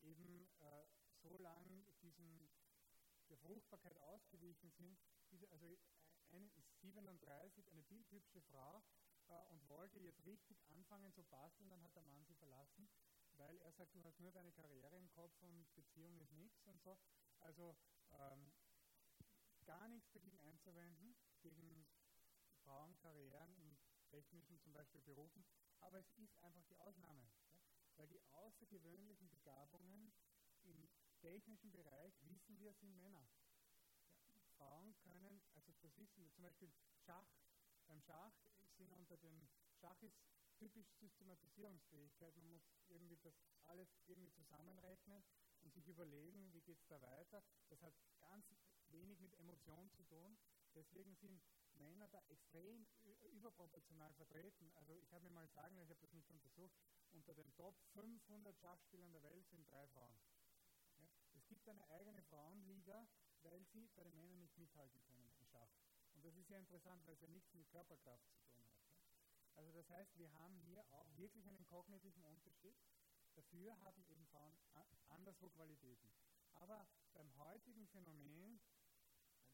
[0.01, 0.85] eben äh,
[1.23, 2.47] so lange diesen,
[3.29, 4.99] der Fruchtbarkeit ausgewichen sind.
[5.31, 5.79] Diese, also
[6.29, 8.83] eine ist 37, eine bildhübsche Frau
[9.29, 12.87] äh, und wollte jetzt richtig anfangen zu basteln, dann hat der Mann sie verlassen,
[13.31, 16.83] weil er sagt, du hast nur deine Karriere im Kopf und Beziehung ist nichts und
[16.83, 16.99] so.
[17.39, 17.75] Also
[18.11, 18.51] ähm,
[19.65, 21.87] dagegen einzuwenden, gegen
[22.63, 23.55] Frauenkarrieren
[24.13, 25.43] technischen zum Beispiel Berufen,
[25.79, 27.27] aber es ist einfach die Ausnahme.
[27.49, 27.59] Ja?
[27.95, 30.13] Weil die außergewöhnlichen Begabungen
[30.61, 30.87] im
[31.19, 33.27] technischen Bereich, wissen wir, sind Männer.
[33.49, 33.57] Ja?
[34.55, 36.71] Frauen können, also das wissen wir, zum Beispiel
[37.05, 37.27] Schach.
[37.87, 38.33] Beim Schach
[38.77, 39.49] sind unter den
[39.81, 40.21] Schach ist
[40.57, 42.35] typisch Systematisierungsfähigkeit.
[42.35, 43.33] Man muss irgendwie das
[43.65, 45.23] alles irgendwie zusammenrechnen
[45.63, 47.43] und sich überlegen, wie geht es da weiter.
[47.69, 48.45] Das hat ganz
[48.89, 50.37] wenig mit Emotion zu tun.
[50.75, 51.41] Deswegen sind
[51.83, 52.87] Männer da extrem
[53.31, 54.71] überproportional vertreten.
[54.75, 56.75] Also ich habe mir mal sagen, ich habe das nicht untersucht,
[57.11, 60.17] unter den Top 500 Schachspielern der Welt sind drei Frauen.
[60.97, 61.07] Ja?
[61.35, 63.07] Es gibt eine eigene Frauenliga,
[63.41, 65.71] weil sie bei den Männern nicht mithalten können im Schach.
[66.13, 68.85] Und das ist sehr interessant, weil es ja nichts mit Körperkraft zu tun hat.
[69.05, 69.17] Ja?
[69.55, 72.75] Also das heißt, wir haben hier auch wirklich einen kognitiven Unterschied.
[73.35, 74.57] Dafür haben eben Frauen
[75.09, 76.11] anderswo Qualitäten.
[76.55, 78.59] Aber beim heutigen Phänomen,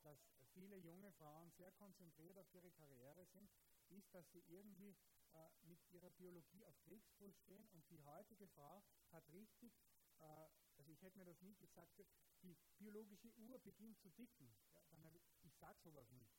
[0.09, 3.49] dass viele junge Frauen sehr konzentriert auf ihre Karriere sind,
[3.89, 4.95] ist, dass sie irgendwie
[5.33, 9.71] äh, mit ihrer Biologie auf Kriegsfuß stehen und die heutige Frau hat richtig,
[10.19, 12.01] äh, also ich hätte mir das nie gesagt,
[12.41, 14.55] die biologische Uhr beginnt zu ticken.
[14.73, 16.31] Ja, dann ich, sage sowas nicht,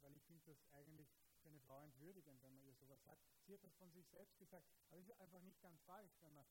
[0.00, 1.10] weil ich finde das eigentlich
[1.42, 3.22] für eine Frau entwürdigend, wenn man ihr sowas sagt.
[3.46, 6.32] Sie hat das von sich selbst gesagt, aber es ist einfach nicht ganz falsch, wenn
[6.32, 6.46] man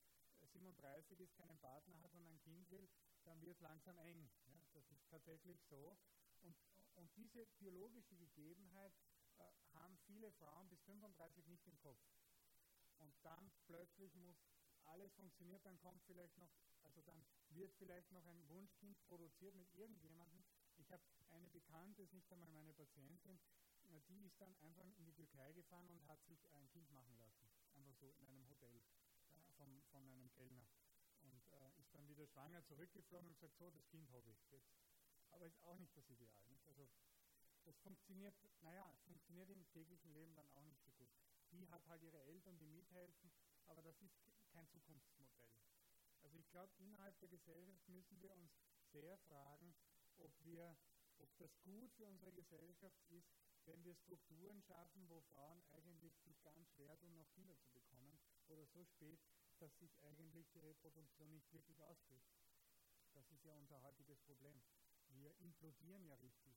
[0.53, 2.87] 37 ist, keinen Partner hat und ein Kind will,
[3.23, 4.29] dann wird es langsam eng.
[4.45, 5.97] Ja, das ist tatsächlich so.
[6.47, 6.55] Und,
[6.95, 8.93] und diese biologische Gegebenheit
[9.37, 9.43] äh,
[9.73, 11.99] haben viele Frauen bis 35 nicht im Kopf.
[12.97, 14.37] Und dann plötzlich muss
[14.85, 16.49] alles funktionieren, dann kommt vielleicht noch,
[16.81, 20.43] also dann wird vielleicht noch ein Wunschkind produziert mit irgendjemandem.
[20.77, 23.39] Ich habe eine Bekannte, ist nicht einmal meine Patientin,
[23.83, 27.17] äh, die ist dann einfach in die Türkei gefahren und hat sich ein Kind machen
[27.17, 27.49] lassen.
[27.73, 28.81] Einfach so in einem Hotel
[29.31, 30.67] äh, von, von einem Kellner.
[31.21, 34.71] Und äh, ist dann wieder schwanger zurückgeflogen und gesagt, so, das Kind habe ich jetzt.
[35.37, 36.43] Aber ist auch nicht das Ideal.
[36.49, 36.65] Nicht?
[36.65, 36.89] Also
[37.63, 41.11] das funktioniert, naja, es funktioniert im täglichen Leben dann auch nicht so gut.
[41.51, 43.31] Die hat halt ihre Eltern, die mithelfen,
[43.67, 44.17] aber das ist
[44.49, 45.53] kein Zukunftsmodell.
[46.23, 48.51] Also ich glaube, innerhalb der Gesellschaft müssen wir uns
[48.91, 49.75] sehr fragen,
[50.17, 50.75] ob wir,
[51.19, 53.29] ob das gut für unsere Gesellschaft ist,
[53.65, 58.17] wenn wir Strukturen schaffen, wo Frauen eigentlich sich ganz schwer tun, noch Kinder zu bekommen
[58.47, 59.19] oder so spät,
[59.59, 62.25] dass sich eigentlich die Reproduktion nicht wirklich ausbricht.
[63.13, 64.61] Das ist ja unser heutiges Problem.
[65.19, 66.55] Wir implodieren ja richtig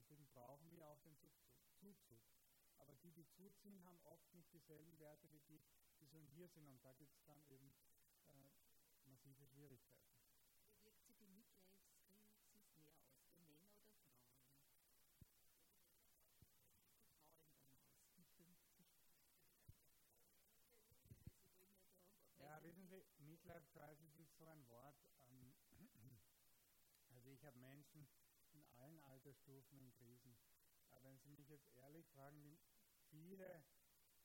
[0.00, 1.16] Deswegen brauchen wir auch den
[1.78, 2.22] Zuzug.
[2.78, 5.62] Aber die, die zuziehen, haben oft nicht dieselben Werte wie die,
[6.00, 6.66] die so hier sind.
[6.66, 7.72] Und da gibt es dann eben
[8.26, 8.48] äh,
[9.04, 10.16] massive Schwierigkeiten.
[10.70, 14.40] Wie wirkt sich die Midlife-Crisis mehr aus, für Männer oder Frauen?
[22.38, 24.89] Ja, wissen Sie, Midlife Crisis ist so ein Wort.
[27.32, 28.08] Ich habe Menschen
[28.52, 30.36] in allen Altersstufen in Krisen.
[30.90, 32.58] Aber wenn Sie mich jetzt ehrlich fragen,
[33.08, 33.64] viele,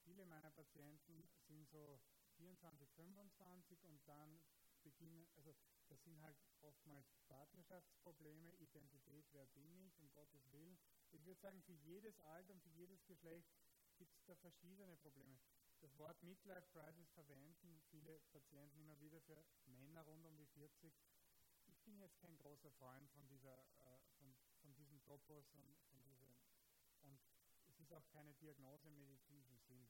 [0.04, 2.00] viele meiner Patienten sind so
[2.38, 4.42] 24, 25 und dann
[4.82, 5.54] beginnen, also
[5.88, 10.78] das sind halt oftmals Partnerschaftsprobleme, Identität, wer bin ich, um Gottes Willen.
[11.12, 13.50] Ich würde sagen, für jedes Alter und für jedes Geschlecht
[13.98, 15.40] gibt es da verschiedene Probleme.
[15.82, 20.94] Das Wort Midlife Crisis verwenden viele Patienten immer wieder für Männer rund um die 40.
[21.86, 24.00] Ich bin jetzt kein großer Freund von dieser äh,
[24.60, 26.34] von diesem Topos und von diesem,
[27.04, 27.20] und
[27.68, 29.88] es ist auch keine Diagnose im medizinischen Sinn,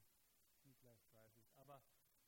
[0.62, 1.50] Midlife Crisis.
[1.54, 1.82] Aber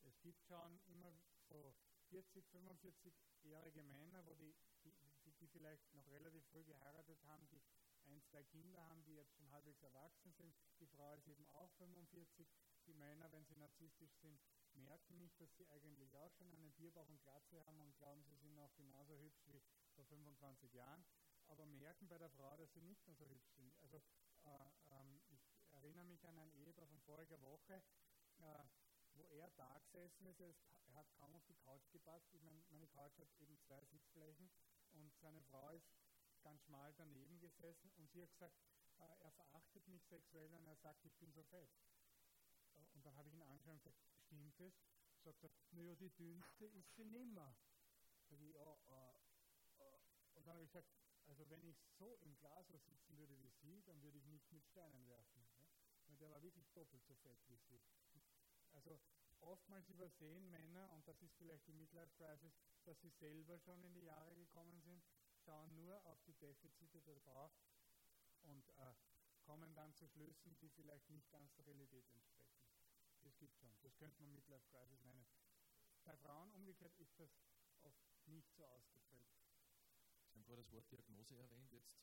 [0.04, 1.12] es gibt schon immer
[1.50, 1.76] so
[2.08, 4.54] 40, 45-jährige Männer, wo die,
[4.84, 4.94] die,
[5.38, 7.60] die, vielleicht noch relativ früh geheiratet haben, die
[8.06, 10.54] ein, zwei Kinder haben, die jetzt schon halbwegs erwachsen sind.
[10.80, 12.48] Die Frau ist eben auch 45.
[12.88, 14.40] Die Männer, wenn sie narzisstisch sind,
[14.74, 18.36] merken nicht, dass sie eigentlich auch schon einen Bierbauch und Glatze haben und glauben, sie
[18.36, 19.62] sind auch genauso hübsch wie
[19.94, 21.04] vor 25 Jahren
[21.48, 23.74] aber merken bei der Frau, dass sie nicht mehr so hübsch sind.
[23.80, 25.40] Also äh, ähm, ich
[25.72, 27.82] erinnere mich an ein Ehepaar von voriger Woche,
[28.38, 28.64] äh,
[29.14, 32.28] wo er da gesessen ist, er hat kaum auf die Couch gepasst.
[32.32, 34.50] Ich meine, meine Couch hat eben zwei Sitzflächen
[34.92, 35.88] und seine Frau ist
[36.42, 38.56] ganz schmal daneben gesessen und sie hat gesagt,
[38.98, 41.70] äh, er verachtet mich sexuell und er sagt, ich bin so fett.
[43.08, 43.96] Und dann habe ich ihn angeschaut und
[44.26, 44.74] stimmt es?
[45.24, 47.56] Sagt er, naja, die dünnste ist sie nimmer.
[48.28, 49.98] Sag ich, ja, äh, äh.
[50.34, 50.90] und dann habe ich gesagt,
[51.24, 54.66] also wenn ich so im Glashaus sitzen würde wie Sie, dann würde ich nicht mit
[54.66, 55.42] Steinen werfen.
[55.56, 55.66] Ja?
[56.06, 57.80] Weil der war wirklich doppelt so fett wie Sie.
[58.72, 59.00] Also
[59.40, 62.52] oftmals übersehen Männer, und das ist vielleicht die Midlife Crisis,
[62.84, 65.02] dass sie selber schon in die Jahre gekommen sind,
[65.46, 67.50] schauen nur auf die Defizite der Frau
[68.42, 68.94] und äh,
[69.40, 72.47] kommen dann zu Schlüssen, die vielleicht nicht ganz der Realität entsprechen.
[73.38, 73.78] Das gibt schon.
[73.82, 75.24] Das könnte man Midlife Crisis nennen.
[76.04, 77.38] Bei Frauen umgekehrt ist das
[77.82, 79.30] oft nicht so ausgeprägt.
[80.26, 81.70] Sie haben vorher das Wort Diagnose erwähnt.
[81.70, 81.94] Jetzt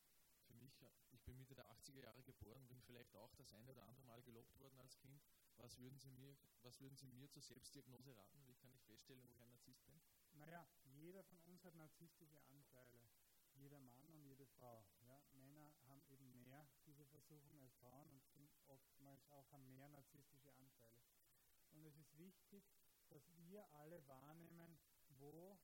[0.46, 0.82] für mich
[1.12, 4.22] ich, bin Mitte der 80er Jahre geboren, bin vielleicht auch das eine oder andere Mal
[4.22, 5.22] gelobt worden als Kind.
[5.58, 8.48] Was würden Sie mir, was würden Sie mir zur Selbstdiagnose raten?
[8.48, 10.00] Wie kann ich feststellen, ob ich ein Narzisst bin?
[10.36, 13.10] Naja, jeder von uns hat narzisstische Anteile.
[13.56, 14.86] Jeder Mann und jede Frau.
[15.02, 15.22] Ja?
[15.34, 20.45] Männer haben eben mehr diese Versuchung als Frauen und sind oftmals auch haben mehr narzisstische.
[21.86, 22.64] Und es ist wichtig,
[23.10, 24.80] dass wir alle wahrnehmen,
[25.20, 25.60] wo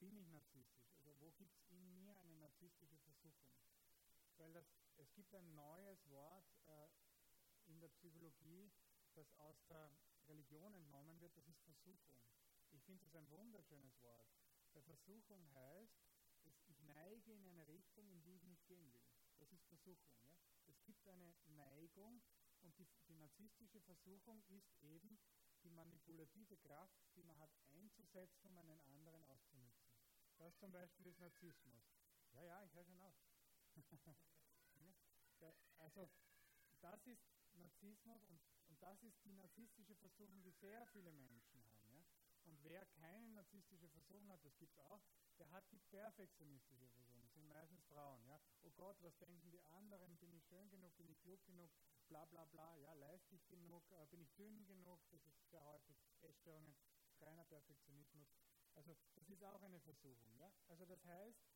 [0.00, 0.90] bin ich narzisstisch?
[0.96, 3.54] Also wo gibt es in mir eine narzisstische Versuchung?
[4.38, 6.88] Weil das, es gibt ein neues Wort äh,
[7.66, 8.72] in der Psychologie,
[9.14, 9.88] das aus der
[10.26, 12.18] Religion entnommen wird, das ist Versuchung.
[12.72, 14.26] Ich finde das ein wunderschönes Wort.
[14.72, 15.96] Weil Versuchung heißt,
[16.66, 19.06] ich neige in eine Richtung, in die ich nicht gehen will.
[19.38, 20.18] Das ist Versuchung.
[20.24, 20.36] Ja?
[20.66, 22.20] Es gibt eine Neigung
[22.64, 25.18] und die, die narzisstische Versuchung ist eben
[25.62, 29.94] die manipulative Kraft, die man hat einzusetzen, um einen anderen auszunutzen.
[30.38, 31.84] Das zum Beispiel ist Narzissmus.
[32.32, 33.14] Ja, ja, ich höre schon auf.
[35.78, 36.10] also,
[36.80, 37.22] das ist
[37.54, 41.88] Narzissmus und, und das ist die narzisstische Versuchung, die sehr viele Menschen haben.
[41.92, 42.04] Ja?
[42.44, 45.02] Und wer keine narzisstische Versuchung hat, das gibt es auch,
[45.38, 47.20] der hat die perfektionistische Versuchung.
[47.22, 48.24] Das sind meistens Frauen.
[48.26, 48.40] Ja?
[48.62, 50.18] Oh Gott, was denken die anderen?
[50.18, 50.94] Bin ich schön genug?
[50.98, 51.72] Bin ich klug genug?
[52.06, 52.76] Bla bla bla.
[52.76, 53.82] Ja, leiste ich genug?
[53.92, 55.00] Äh, bin ich dünn genug?
[55.10, 56.76] Das ist sehr häufig Essstörungen,
[57.18, 58.28] reiner Perfektionismus.
[58.74, 60.36] Also das ist auch eine Versuchung.
[60.36, 60.52] Ja?
[60.68, 61.48] Also das heißt,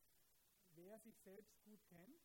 [0.71, 2.19] wer sich selbst gut kennt,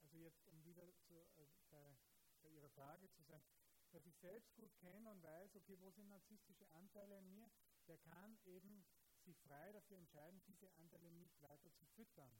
[0.00, 1.98] also jetzt um wieder zu, äh, bei,
[2.40, 3.42] bei Ihrer Frage zu sein,
[3.90, 7.50] wer sich selbst gut kennt und weiß, okay, wo sind narzisstische Anteile in mir,
[7.88, 8.86] der kann eben
[9.20, 12.32] sich frei dafür entscheiden, diese Anteile nicht weiter zu füttern.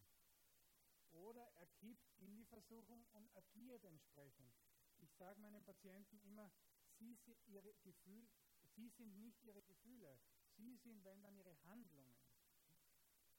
[1.17, 4.55] Oder er kippt in die Versuchung und agiert entsprechend.
[4.99, 6.51] Ich sage meinen Patienten immer,
[6.99, 8.29] sie sind, ihre Gefühl,
[8.75, 10.19] sie sind nicht ihre Gefühle,
[10.57, 12.17] sie sind, wenn dann, ihre Handlungen.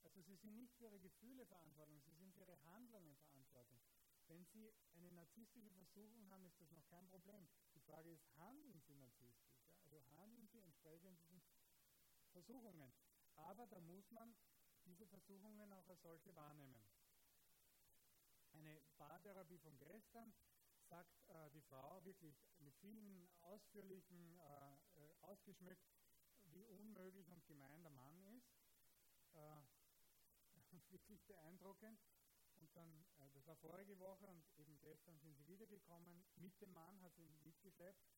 [0.03, 3.81] Also sie sind nicht für ihre Gefühle verantwortlich, sie sind für ihre Handlungen verantwortlich.
[4.27, 7.47] Wenn Sie eine narzisstische Versuchung haben, ist das noch kein Problem.
[7.75, 9.55] Die Frage ist, handeln Sie narzisstisch?
[9.55, 9.91] Ja?
[9.91, 11.41] Also handeln Sie entsprechend diesen
[12.31, 12.91] Versuchungen.
[13.35, 14.35] Aber da muss man
[14.83, 16.83] diese Versuchungen auch als solche wahrnehmen.
[18.57, 20.33] Eine Paartherapie von gestern
[20.89, 25.85] sagt äh, die Frau wirklich mit vielen ausführlichen, äh, äh ausgeschmückt,
[26.45, 28.49] wie unmöglich und gemein der Mann ist.
[29.33, 29.61] Äh,
[30.89, 32.01] wirklich beeindruckend.
[32.55, 36.73] Und dann, äh, das war vorige Woche und eben gestern sind sie wiedergekommen mit dem
[36.73, 38.09] Mann, hat sie mitgeschleppt.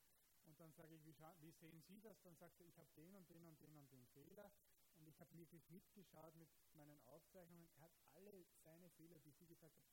[0.45, 2.21] Und dann sage ich, wie, wie, sehen Sie das?
[2.21, 4.49] Dann sagt er, ich habe den und den und den und den Fehler.
[4.95, 7.69] Und ich habe wirklich mitgeschaut mit meinen Aufzeichnungen.
[7.73, 9.87] Er hat alle seine Fehler, die Sie gesagt haben,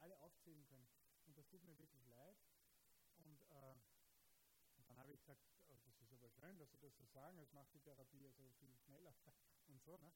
[0.00, 0.88] alle aufzählen können.
[1.26, 2.36] Und das tut mir wirklich leid.
[3.18, 3.74] Und, äh,
[4.76, 7.38] und dann habe ich gesagt, oh, das ist aber schön, dass Sie das so sagen,
[7.38, 9.14] es macht die Therapie ja so viel schneller
[9.68, 9.96] und so.
[9.98, 10.12] Ne?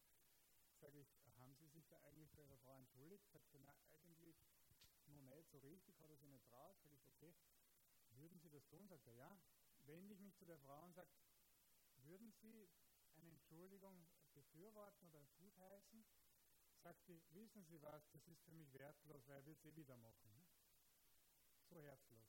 [0.80, 3.30] Sage ich, haben Sie sich da eigentlich bei Ihrer Frau entschuldigt?
[3.30, 4.36] Sagt sie, na, eigentlich
[5.06, 6.78] noch nicht so richtig, hat er sich nicht traut.
[6.80, 7.34] Sage ich, okay,
[8.10, 8.86] würden Sie das tun?
[8.88, 9.38] Sagt er, ja.
[9.86, 11.10] Wende ich mich zu der Frau und sage,
[11.96, 12.68] würden Sie
[13.16, 16.04] eine Entschuldigung befürworten oder gutheißen?
[16.84, 19.96] Sagt sie, wissen Sie was, das ist für mich wertlos, weil wird es eh wieder
[19.96, 20.34] machen.
[20.34, 20.44] Ne?
[21.70, 22.28] So herzlos.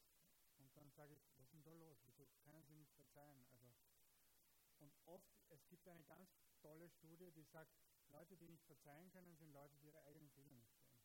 [0.60, 1.98] Und dann sage ich, was ist denn da los?
[2.06, 3.46] Wieso können Sie nicht verzeihen?
[3.52, 3.76] Also,
[4.80, 6.30] und oft, es gibt eine ganz
[6.62, 7.76] tolle Studie, die sagt,
[8.08, 11.04] Leute, die nicht verzeihen können, sind Leute, die ihre eigenen Fehler nicht sehen.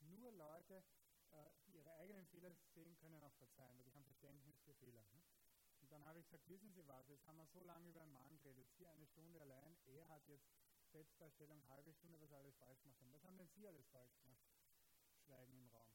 [0.00, 0.82] Nur Leute,
[1.30, 5.04] äh, die ihre eigenen Fehler sehen, können auch verzeihen, weil die haben Verständnis für Fehler.
[5.12, 5.22] Ne?
[5.78, 8.12] Und dann habe ich gesagt, wissen Sie was, jetzt haben wir so lange über einen
[8.12, 10.50] Mann geredet, Sie eine Stunde allein, er hat jetzt
[10.90, 13.12] Selbstdarstellung, halbe Stunde, was alles falsch gemacht haben.
[13.12, 14.42] Was haben denn Sie alles falsch gemacht?
[15.24, 15.94] Schweigen im Raum.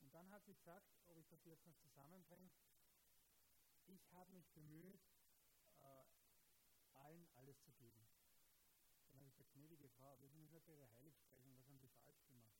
[0.00, 2.50] Und dann hat sie gesagt, ob ich das jetzt noch zusammenbringe,
[3.86, 5.00] ich habe mich bemüht,
[5.78, 6.04] äh,
[6.92, 8.06] allen alles zu geben.
[9.10, 12.24] Dann habe ich gesagt, gnädige Frau, wir sind nicht Ihre Heiligsprechung, was haben Sie falsch
[12.26, 12.52] gemacht?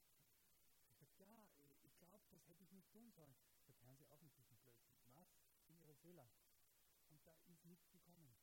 [1.01, 3.37] Ich gesagt, ja, ich glaube, das hätte ich nicht tun sollen.
[3.67, 4.97] Habe hören Sie auf mit diesem Blödsinn.
[5.13, 5.29] Was
[5.67, 6.29] sind Ihre Fehler?
[7.09, 8.35] Und da ist nichts gekommen.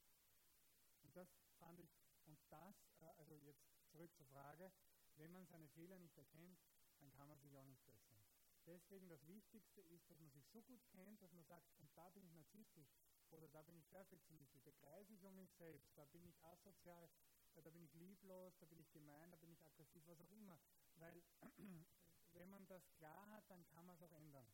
[1.01, 1.89] Und das fand ich,
[2.31, 3.61] und das, äh, also jetzt
[3.91, 4.71] zurück zur Frage,
[5.17, 6.59] wenn man seine Fehler nicht erkennt,
[6.99, 8.23] dann kann man sich auch nicht bessern.
[8.65, 12.09] Deswegen das Wichtigste ist, dass man sich so gut kennt, dass man sagt, und da
[12.09, 12.95] bin ich narzisstisch
[13.31, 17.09] oder da bin ich perfektionistisch, da kreise ich um mich selbst, da bin ich asozial,
[17.53, 20.59] da bin ich lieblos, da bin ich gemein, da bin ich aggressiv, was auch immer.
[20.95, 21.21] Weil
[22.33, 24.47] wenn man das klar hat, dann kann man es auch ändern.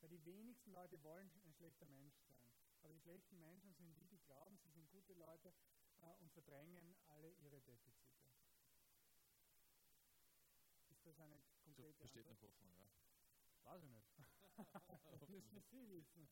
[0.00, 2.52] Weil die wenigsten Leute wollen ein schlechter Mensch sein.
[2.82, 6.96] Aber die schlechten Menschen sind die, die glauben, sie sind gute Leute äh, und verdrängen
[7.08, 8.28] alle ihre Defizite.
[10.90, 12.42] Ist das eine konkrete so, besteht Antwort?
[12.42, 12.90] noch Hoffnung, ja.
[13.64, 14.08] Weiß ich nicht.
[15.20, 16.28] das müssen Sie wissen.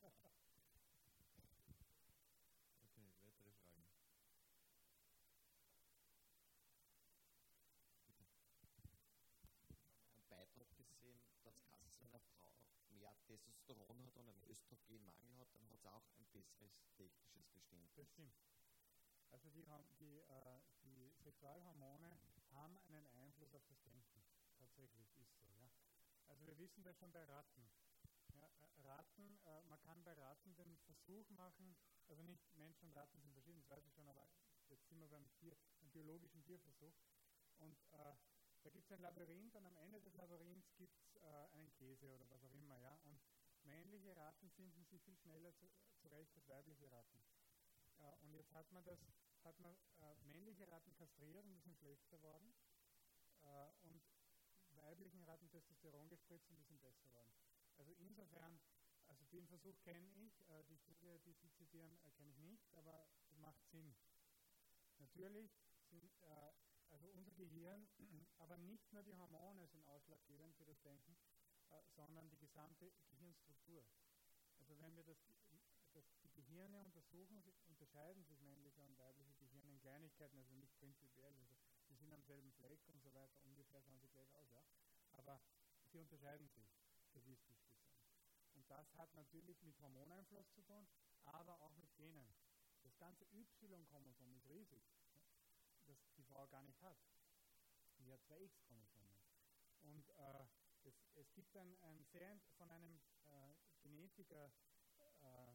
[12.02, 12.52] wenn eine Frau
[12.90, 17.94] mehr Testosteron hat und einen Östrogenmangel hat, dann hat sie auch ein besseres technisches Verständnis.
[17.94, 18.34] Das stimmt.
[19.32, 19.66] Also die,
[19.98, 22.18] die, äh, die Sexualhormone
[22.52, 24.22] haben einen Einfluss auf das Denken.
[24.58, 25.48] Tatsächlich ist so.
[25.48, 25.70] Ja.
[26.28, 27.70] Also wir wissen das schon bei Ratten.
[28.34, 31.76] Ja, äh, Ratten, äh, man kann bei Ratten den Versuch machen,
[32.08, 34.28] also nicht Menschen und Ratten sind verschieden, das weiß ich schon, aber
[34.68, 36.94] jetzt sind wir beim, Tier, beim biologischen Tierversuch.
[37.58, 38.14] Und äh,
[38.62, 42.12] da gibt es ein Labyrinth und am Ende des Labyrinths gibt es äh, einen Käse
[42.14, 42.78] oder was auch immer.
[42.78, 42.98] Ja?
[43.04, 43.20] Und
[43.64, 45.68] männliche Ratten finden sich viel schneller zu,
[46.00, 47.22] zurecht als weibliche Ratten.
[48.02, 48.98] Äh, und jetzt hat man das,
[49.44, 52.54] hat man äh, männliche Ratten kastriert und die sind schlechter geworden.
[53.42, 54.02] Äh, und
[54.74, 57.32] weiblichen Ratten Testosteron gespritzt und die sind besser geworden.
[57.76, 58.60] Also insofern,
[59.06, 62.72] also den Versuch kenne ich, äh, die Studie, die Sie zitieren, äh, kenne ich nicht,
[62.74, 63.94] aber es macht Sinn.
[64.98, 65.52] Natürlich
[65.90, 66.52] sind äh,
[66.90, 67.88] also unser Gehirn,
[68.38, 71.16] aber nicht nur die Hormone sind ausschlaggebend für das Denken,
[71.96, 73.86] sondern die gesamte Gehirnstruktur.
[74.58, 75.18] Also wenn wir das,
[76.62, 81.56] Gehirne untersuchen, unterscheiden sich männliche und weibliche Gehirne in Kleinigkeiten, also nicht prinzipiell, also
[81.88, 84.62] sie sind am selben Fleck und so weiter, ungefähr schauen sie gleich aus, ja.
[85.10, 85.40] Aber
[85.90, 86.70] sie unterscheiden sich,
[87.10, 87.98] statistisch gesehen.
[88.54, 90.86] Und das hat natürlich mit Hormoneinfluss zu tun,
[91.24, 92.32] aber auch mit Genen.
[92.84, 94.84] Das ganze Y-Chromosom ist riesig
[95.86, 96.96] das die Frau gar nicht hat.
[97.98, 99.18] Die hat zwei X-Chromosomen.
[99.80, 100.46] Und äh,
[100.84, 104.52] es, es, gibt ein, ein sehr von einem äh, Genetiker
[105.22, 105.51] äh,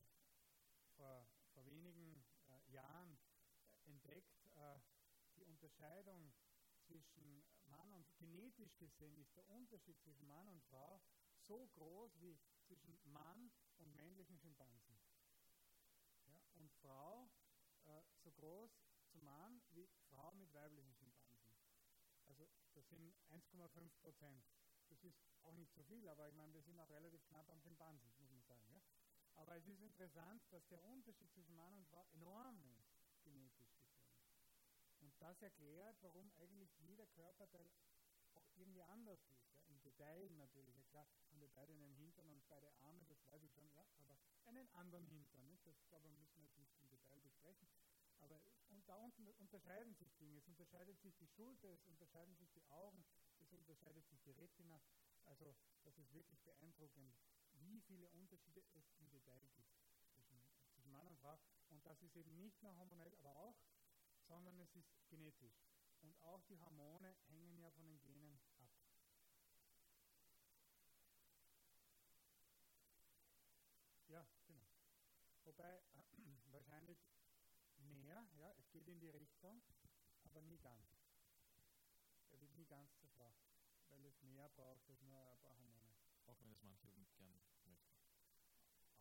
[0.97, 3.17] vor, vor, wenigen äh, Jahren
[3.85, 4.79] entdeckt, äh,
[5.35, 6.33] die Unterscheidung
[6.85, 11.01] zwischen Mann und genetisch gesehen ist der Unterschied zwischen Mann und Frau
[11.37, 14.97] so groß wie zwischen Mann und männlichen Schimpansen.
[16.25, 17.29] Ja, und Frau
[17.85, 18.71] äh, so groß
[19.07, 21.53] zu Mann wie Frau mit weiblichen Schimpansen.
[22.25, 24.43] Also das sind 1,5 Prozent.
[24.89, 27.61] Das ist auch nicht so viel, aber ich meine, wir sind auch relativ knapp am
[27.61, 28.69] Schimpansen, muss man sagen.
[28.71, 28.81] Ja?
[29.37, 32.91] Aber es ist interessant, dass der Unterschied zwischen Mann und Frau enorm ist,
[33.23, 34.11] genetisch gesehen.
[34.99, 37.69] Und das erklärt, warum eigentlich jeder Körperteil
[38.33, 39.53] auch irgendwie anders ist.
[39.53, 39.61] Ja?
[39.67, 40.75] Im Detail natürlich.
[40.75, 43.85] Ja klar, haben wir beide einen Hintern und beide Arme, das weiß ich schon, ja,
[43.99, 45.45] aber einen anderen Hintern.
[45.45, 45.65] Nicht?
[45.65, 47.67] Das glaube ich, müssen wir jetzt nicht im Detail besprechen.
[48.19, 50.37] Aber und da unten unterscheiden sich Dinge.
[50.37, 53.03] Es unterscheidet sich die Schulter, es unterscheiden sich die Augen,
[53.39, 54.81] es unterscheidet sich die Retina.
[55.25, 57.13] Also das ist wirklich beeindruckend,
[57.67, 59.75] wie viele Unterschiede es im Detail gibt
[60.09, 60.41] zwischen,
[60.71, 61.37] zwischen Mann und Frau.
[61.69, 63.57] Und das ist eben nicht nur hormonell, aber auch,
[64.27, 65.61] sondern es ist genetisch.
[66.01, 68.69] Und auch die Hormone hängen ja von den Genen ab.
[74.07, 74.67] Ja, genau.
[75.43, 75.81] Wobei
[76.51, 76.97] wahrscheinlich
[77.77, 79.61] mehr, ja, es geht in die Richtung,
[80.23, 80.87] aber nie ganz.
[82.29, 83.33] Er wird nie ganz zur Frau,
[83.89, 85.76] weil es mehr braucht als nur ein paar Hormone.
[86.27, 87.77] Auch wenn es manche gern möchten.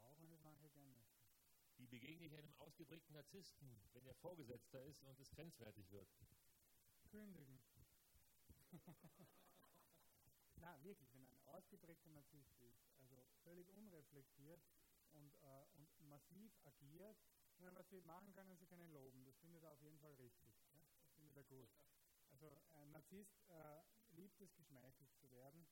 [0.00, 1.26] Auch wenn es manche gern möchten.
[1.76, 6.08] Wie begegne ich einem ausgeprägten Narzissten, wenn er Vorgesetzter ist und es grenzwertig wird?
[7.10, 7.60] Kündigen.
[10.56, 14.64] Na, wirklich, wenn ein ausgeprägter Narzisst ist, also völlig unreflektiert
[15.12, 17.18] und, äh, und massiv agiert,
[17.58, 19.24] meine, was sie machen können, sie können loben.
[19.24, 20.54] Das findet er auf jeden Fall richtig.
[20.72, 20.80] Ja?
[21.00, 21.70] Das findet er gut.
[22.30, 25.66] Also ein Narzisst äh, liebt es, geschmeichelt zu werden,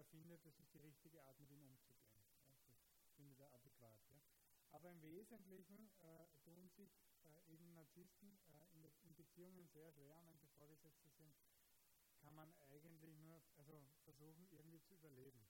[0.00, 2.16] er findet, das ist die richtige Art, mit ihm umzugehen.
[2.46, 4.00] Das findet er adäquat.
[4.08, 4.22] Ja?
[4.70, 6.90] Aber im Wesentlichen äh, tun sich
[7.24, 11.34] äh, eben Narzissten äh, in, in, Beziehungen sehr schwer, und wenn sie Vorgesetzte sind,
[12.22, 15.44] kann man eigentlich nur also versuchen, irgendwie zu überleben.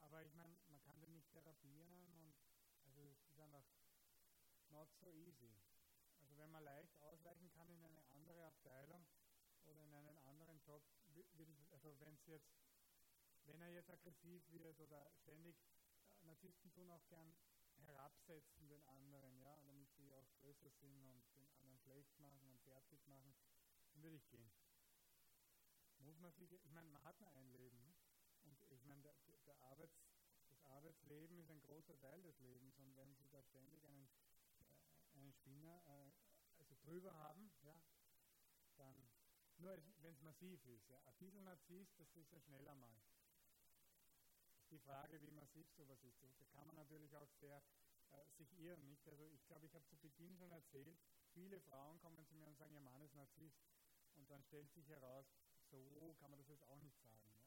[0.00, 2.34] Aber ich meine, man kann den nicht therapieren und
[2.86, 3.64] also es ist einfach
[4.68, 5.54] not so easy.
[6.20, 9.06] Also wenn man leicht ausweichen kann in eine andere Abteilung
[9.64, 10.82] oder in einen anderen Job,
[11.70, 12.65] also wenn es jetzt,
[13.46, 15.56] wenn er jetzt aggressiv wird oder ständig,
[16.10, 17.34] äh, Narzissten tun auch gern
[17.84, 22.60] herabsetzen den anderen, ja, damit sie auch größer sind und den anderen schlecht machen und
[22.62, 23.34] fertig machen,
[23.92, 24.50] dann würde ich gehen.
[25.98, 27.82] Muss man sich, ich meine, man hat nur ein Leben.
[27.82, 27.94] Ne?
[28.44, 29.14] Und ich meine, der,
[29.46, 29.98] der Arbeits,
[30.48, 34.08] das Arbeitsleben ist ein großer Teil des Lebens und wenn Sie da ständig einen
[35.16, 36.12] einen Spinner äh,
[36.58, 37.80] also drüber haben, ja,
[38.76, 39.08] dann,
[39.56, 43.00] nur wenn es massiv ist, ja, ein bisschen Narzisst, das ist ja schneller mal.
[44.76, 46.20] Die Frage, wie massiv sowas ist.
[46.20, 47.62] Da kann man natürlich auch sehr
[48.10, 49.08] äh, sich irren, nicht?
[49.08, 51.00] Also ich glaube, ich habe zu Beginn schon erzählt,
[51.32, 53.64] viele Frauen kommen zu mir und sagen, ihr Mann ist Narzisst.
[54.16, 55.32] Und dann stellt sich heraus,
[55.70, 57.24] so kann man das jetzt auch nicht sagen.
[57.24, 57.40] Ja?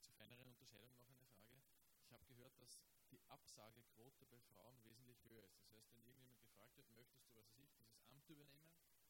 [0.00, 1.60] Zur feineren Unterscheidung noch eine Frage.
[2.00, 2.80] Ich habe gehört, dass
[3.10, 5.60] die Absagequote bei Frauen wesentlich höher ist.
[5.60, 8.72] Das heißt, wenn irgendjemand gefragt wird, möchtest du, was weiß ich, dieses Amt übernehmen, man
[8.72, 9.04] fragt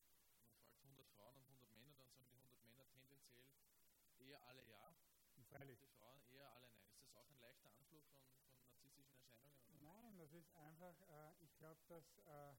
[0.82, 3.46] 100 Frauen und 100 Männer, dann sagen die 100 Männer tendenziell
[4.18, 4.92] eher alle ja.
[5.48, 5.95] Freilich.
[10.16, 12.54] Nein, das ist einfach, äh, ich glaube, dass, äh,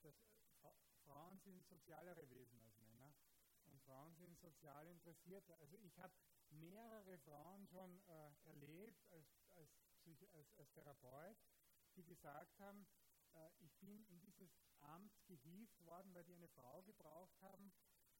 [0.00, 0.14] dass
[0.62, 0.72] Fra
[1.04, 3.14] Frauen sind sozialere Wesen als Männer
[3.66, 5.50] und Frauen sind sozial interessiert.
[5.60, 6.14] Also ich habe
[6.48, 9.26] mehrere Frauen schon äh, erlebt als,
[9.56, 9.70] als,
[10.32, 11.36] als, als Therapeut,
[11.96, 12.86] die gesagt haben,
[13.34, 17.70] äh, ich bin in dieses Amt gehievt worden, weil die eine Frau gebraucht haben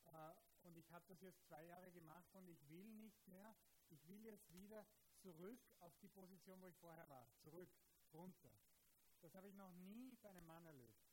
[0.04, 3.54] äh, und ich habe das jetzt zwei Jahre gemacht und ich will nicht mehr.
[3.88, 4.86] Ich will jetzt wieder
[5.22, 7.26] zurück auf die Position, wo ich vorher war.
[7.42, 7.68] Zurück,
[8.12, 8.50] runter.
[9.20, 11.10] Das habe ich noch nie bei einem Mann erlebt.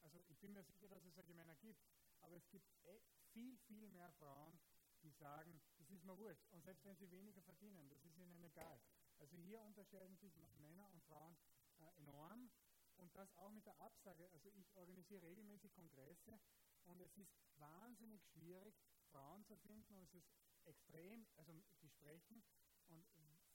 [0.00, 1.84] Also ich bin mir sicher, dass es solche Männer gibt,
[2.20, 3.00] aber es gibt e,
[3.32, 4.58] viel, viel mehr Frauen,
[5.02, 6.48] die sagen, das ist mir wurscht.
[6.50, 8.80] Und selbst wenn sie weniger verdienen, das ist ihnen egal.
[9.18, 11.36] Also hier unterscheiden sich Männer und Frauen
[11.78, 12.50] äh, enorm.
[12.96, 14.28] Und das auch mit der Absage.
[14.32, 16.38] Also ich organisiere regelmäßig Kongresse
[16.84, 18.74] und es ist wahnsinnig schwierig,
[19.10, 20.30] Frauen zu finden und es ist
[20.64, 22.42] extrem, also die sprechen
[22.88, 23.04] und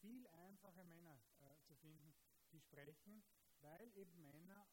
[0.01, 2.13] viel einfache Männer äh, zu finden,
[2.57, 3.23] die sprechen,
[3.61, 4.67] weil eben Männer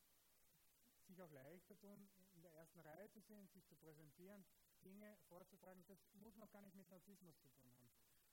[1.07, 4.45] sich auch leichter tun, in der ersten Reihe zu sehen, sich zu präsentieren,
[4.83, 5.85] Dinge vorzutragen.
[5.87, 7.91] Das muss noch gar nicht mit Narzissmus zu tun haben,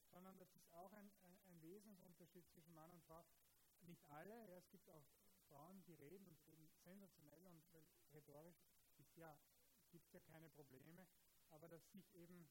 [0.09, 3.23] sondern das ist auch ein, ein, Wesensunterschied zwischen Mann und Frau.
[3.81, 5.05] Nicht alle, ja, es gibt auch
[5.47, 7.63] Frauen, die reden und reden sensationell und
[8.13, 8.63] rhetorisch
[8.97, 9.37] ist ja,
[9.91, 11.07] gibt es ja keine Probleme,
[11.49, 12.49] aber dass sich eben,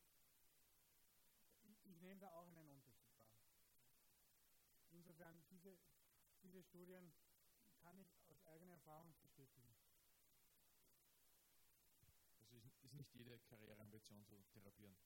[1.63, 3.35] ich, ich nehme da auch einen Unterschied wahr.
[4.91, 5.77] Insofern, diese,
[6.43, 7.13] diese Studien
[7.79, 9.75] kann ich aus eigener Erfahrung bestätigen.
[12.39, 14.97] Also ist, nicht jede Karriereambition zu therapieren?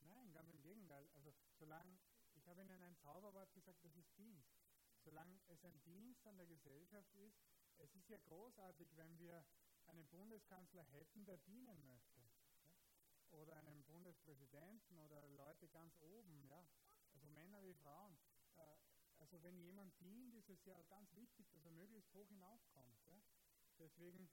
[0.00, 1.08] Nein, ganz im Gegenteil.
[1.14, 1.98] Also solange,
[2.34, 4.56] ich habe Ihnen ein Zauberwort gesagt, das ist Dienst.
[5.02, 7.38] Solange es ein Dienst an der Gesellschaft ist,
[7.78, 9.44] es ist ja großartig, wenn wir
[9.86, 12.20] einen Bundeskanzler hätten, der dienen möchte.
[12.20, 12.70] Ja?
[13.30, 16.66] Oder einen Bundespräsidenten oder Leute ganz oben, ja?
[17.12, 18.16] also Männer wie Frauen.
[19.24, 23.02] Also wenn jemand dient, ist es ja ganz wichtig, dass er möglichst hoch hinaufkommt.
[23.06, 23.22] Ja?
[23.78, 24.28] Deswegen,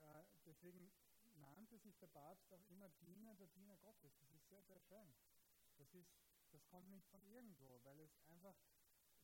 [0.00, 0.90] äh, deswegen
[1.36, 4.18] nannte sich der Papst auch immer Diener der Diener Gottes.
[4.18, 5.14] Das ist sehr, sehr schön.
[5.76, 6.10] Das, ist,
[6.50, 8.56] das kommt nicht von irgendwo, weil es einfach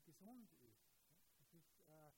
[0.05, 0.87] gesund ist.
[1.51, 2.13] Ist äh,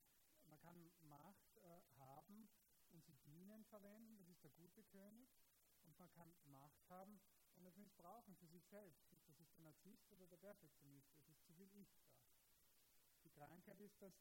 [0.45, 2.47] man kann Macht äh, haben
[2.91, 5.31] und sie dienen verwenden, das ist der gute König.
[5.85, 7.22] Und man kann Macht haben
[7.55, 9.11] und es missbrauchen für sich selbst.
[9.11, 11.11] Das ist der Narzisst oder der Perfektionist.
[11.16, 12.16] Es ist zu viel Ich da.
[13.37, 14.14] Krankheit ist das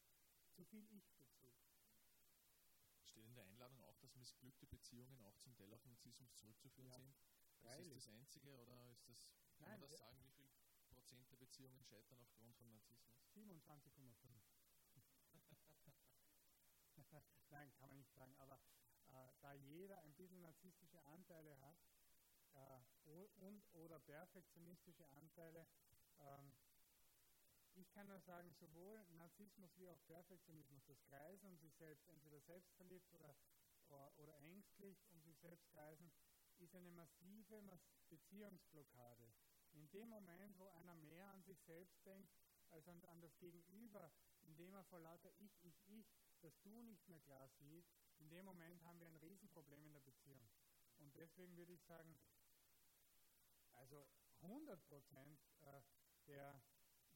[0.52, 1.54] zu viel Ich-Bezug.
[3.06, 6.96] Steht in der Einladung auch, dass missglückte Beziehungen auch zum Teil auf Narzissmus zurückzuführen Ja,
[6.98, 7.16] sind?
[7.62, 7.96] freilich.
[7.96, 10.50] Ist das das Einzige oder ist das, kann Nein, man das sagen, wie viel
[10.90, 13.16] Prozent der Beziehungen scheitern aufgrund von Narzissmus?
[13.34, 14.14] 27,5.
[17.50, 18.60] Nein, kann man nicht sagen, aber
[19.08, 21.78] äh, da jeder ein bisschen narzisstische Anteile hat
[22.52, 22.80] äh,
[23.38, 25.66] und oder perfektionistische Anteile,
[26.18, 26.52] ähm,
[27.76, 32.40] ich kann nur sagen, sowohl Narzissmus wie auch Perfektionismus, das Kreisen um sich selbst, entweder
[32.40, 33.36] selbstverliebt oder,
[33.88, 36.10] oder, oder ängstlich um sich selbst kreisen,
[36.58, 39.32] ist eine massive Mas Beziehungsblockade.
[39.72, 42.30] In dem Moment, wo einer mehr an sich selbst denkt,
[42.70, 44.10] als an, an das Gegenüber,
[44.42, 46.06] indem er vor lauter Ich, Ich, Ich
[46.40, 47.86] das Du nicht mehr klar sieht,
[48.18, 50.48] in dem Moment haben wir ein Riesenproblem in der Beziehung.
[50.98, 52.16] Und deswegen würde ich sagen,
[53.74, 54.06] also
[54.40, 55.82] 100 Prozent äh,
[56.26, 56.62] der,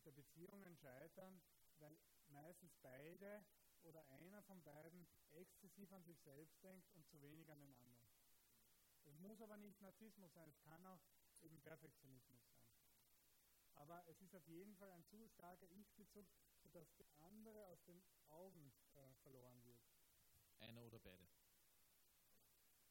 [0.04, 1.40] der Beziehungen scheitern,
[1.78, 1.96] weil
[2.28, 3.44] meistens beide
[3.82, 8.10] oder einer von beiden exzessiv an sich selbst denkt und zu wenig an den anderen.
[9.04, 11.02] Es muss aber nicht Narzissmus sein, es kann auch
[11.40, 12.60] eben Perfektionismus sein.
[13.74, 16.26] Aber es ist auf jeden Fall ein zu starker Ich-Bezug,
[16.62, 19.80] sodass der andere aus den Augen äh, verloren wird.
[20.58, 21.26] Einer oder beide?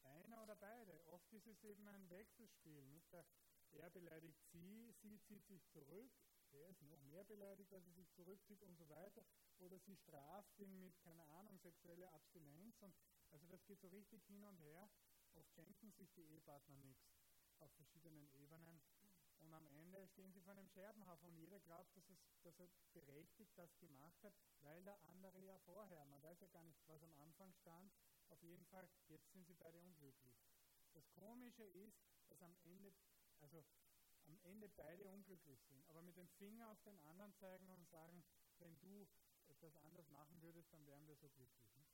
[0.02, 1.06] Einer oder beide.
[1.06, 2.84] Oft ist es eben ein Wechselspiel.
[2.86, 3.12] Nicht?
[3.12, 3.24] Der,
[3.70, 6.10] er beleidigt sie, sie zieht sich zurück,
[6.58, 9.24] ist noch mehr beleidigt, als er sich zurückzieht und so weiter.
[9.58, 12.80] Oder sie straft ihn mit, keine Ahnung, sexueller Abstinenz.
[12.82, 12.94] Und
[13.30, 14.88] also das geht so richtig hin und her.
[15.34, 17.12] Oft schenken sich die Ehepartner nichts
[17.58, 18.80] auf verschiedenen Ebenen.
[19.40, 22.68] Und am Ende stehen sie vor einem Scherbenhaufen und jeder glaubt, dass, es, dass er
[22.92, 27.02] berechtigt das gemacht hat, weil der andere ja vorher, man weiß ja gar nicht, was
[27.02, 27.90] am Anfang stand,
[28.28, 30.36] auf jeden Fall, jetzt sind sie beide unglücklich.
[30.92, 32.92] Das Komische ist, dass am Ende,
[33.40, 33.64] also
[34.30, 38.22] am Ende beide unglücklich sind, aber mit dem Finger auf den anderen zeigen und sagen,
[38.58, 39.08] wenn du
[39.48, 41.74] etwas anders machen würdest, dann wären wir so glücklich.
[41.74, 41.84] Ne?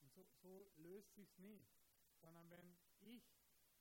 [0.00, 1.66] Und so, so löst sich's nie,
[2.20, 3.22] sondern wenn ich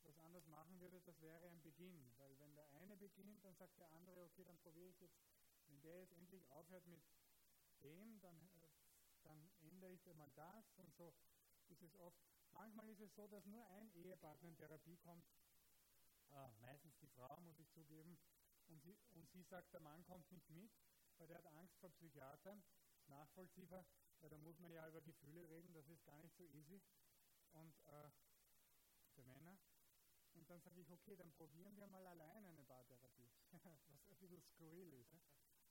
[0.03, 3.78] was anders machen würde, das wäre ein Beginn, weil wenn der eine beginnt, dann sagt
[3.80, 5.20] der andere, okay, dann probiere ich jetzt,
[5.66, 7.01] wenn der jetzt endlich aufhört mit
[7.84, 8.70] dem, dann, äh,
[9.24, 11.14] dann ändere ich mal das und so
[11.68, 12.18] ist es oft.
[12.51, 15.26] Manchmal ist es so, dass nur ein Ehepartner in Therapie kommt,
[16.38, 18.17] äh, meistens die Frau, muss ich zugeben,
[18.67, 20.71] und sie, und sie sagt, der Mann kommt nicht mit,
[21.17, 22.63] weil der hat Angst vor Psychiatern,
[22.97, 23.85] ist nachvollziehbar,
[24.19, 26.81] weil da muss man ja über Gefühle reden, das ist gar nicht so easy.
[27.53, 28.09] Und äh,
[29.15, 29.57] für Männer.
[30.33, 34.43] Und dann sage ich, okay, dann probieren wir mal alleine eine Paartherapie, was ein bisschen
[34.43, 35.11] skurril ist.
[35.11, 35.19] Ja?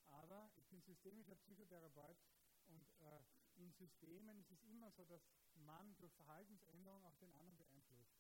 [0.07, 2.19] Aber ich bin systemischer Psychotherapeut
[2.67, 3.23] und äh,
[3.55, 5.23] in Systemen ist es immer so, dass
[5.55, 8.17] man durch Verhaltensänderung auch den anderen beeinflusst.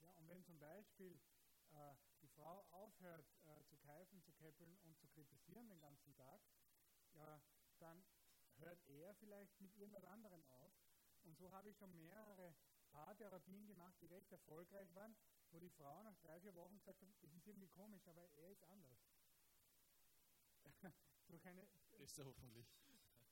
[0.00, 1.20] Ja, und wenn zum Beispiel
[1.70, 6.40] äh, die Frau aufhört äh, zu keifen, zu käppeln und zu kritisieren den ganzen Tag,
[7.14, 7.40] ja,
[7.78, 8.04] dann
[8.56, 10.72] hört er vielleicht mit irgendwas anderem auf.
[11.22, 12.54] Und so habe ich schon mehrere
[12.90, 15.16] Paartherapien gemacht, die recht erfolgreich waren,
[15.50, 18.50] wo die Frau nach drei, vier Wochen gesagt hat, es ist irgendwie komisch, aber er
[18.50, 18.98] ist anders.
[21.28, 21.66] Durch eine,
[21.98, 22.66] Ist er hoffentlich.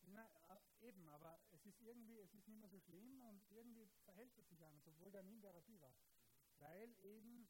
[0.02, 0.28] na,
[0.80, 4.48] eben, aber es ist irgendwie, es ist nicht mehr so schlimm und irgendwie verhält es
[4.48, 5.94] sich anders, obwohl er nie in Therapie war.
[6.58, 7.48] Weil eben,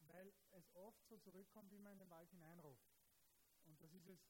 [0.00, 2.86] weil es oft so zurückkommt, wie man in den Wald hineinruft.
[3.64, 4.20] Und das ist es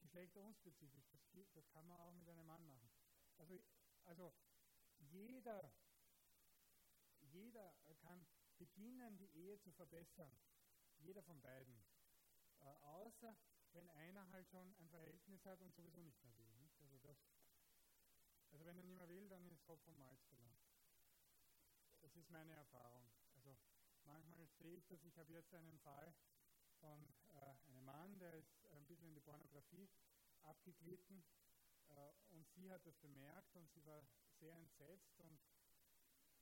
[0.00, 1.08] geschlechterunspezifisch.
[1.10, 1.20] Das,
[1.52, 2.90] das kann man auch mit einem Mann machen.
[3.36, 3.62] Also,
[4.04, 4.34] also
[4.98, 5.72] jeder,
[7.20, 8.26] jeder kann
[8.58, 10.38] beginnen, die Ehe zu verbessern.
[10.98, 11.82] Jeder von beiden.
[12.60, 13.36] Äh, außer
[13.72, 16.52] wenn einer halt schon ein Verhältnis hat und sowieso nicht mehr will.
[16.58, 16.78] Nicht?
[16.80, 17.16] Also, das,
[18.50, 20.58] also wenn er nicht mehr will, dann ist Hopf und Malz verloren.
[22.00, 23.10] Das ist meine Erfahrung.
[24.10, 26.12] Manchmal sehe ich das, ich habe jetzt einen Fall
[26.80, 29.88] von äh, einem Mann, der ist ein bisschen in die Pornografie
[30.42, 31.22] abgeglitten
[31.88, 34.02] äh, und sie hat das bemerkt und sie war
[34.40, 35.40] sehr entsetzt und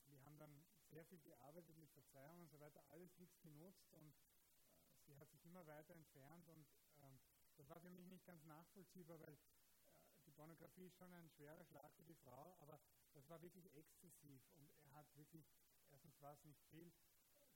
[0.06, 4.14] wir haben dann sehr viel gearbeitet mit Verzeihung und so weiter, alles nichts genutzt und
[4.14, 6.66] äh, sie hat sich immer weiter entfernt und
[7.02, 7.18] ähm,
[7.56, 11.64] das war für mich nicht ganz nachvollziehbar, weil äh, die Pornografie ist schon ein schwerer
[11.66, 12.80] Schlag für die Frau, aber
[13.12, 15.44] das war wirklich exzessiv und er hat wirklich,
[15.90, 16.90] erstens war es nicht viel,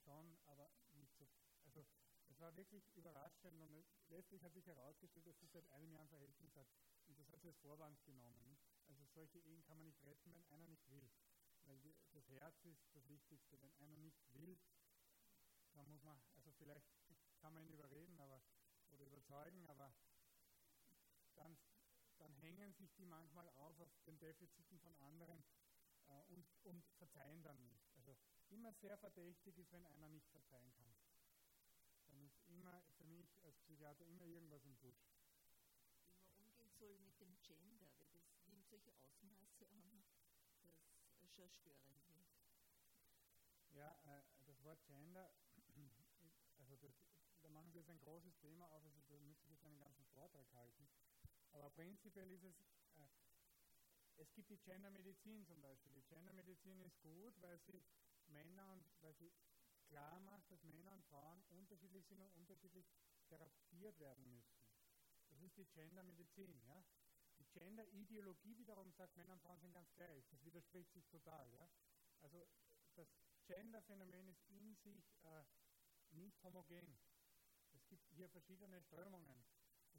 [0.03, 1.27] schon, aber nicht so,
[1.65, 1.85] also
[2.27, 6.09] es war wirklich überraschend und letztlich hat sich herausgestellt, dass sie seit einem Jahr ein
[6.09, 6.67] Verhältnis hat
[7.07, 8.57] und das hat sie als Vorwand genommen.
[8.87, 11.09] Also solche Ehen kann man nicht retten, wenn einer nicht will.
[11.65, 11.79] Weil
[12.11, 13.61] das Herz ist das Wichtigste.
[13.61, 14.57] Wenn einer nicht will,
[15.73, 16.87] dann muss man, also vielleicht
[17.41, 18.41] kann man ihn überreden aber,
[18.91, 19.93] oder überzeugen, aber
[21.35, 21.57] dann,
[22.17, 25.43] dann hängen sich die manchmal auf auf den Defiziten von anderen
[26.07, 27.92] äh, und, und verzeihen dann nicht.
[28.03, 28.17] Also
[28.49, 30.93] immer sehr verdächtig ist, wenn einer nicht verzeihen kann.
[32.07, 35.07] Dann ist immer für mich als Psychiater immer irgendwas im Busch.
[36.35, 40.03] Wie man umgehen soll mit dem Gender, weil das nimmt solche Ausmaße an,
[41.21, 42.27] dass schon störend wird.
[43.71, 45.33] Ja, äh, das Wort Gender,
[46.57, 46.93] also das,
[47.41, 50.05] da machen Sie jetzt ein großes Thema auf, also da müsste ich jetzt einen ganzen
[50.07, 50.87] Vortrag halten.
[51.53, 52.55] Aber prinzipiell ist es,
[54.17, 55.93] es gibt die Gendermedizin zum Beispiel.
[55.93, 57.83] Die Gendermedizin ist gut, weil sie
[58.27, 59.31] Männer und weil sie
[59.87, 62.85] klar macht, dass Männer und Frauen unterschiedlich sind und unterschiedlich
[63.27, 64.57] therapiert werden müssen.
[65.29, 66.83] Das ist die Gendermedizin, ja.
[67.39, 70.27] Die Genderideologie wiederum sagt, Männer und Frauen sind ganz gleich.
[70.29, 71.69] Das widerspricht sich total, ja.
[72.21, 72.47] Also
[72.95, 73.07] das
[73.47, 75.43] Gender-Phänomen ist in sich äh,
[76.11, 76.97] nicht homogen.
[77.73, 79.43] Es gibt hier verschiedene Strömungen.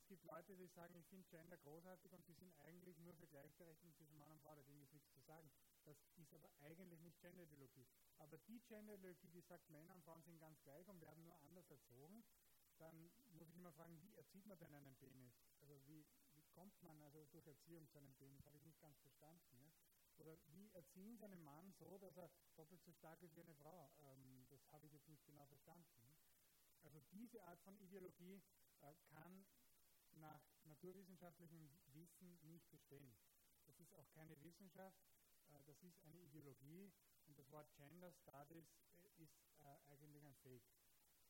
[0.05, 3.27] Es gibt Leute, die sagen, ich finde Gender großartig und die sind eigentlich nur für
[3.27, 5.51] Gleichberechtigung zwischen Mann und Frau, dagegen ist nichts zu sagen.
[5.85, 7.87] Das ist aber eigentlich nicht Genderideologie.
[8.19, 11.71] Aber die Genderideologie, die sagt, Männer und Frauen sind ganz gleich und werden nur anders
[11.71, 12.23] erzogen,
[12.77, 15.41] dann muss ich immer fragen, wie erzieht man denn einen Penis?
[15.61, 16.05] Also wie,
[16.35, 18.45] wie kommt man also durch Erziehung zu einem Penis?
[18.45, 19.57] Habe ich nicht ganz verstanden.
[19.57, 19.73] Ja?
[20.19, 23.55] Oder wie erziehen Sie einen Mann so, dass er doppelt so stark ist wie eine
[23.55, 23.91] Frau?
[24.01, 26.15] Ähm, das habe ich jetzt nicht genau verstanden.
[26.83, 28.43] Also diese Art von Ideologie
[28.83, 29.47] äh, kann
[30.17, 33.17] nach naturwissenschaftlichem Wissen nicht bestehen.
[33.67, 34.99] Das ist auch keine Wissenschaft,
[35.49, 36.93] äh, das ist eine Ideologie
[37.27, 38.67] und das Wort Gender Studies
[39.03, 40.65] äh, ist äh, eigentlich ein Fake.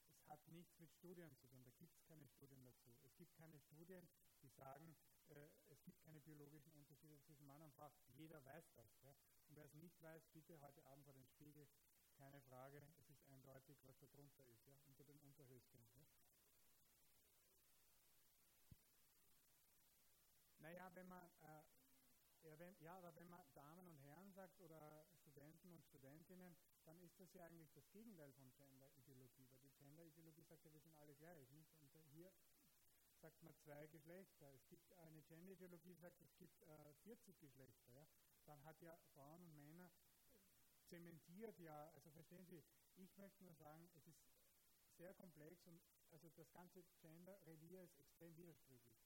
[0.09, 2.97] Es hat nichts mit Studien zu tun, da gibt es keine Studien dazu.
[3.03, 4.09] Es gibt keine Studien,
[4.43, 4.97] die sagen,
[5.69, 7.91] es gibt keine biologischen Unterschiede zwischen Mann und Frau.
[8.09, 9.01] Jeder weiß das.
[9.03, 9.15] Ja?
[9.49, 11.67] Und wer es nicht weiß, bitte heute Abend vor den Spiegel,
[12.17, 14.79] keine Frage, es ist eindeutig, was da drunter ist, ja?
[14.87, 15.87] unter dem Unterhöschen.
[15.97, 16.07] Ja?
[20.65, 25.05] Naja, wenn man, äh, ja, wenn, ja, aber wenn man Damen und Herren sagt oder
[25.13, 30.43] Studenten und Studentinnen, dann ist das ja eigentlich das Gegenteil von Gender-Ideologie, weil die Gender-Ideologie
[30.45, 31.51] sagt ja, wir sind alle gleich.
[31.51, 31.71] Nicht?
[31.81, 32.33] Und hier
[33.21, 34.55] sagt man zwei Geschlechter.
[34.55, 37.93] Es gibt eine Gender-Ideologie, die sagt, es gibt äh, 40 Geschlechter.
[37.93, 38.09] Ja?
[38.47, 39.93] Dann hat ja Frauen und Männer
[40.89, 42.65] zementiert ja, also verstehen Sie,
[42.97, 44.25] ich möchte nur sagen, es ist
[44.97, 48.97] sehr komplex und also das ganze Gender-Revier ist extrem widersprüchlich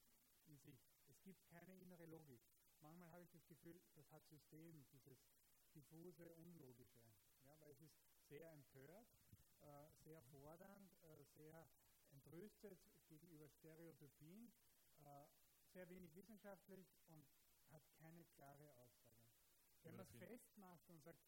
[0.45, 0.98] in sich.
[1.29, 2.41] Es gibt keine innere Logik.
[2.79, 5.19] Manchmal habe ich das Gefühl, das hat System, dieses
[5.75, 7.03] diffuse, unlogische.
[7.43, 7.93] Ja, weil es ist
[8.29, 9.07] sehr empört,
[9.61, 11.69] äh, sehr fordernd, äh, sehr
[12.09, 14.51] entrüstet gegenüber Stereotypien,
[15.03, 15.27] äh,
[15.71, 17.27] sehr wenig wissenschaftlich und
[17.69, 19.29] hat keine klare Aussage.
[19.83, 21.21] Wenn man es festmacht und sagt,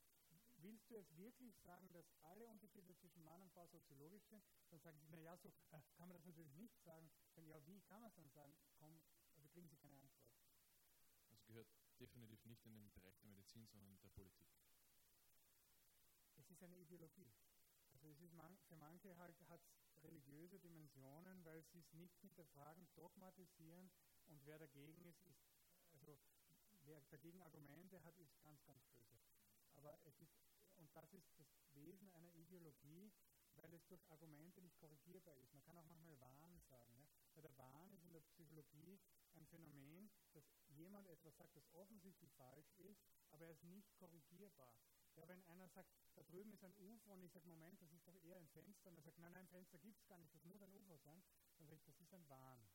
[0.58, 4.82] willst du jetzt wirklich sagen, dass alle Unterschiede zwischen Mann und Frau soziologisch sind, dann
[4.82, 7.12] sagen sie, naja, so äh, kann man das natürlich nicht sagen.
[7.36, 8.56] Dann, ja, wie kann man es dann sagen?
[8.80, 9.00] Komm,
[9.36, 10.28] also kriegen sie keine Antwort.
[11.30, 11.68] Also gehört
[12.02, 14.50] definitiv nicht in den Bereich der Medizin, sondern der Politik.
[16.36, 17.32] Es ist eine Ideologie.
[17.94, 22.18] Also es ist man, für manche halt hat es religiöse Dimensionen, weil sie es nicht
[22.20, 23.92] hinterfragen, dogmatisieren
[24.28, 25.46] und wer dagegen ist, ist
[25.94, 26.18] also
[26.86, 29.20] wer dagegen Argumente hat, ist ganz, ganz böse.
[29.76, 30.34] Aber es ist,
[30.78, 33.12] und das ist das Wesen einer Ideologie,
[33.56, 35.54] weil es durch Argumente nicht korrigierbar ist.
[35.54, 36.96] Man kann auch manchmal Wahn sagen.
[36.96, 37.08] Ne?
[37.34, 39.00] Weil der Wahn ist in der Psychologie
[39.36, 44.80] ein Phänomen, dass jemand etwas sagt, das offensichtlich falsch ist, aber er ist nicht korrigierbar.
[45.16, 48.08] Ja, wenn einer sagt, da drüben ist ein UFO und ich sage, Moment, das ist
[48.08, 50.44] doch eher ein Fenster, und er sagt, nein, nein, Fenster gibt es gar nicht, das
[50.46, 51.22] muss ein UFO sein,
[51.58, 52.66] dann sage ich, das ist ein Wahn.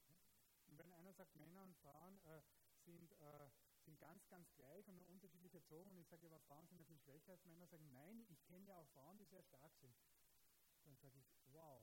[0.66, 2.42] Und wenn einer sagt, Männer und Frauen äh,
[2.84, 3.48] sind, äh,
[3.84, 6.84] sind ganz, ganz gleich und nur unterschiedlich erzogen, und ich sage, aber Frauen sind ja
[6.84, 9.96] viel schwächer als Männer, sagen, nein, ich kenne ja auch Frauen, die sehr stark sind.
[10.84, 11.82] Dann sage ich, wow,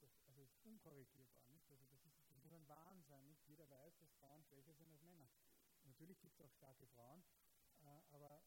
[0.00, 1.44] das, also ist unkorrigierbar.
[1.48, 1.70] Nicht?
[1.70, 3.26] Also das, ist, das muss ein Wahn sein.
[3.26, 3.44] Nicht?
[3.46, 5.28] Jeder weiß, dass Frauen schwächer sind als Männer.
[5.84, 7.22] Natürlich gibt es auch starke Frauen,
[7.80, 8.42] äh, aber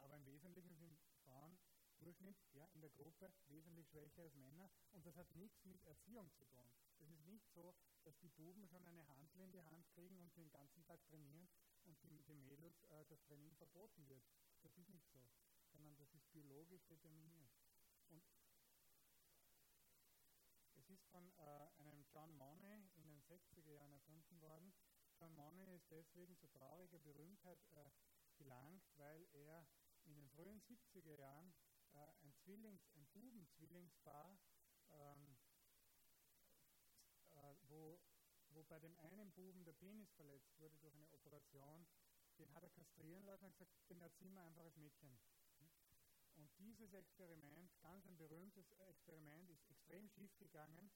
[0.00, 1.58] aber im Wesentlichen sind Frauen
[1.98, 6.30] Durchschnitt ja, in der Gruppe wesentlich schwächer als Männer und das hat nichts mit Erziehung
[6.32, 6.68] zu tun.
[6.98, 10.36] Es ist nicht so, dass die Buben schon eine Handel in die Hand kriegen und
[10.36, 11.48] den ganzen Tag trainieren
[11.84, 14.24] und die, die Mädels äh, das Training verboten wird.
[14.62, 15.30] Das ist nicht so,
[15.70, 17.52] sondern das ist biologisch determiniert.
[18.08, 18.24] Und
[20.74, 22.81] es ist von äh, einem John Money den
[23.32, 24.72] 60er Jahren erfunden worden.
[25.18, 27.90] John Money ist deswegen zu trauriger Berühmtheit äh,
[28.36, 29.66] gelangt, weil er
[30.04, 31.54] in den frühen 70er Jahren
[31.92, 34.38] äh, ein Zwillings-, ein Bubenzwillingspaar,
[34.90, 35.36] ähm,
[37.34, 38.00] äh, wo,
[38.48, 41.86] wo bei dem einen Buben der Penis verletzt wurde durch eine Operation,
[42.38, 45.18] den hat er kastrieren lassen und gesagt, den erziehen wir einfach als Mädchen.
[46.34, 50.90] Und dieses Experiment, ganz ein berühmtes Experiment, ist extrem schief gegangen.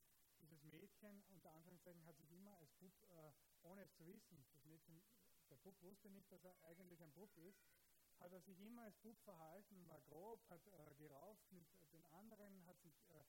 [0.47, 3.33] Dieses Mädchen, unter Anführungszeichen, hat sich immer als Bub, äh,
[3.63, 5.03] ohne es zu wissen, das Mädchen,
[5.51, 7.61] der Bub wusste nicht, dass er eigentlich ein Bub ist,
[8.21, 12.65] hat er sich immer als Bub verhalten, war grob, hat äh, gerauft mit den anderen,
[12.67, 13.25] hat sich äh,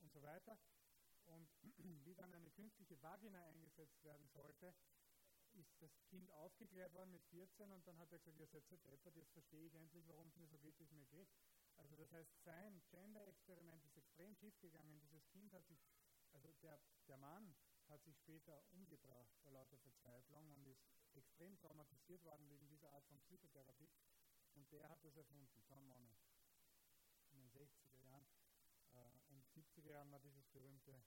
[0.00, 0.58] und so weiter.
[1.26, 1.48] Und
[2.04, 4.74] wie dann eine künstliche Vagina eingesetzt werden sollte,
[5.54, 8.76] ist das Kind aufgeklärt worden mit 14 und dann hat er gesagt, ihr seid so
[8.76, 11.28] deppert, jetzt verstehe ich endlich, warum es mir so geht, wie es mir geht.
[11.76, 15.00] Also das heißt, sein Gender-Experiment ist extrem schief gegangen.
[15.00, 15.78] Dieses Kind hat sich,
[16.36, 17.56] also der, der Mann
[17.88, 20.84] hat sich später umgebracht vor lauter Verzweiflung und ist
[21.14, 23.90] extrem traumatisiert worden wegen dieser Art von Psychotherapie.
[24.54, 26.14] Und der hat das erfunden, John Money,
[27.30, 28.26] in den 60er Jahren.
[28.92, 31.02] Äh, und 70er Jahren war dieses berühmte.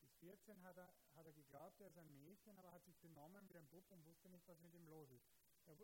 [0.00, 3.48] Bis 14 hat er, hat er geglaubt, er ist ein Mädchen, aber hat sich benommen
[3.48, 5.26] wie ein Bub und wusste nicht, was mit ihm los ist.
[5.66, 5.76] Er,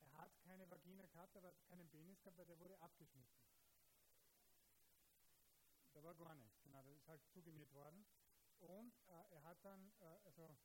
[0.00, 3.38] er hat keine Vagina gehabt, er hat keinen Penis gehabt, weil der wurde abgeschnitten.
[5.98, 8.06] Da war gar nichts, genau, das ist halt zugenäht worden.
[8.60, 10.56] Und äh, er hat dann, äh, also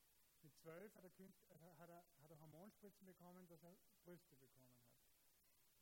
[0.43, 4.71] mit zwölf hat er, äh, hat, er, hat er Hormonspritzen bekommen, dass er Brüste bekommen
[4.77, 4.85] hat.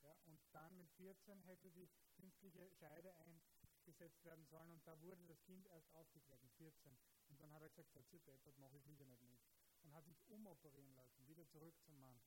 [0.04, 5.26] Ja, und dann mit 14 hätte die künstliche Scheide eingesetzt werden sollen und da wurde
[5.26, 6.98] das Kind erst aufgeklärt, mit 14.
[7.28, 9.42] Und dann hat er gesagt, verziert etwas, mache ich lieber nicht mit.
[9.84, 12.22] Und hat sich umoperieren lassen, wieder zurück zum Mann.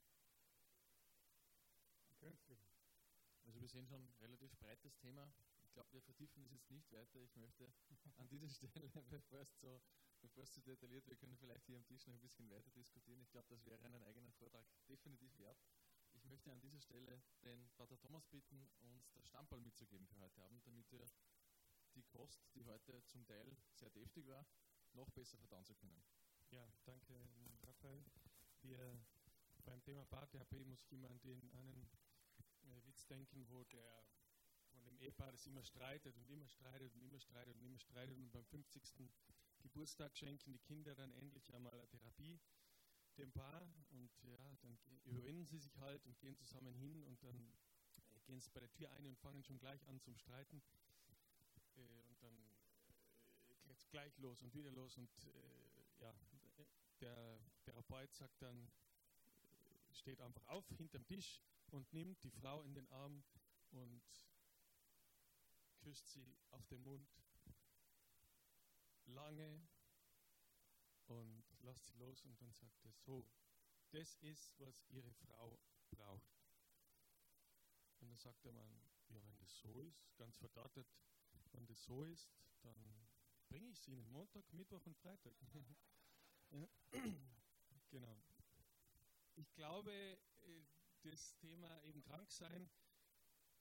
[2.18, 2.60] Künstlich.
[3.44, 5.32] Also wir sehen schon ein relativ breites Thema.
[5.74, 7.20] Ich glaube, wir vertiefen es jetzt nicht weiter.
[7.20, 7.66] Ich möchte
[8.18, 9.82] an dieser Stelle, bevor es so
[10.20, 13.20] bevor es zu detailliert wir können vielleicht hier am Tisch noch ein bisschen weiter diskutieren.
[13.20, 15.58] Ich glaube, das wäre einen eigenen Vortrag definitiv wert.
[16.12, 20.44] Ich möchte an dieser Stelle den Pater Thomas bitten, uns das Stammball mitzugeben für heute
[20.44, 21.04] Abend, damit wir
[21.96, 24.46] die Kost, die heute zum Teil sehr deftig war,
[24.92, 26.04] noch besser verdauen zu können.
[26.50, 27.28] Ja, danke,
[27.64, 28.04] Raphael.
[28.62, 28.96] Wir,
[29.64, 31.88] beim Thema Paartherapie muss ich immer an den einen
[32.62, 34.04] äh, Witz denken, wo der
[35.04, 38.44] Ehepaar das immer streitet und immer streitet und immer streitet und immer streitet und beim
[38.46, 38.82] 50.
[39.60, 42.40] Geburtstag schenken die Kinder dann endlich einmal eine Therapie
[43.18, 47.36] dem Paar und ja, dann überwinden sie sich halt und gehen zusammen hin und dann
[47.36, 50.62] äh, gehen sie bei der Tür ein und fangen schon gleich an zum Streiten
[51.76, 55.10] äh, und dann äh, geht es gleich los und wieder los und
[56.00, 56.14] ja,
[57.00, 58.70] der Therapeut sagt dann,
[59.92, 63.22] steht einfach auf hinterm Tisch und nimmt die Frau in den Arm
[63.70, 64.02] und
[65.84, 67.06] küsst sie auf den Mund
[69.04, 69.68] lange
[71.06, 73.28] und lasst sie los und dann sagt er so,
[73.90, 76.40] das ist, was ihre Frau braucht.
[78.00, 80.88] Und dann sagt der Mann, ja, wenn das so ist, ganz verdattert,
[81.52, 82.30] wenn das so ist,
[82.62, 83.06] dann
[83.48, 84.10] bringe ich es Ihnen.
[84.10, 85.34] Montag, Mittwoch und Freitag.
[87.90, 88.24] Genau.
[89.36, 90.64] Ich glaube, äh,
[91.02, 92.68] das Thema eben krank sein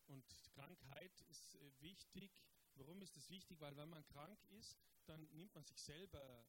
[0.07, 2.31] und Krankheit ist äh, wichtig.
[2.75, 3.59] Warum ist das wichtig?
[3.59, 6.45] Weil wenn man krank ist, dann nimmt man sich selber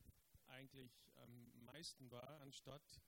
[0.46, 3.00] eigentlich am meisten wahr, anstatt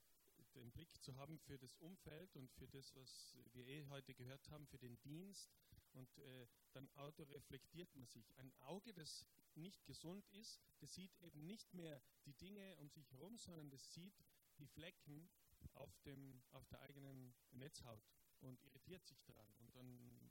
[0.55, 4.49] den Blick zu haben für das Umfeld und für das, was wir eh heute gehört
[4.49, 5.51] haben, für den Dienst.
[5.93, 8.37] Und äh, dann autoreflektiert man sich.
[8.37, 9.25] Ein Auge, das
[9.55, 13.93] nicht gesund ist, das sieht eben nicht mehr die Dinge um sich herum, sondern das
[13.93, 14.13] sieht
[14.59, 15.29] die Flecken
[15.73, 18.03] auf, dem, auf der eigenen Netzhaut
[18.41, 19.55] und irritiert sich daran.
[19.59, 20.26] Und dann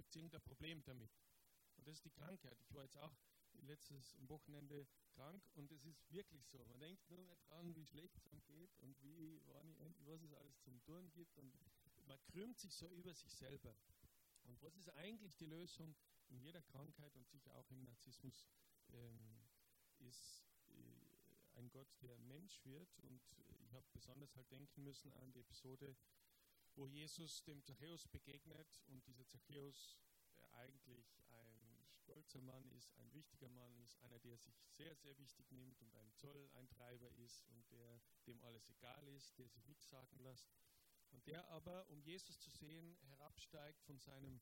[0.00, 1.10] gibt es irgendein Problem damit.
[1.76, 2.58] Und das ist die Krankheit.
[2.62, 3.14] Ich war jetzt auch
[3.60, 6.64] letztes Wochenende krank und es ist wirklich so.
[6.64, 9.42] Man denkt nur mehr dran, wie schlecht es einem geht und wie,
[10.06, 11.54] was es alles zum Tun gibt und
[12.06, 13.76] man krümmt sich so über sich selber.
[14.44, 15.94] Und was ist eigentlich die Lösung
[16.30, 18.46] in jeder Krankheit und sicher auch im Narzissmus,
[18.92, 19.50] ähm,
[19.98, 22.98] ist äh, ein Gott, der Mensch wird.
[23.00, 23.20] Und
[23.66, 25.94] ich habe besonders halt denken müssen an die Episode,
[26.74, 29.98] wo Jesus dem Zachäus begegnet und dieser Zachäus,
[30.36, 35.16] der eigentlich ein stolzer Mann ist, ein wichtiger Mann ist, einer, der sich sehr, sehr
[35.18, 39.88] wichtig nimmt und ein Zolleintreiber ist und der dem alles egal ist, der sich nichts
[39.88, 40.50] sagen lässt.
[41.10, 44.40] Und der aber, um Jesus zu sehen, herabsteigt von seinem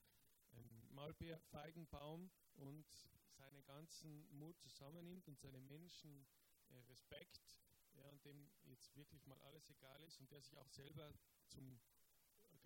[0.53, 2.87] ähm, Maulbeerfeigenbaum und
[3.31, 6.27] seinen ganzen Mut zusammennimmt und seinem Menschen
[6.69, 7.63] äh, Respekt,
[7.95, 11.13] ja, und dem jetzt wirklich mal alles egal ist und der sich auch selber
[11.49, 11.81] zum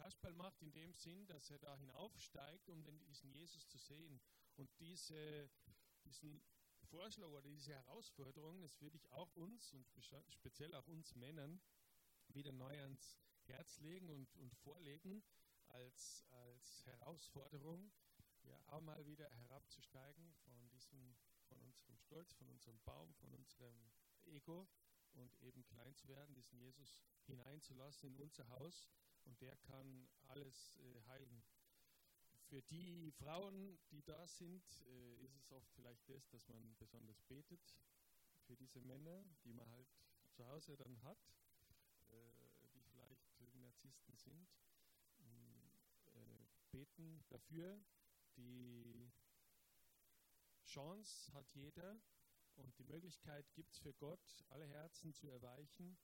[0.03, 4.21] Kasperl macht, in dem Sinn, dass er da hinaufsteigt, um diesen Jesus zu sehen.
[4.57, 5.49] Und diese,
[6.05, 6.43] diesen
[6.91, 9.87] Vorschlag oder diese Herausforderung, das würde ich auch uns und
[10.29, 11.61] speziell auch uns Männern
[12.29, 15.23] wieder neu ans Herz legen und, und vorlegen
[15.69, 17.93] als, als Herausforderung,
[18.43, 21.17] ja, auch mal wieder herabzusteigen von diesem,
[21.47, 23.93] von unserem Stolz, von unserem Baum, von unserem
[24.25, 24.69] Ego
[25.13, 28.89] und eben klein zu werden, diesen Jesus hineinzulassen in unser Haus
[29.25, 31.43] und der kann alles äh, heilen.
[32.49, 37.23] Für die Frauen, die da sind, äh, ist es oft vielleicht das, dass man besonders
[37.23, 37.75] betet
[38.47, 39.89] für diese Männer, die man halt
[40.31, 41.19] zu Hause dann hat,
[42.11, 44.49] äh, die vielleicht Narzissten sind.
[45.21, 47.81] Äh, beten dafür.
[48.37, 49.11] Die
[50.65, 52.01] Chance hat jeder
[52.57, 55.99] und die Möglichkeit gibt es für Gott, alle Herzen zu erweichen.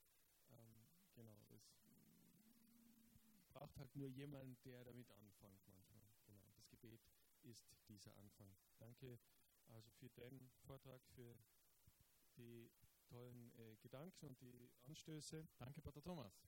[3.58, 6.08] Braucht halt nur jemand, der damit anfängt manchmal.
[6.26, 7.00] Genau, das Gebet
[7.42, 8.56] ist dieser Anfang.
[8.78, 9.18] Danke
[9.66, 11.34] also für den Vortrag, für
[12.36, 12.70] die
[13.08, 15.48] tollen äh, Gedanken und die Anstöße.
[15.58, 16.40] Danke, Pater Thomas.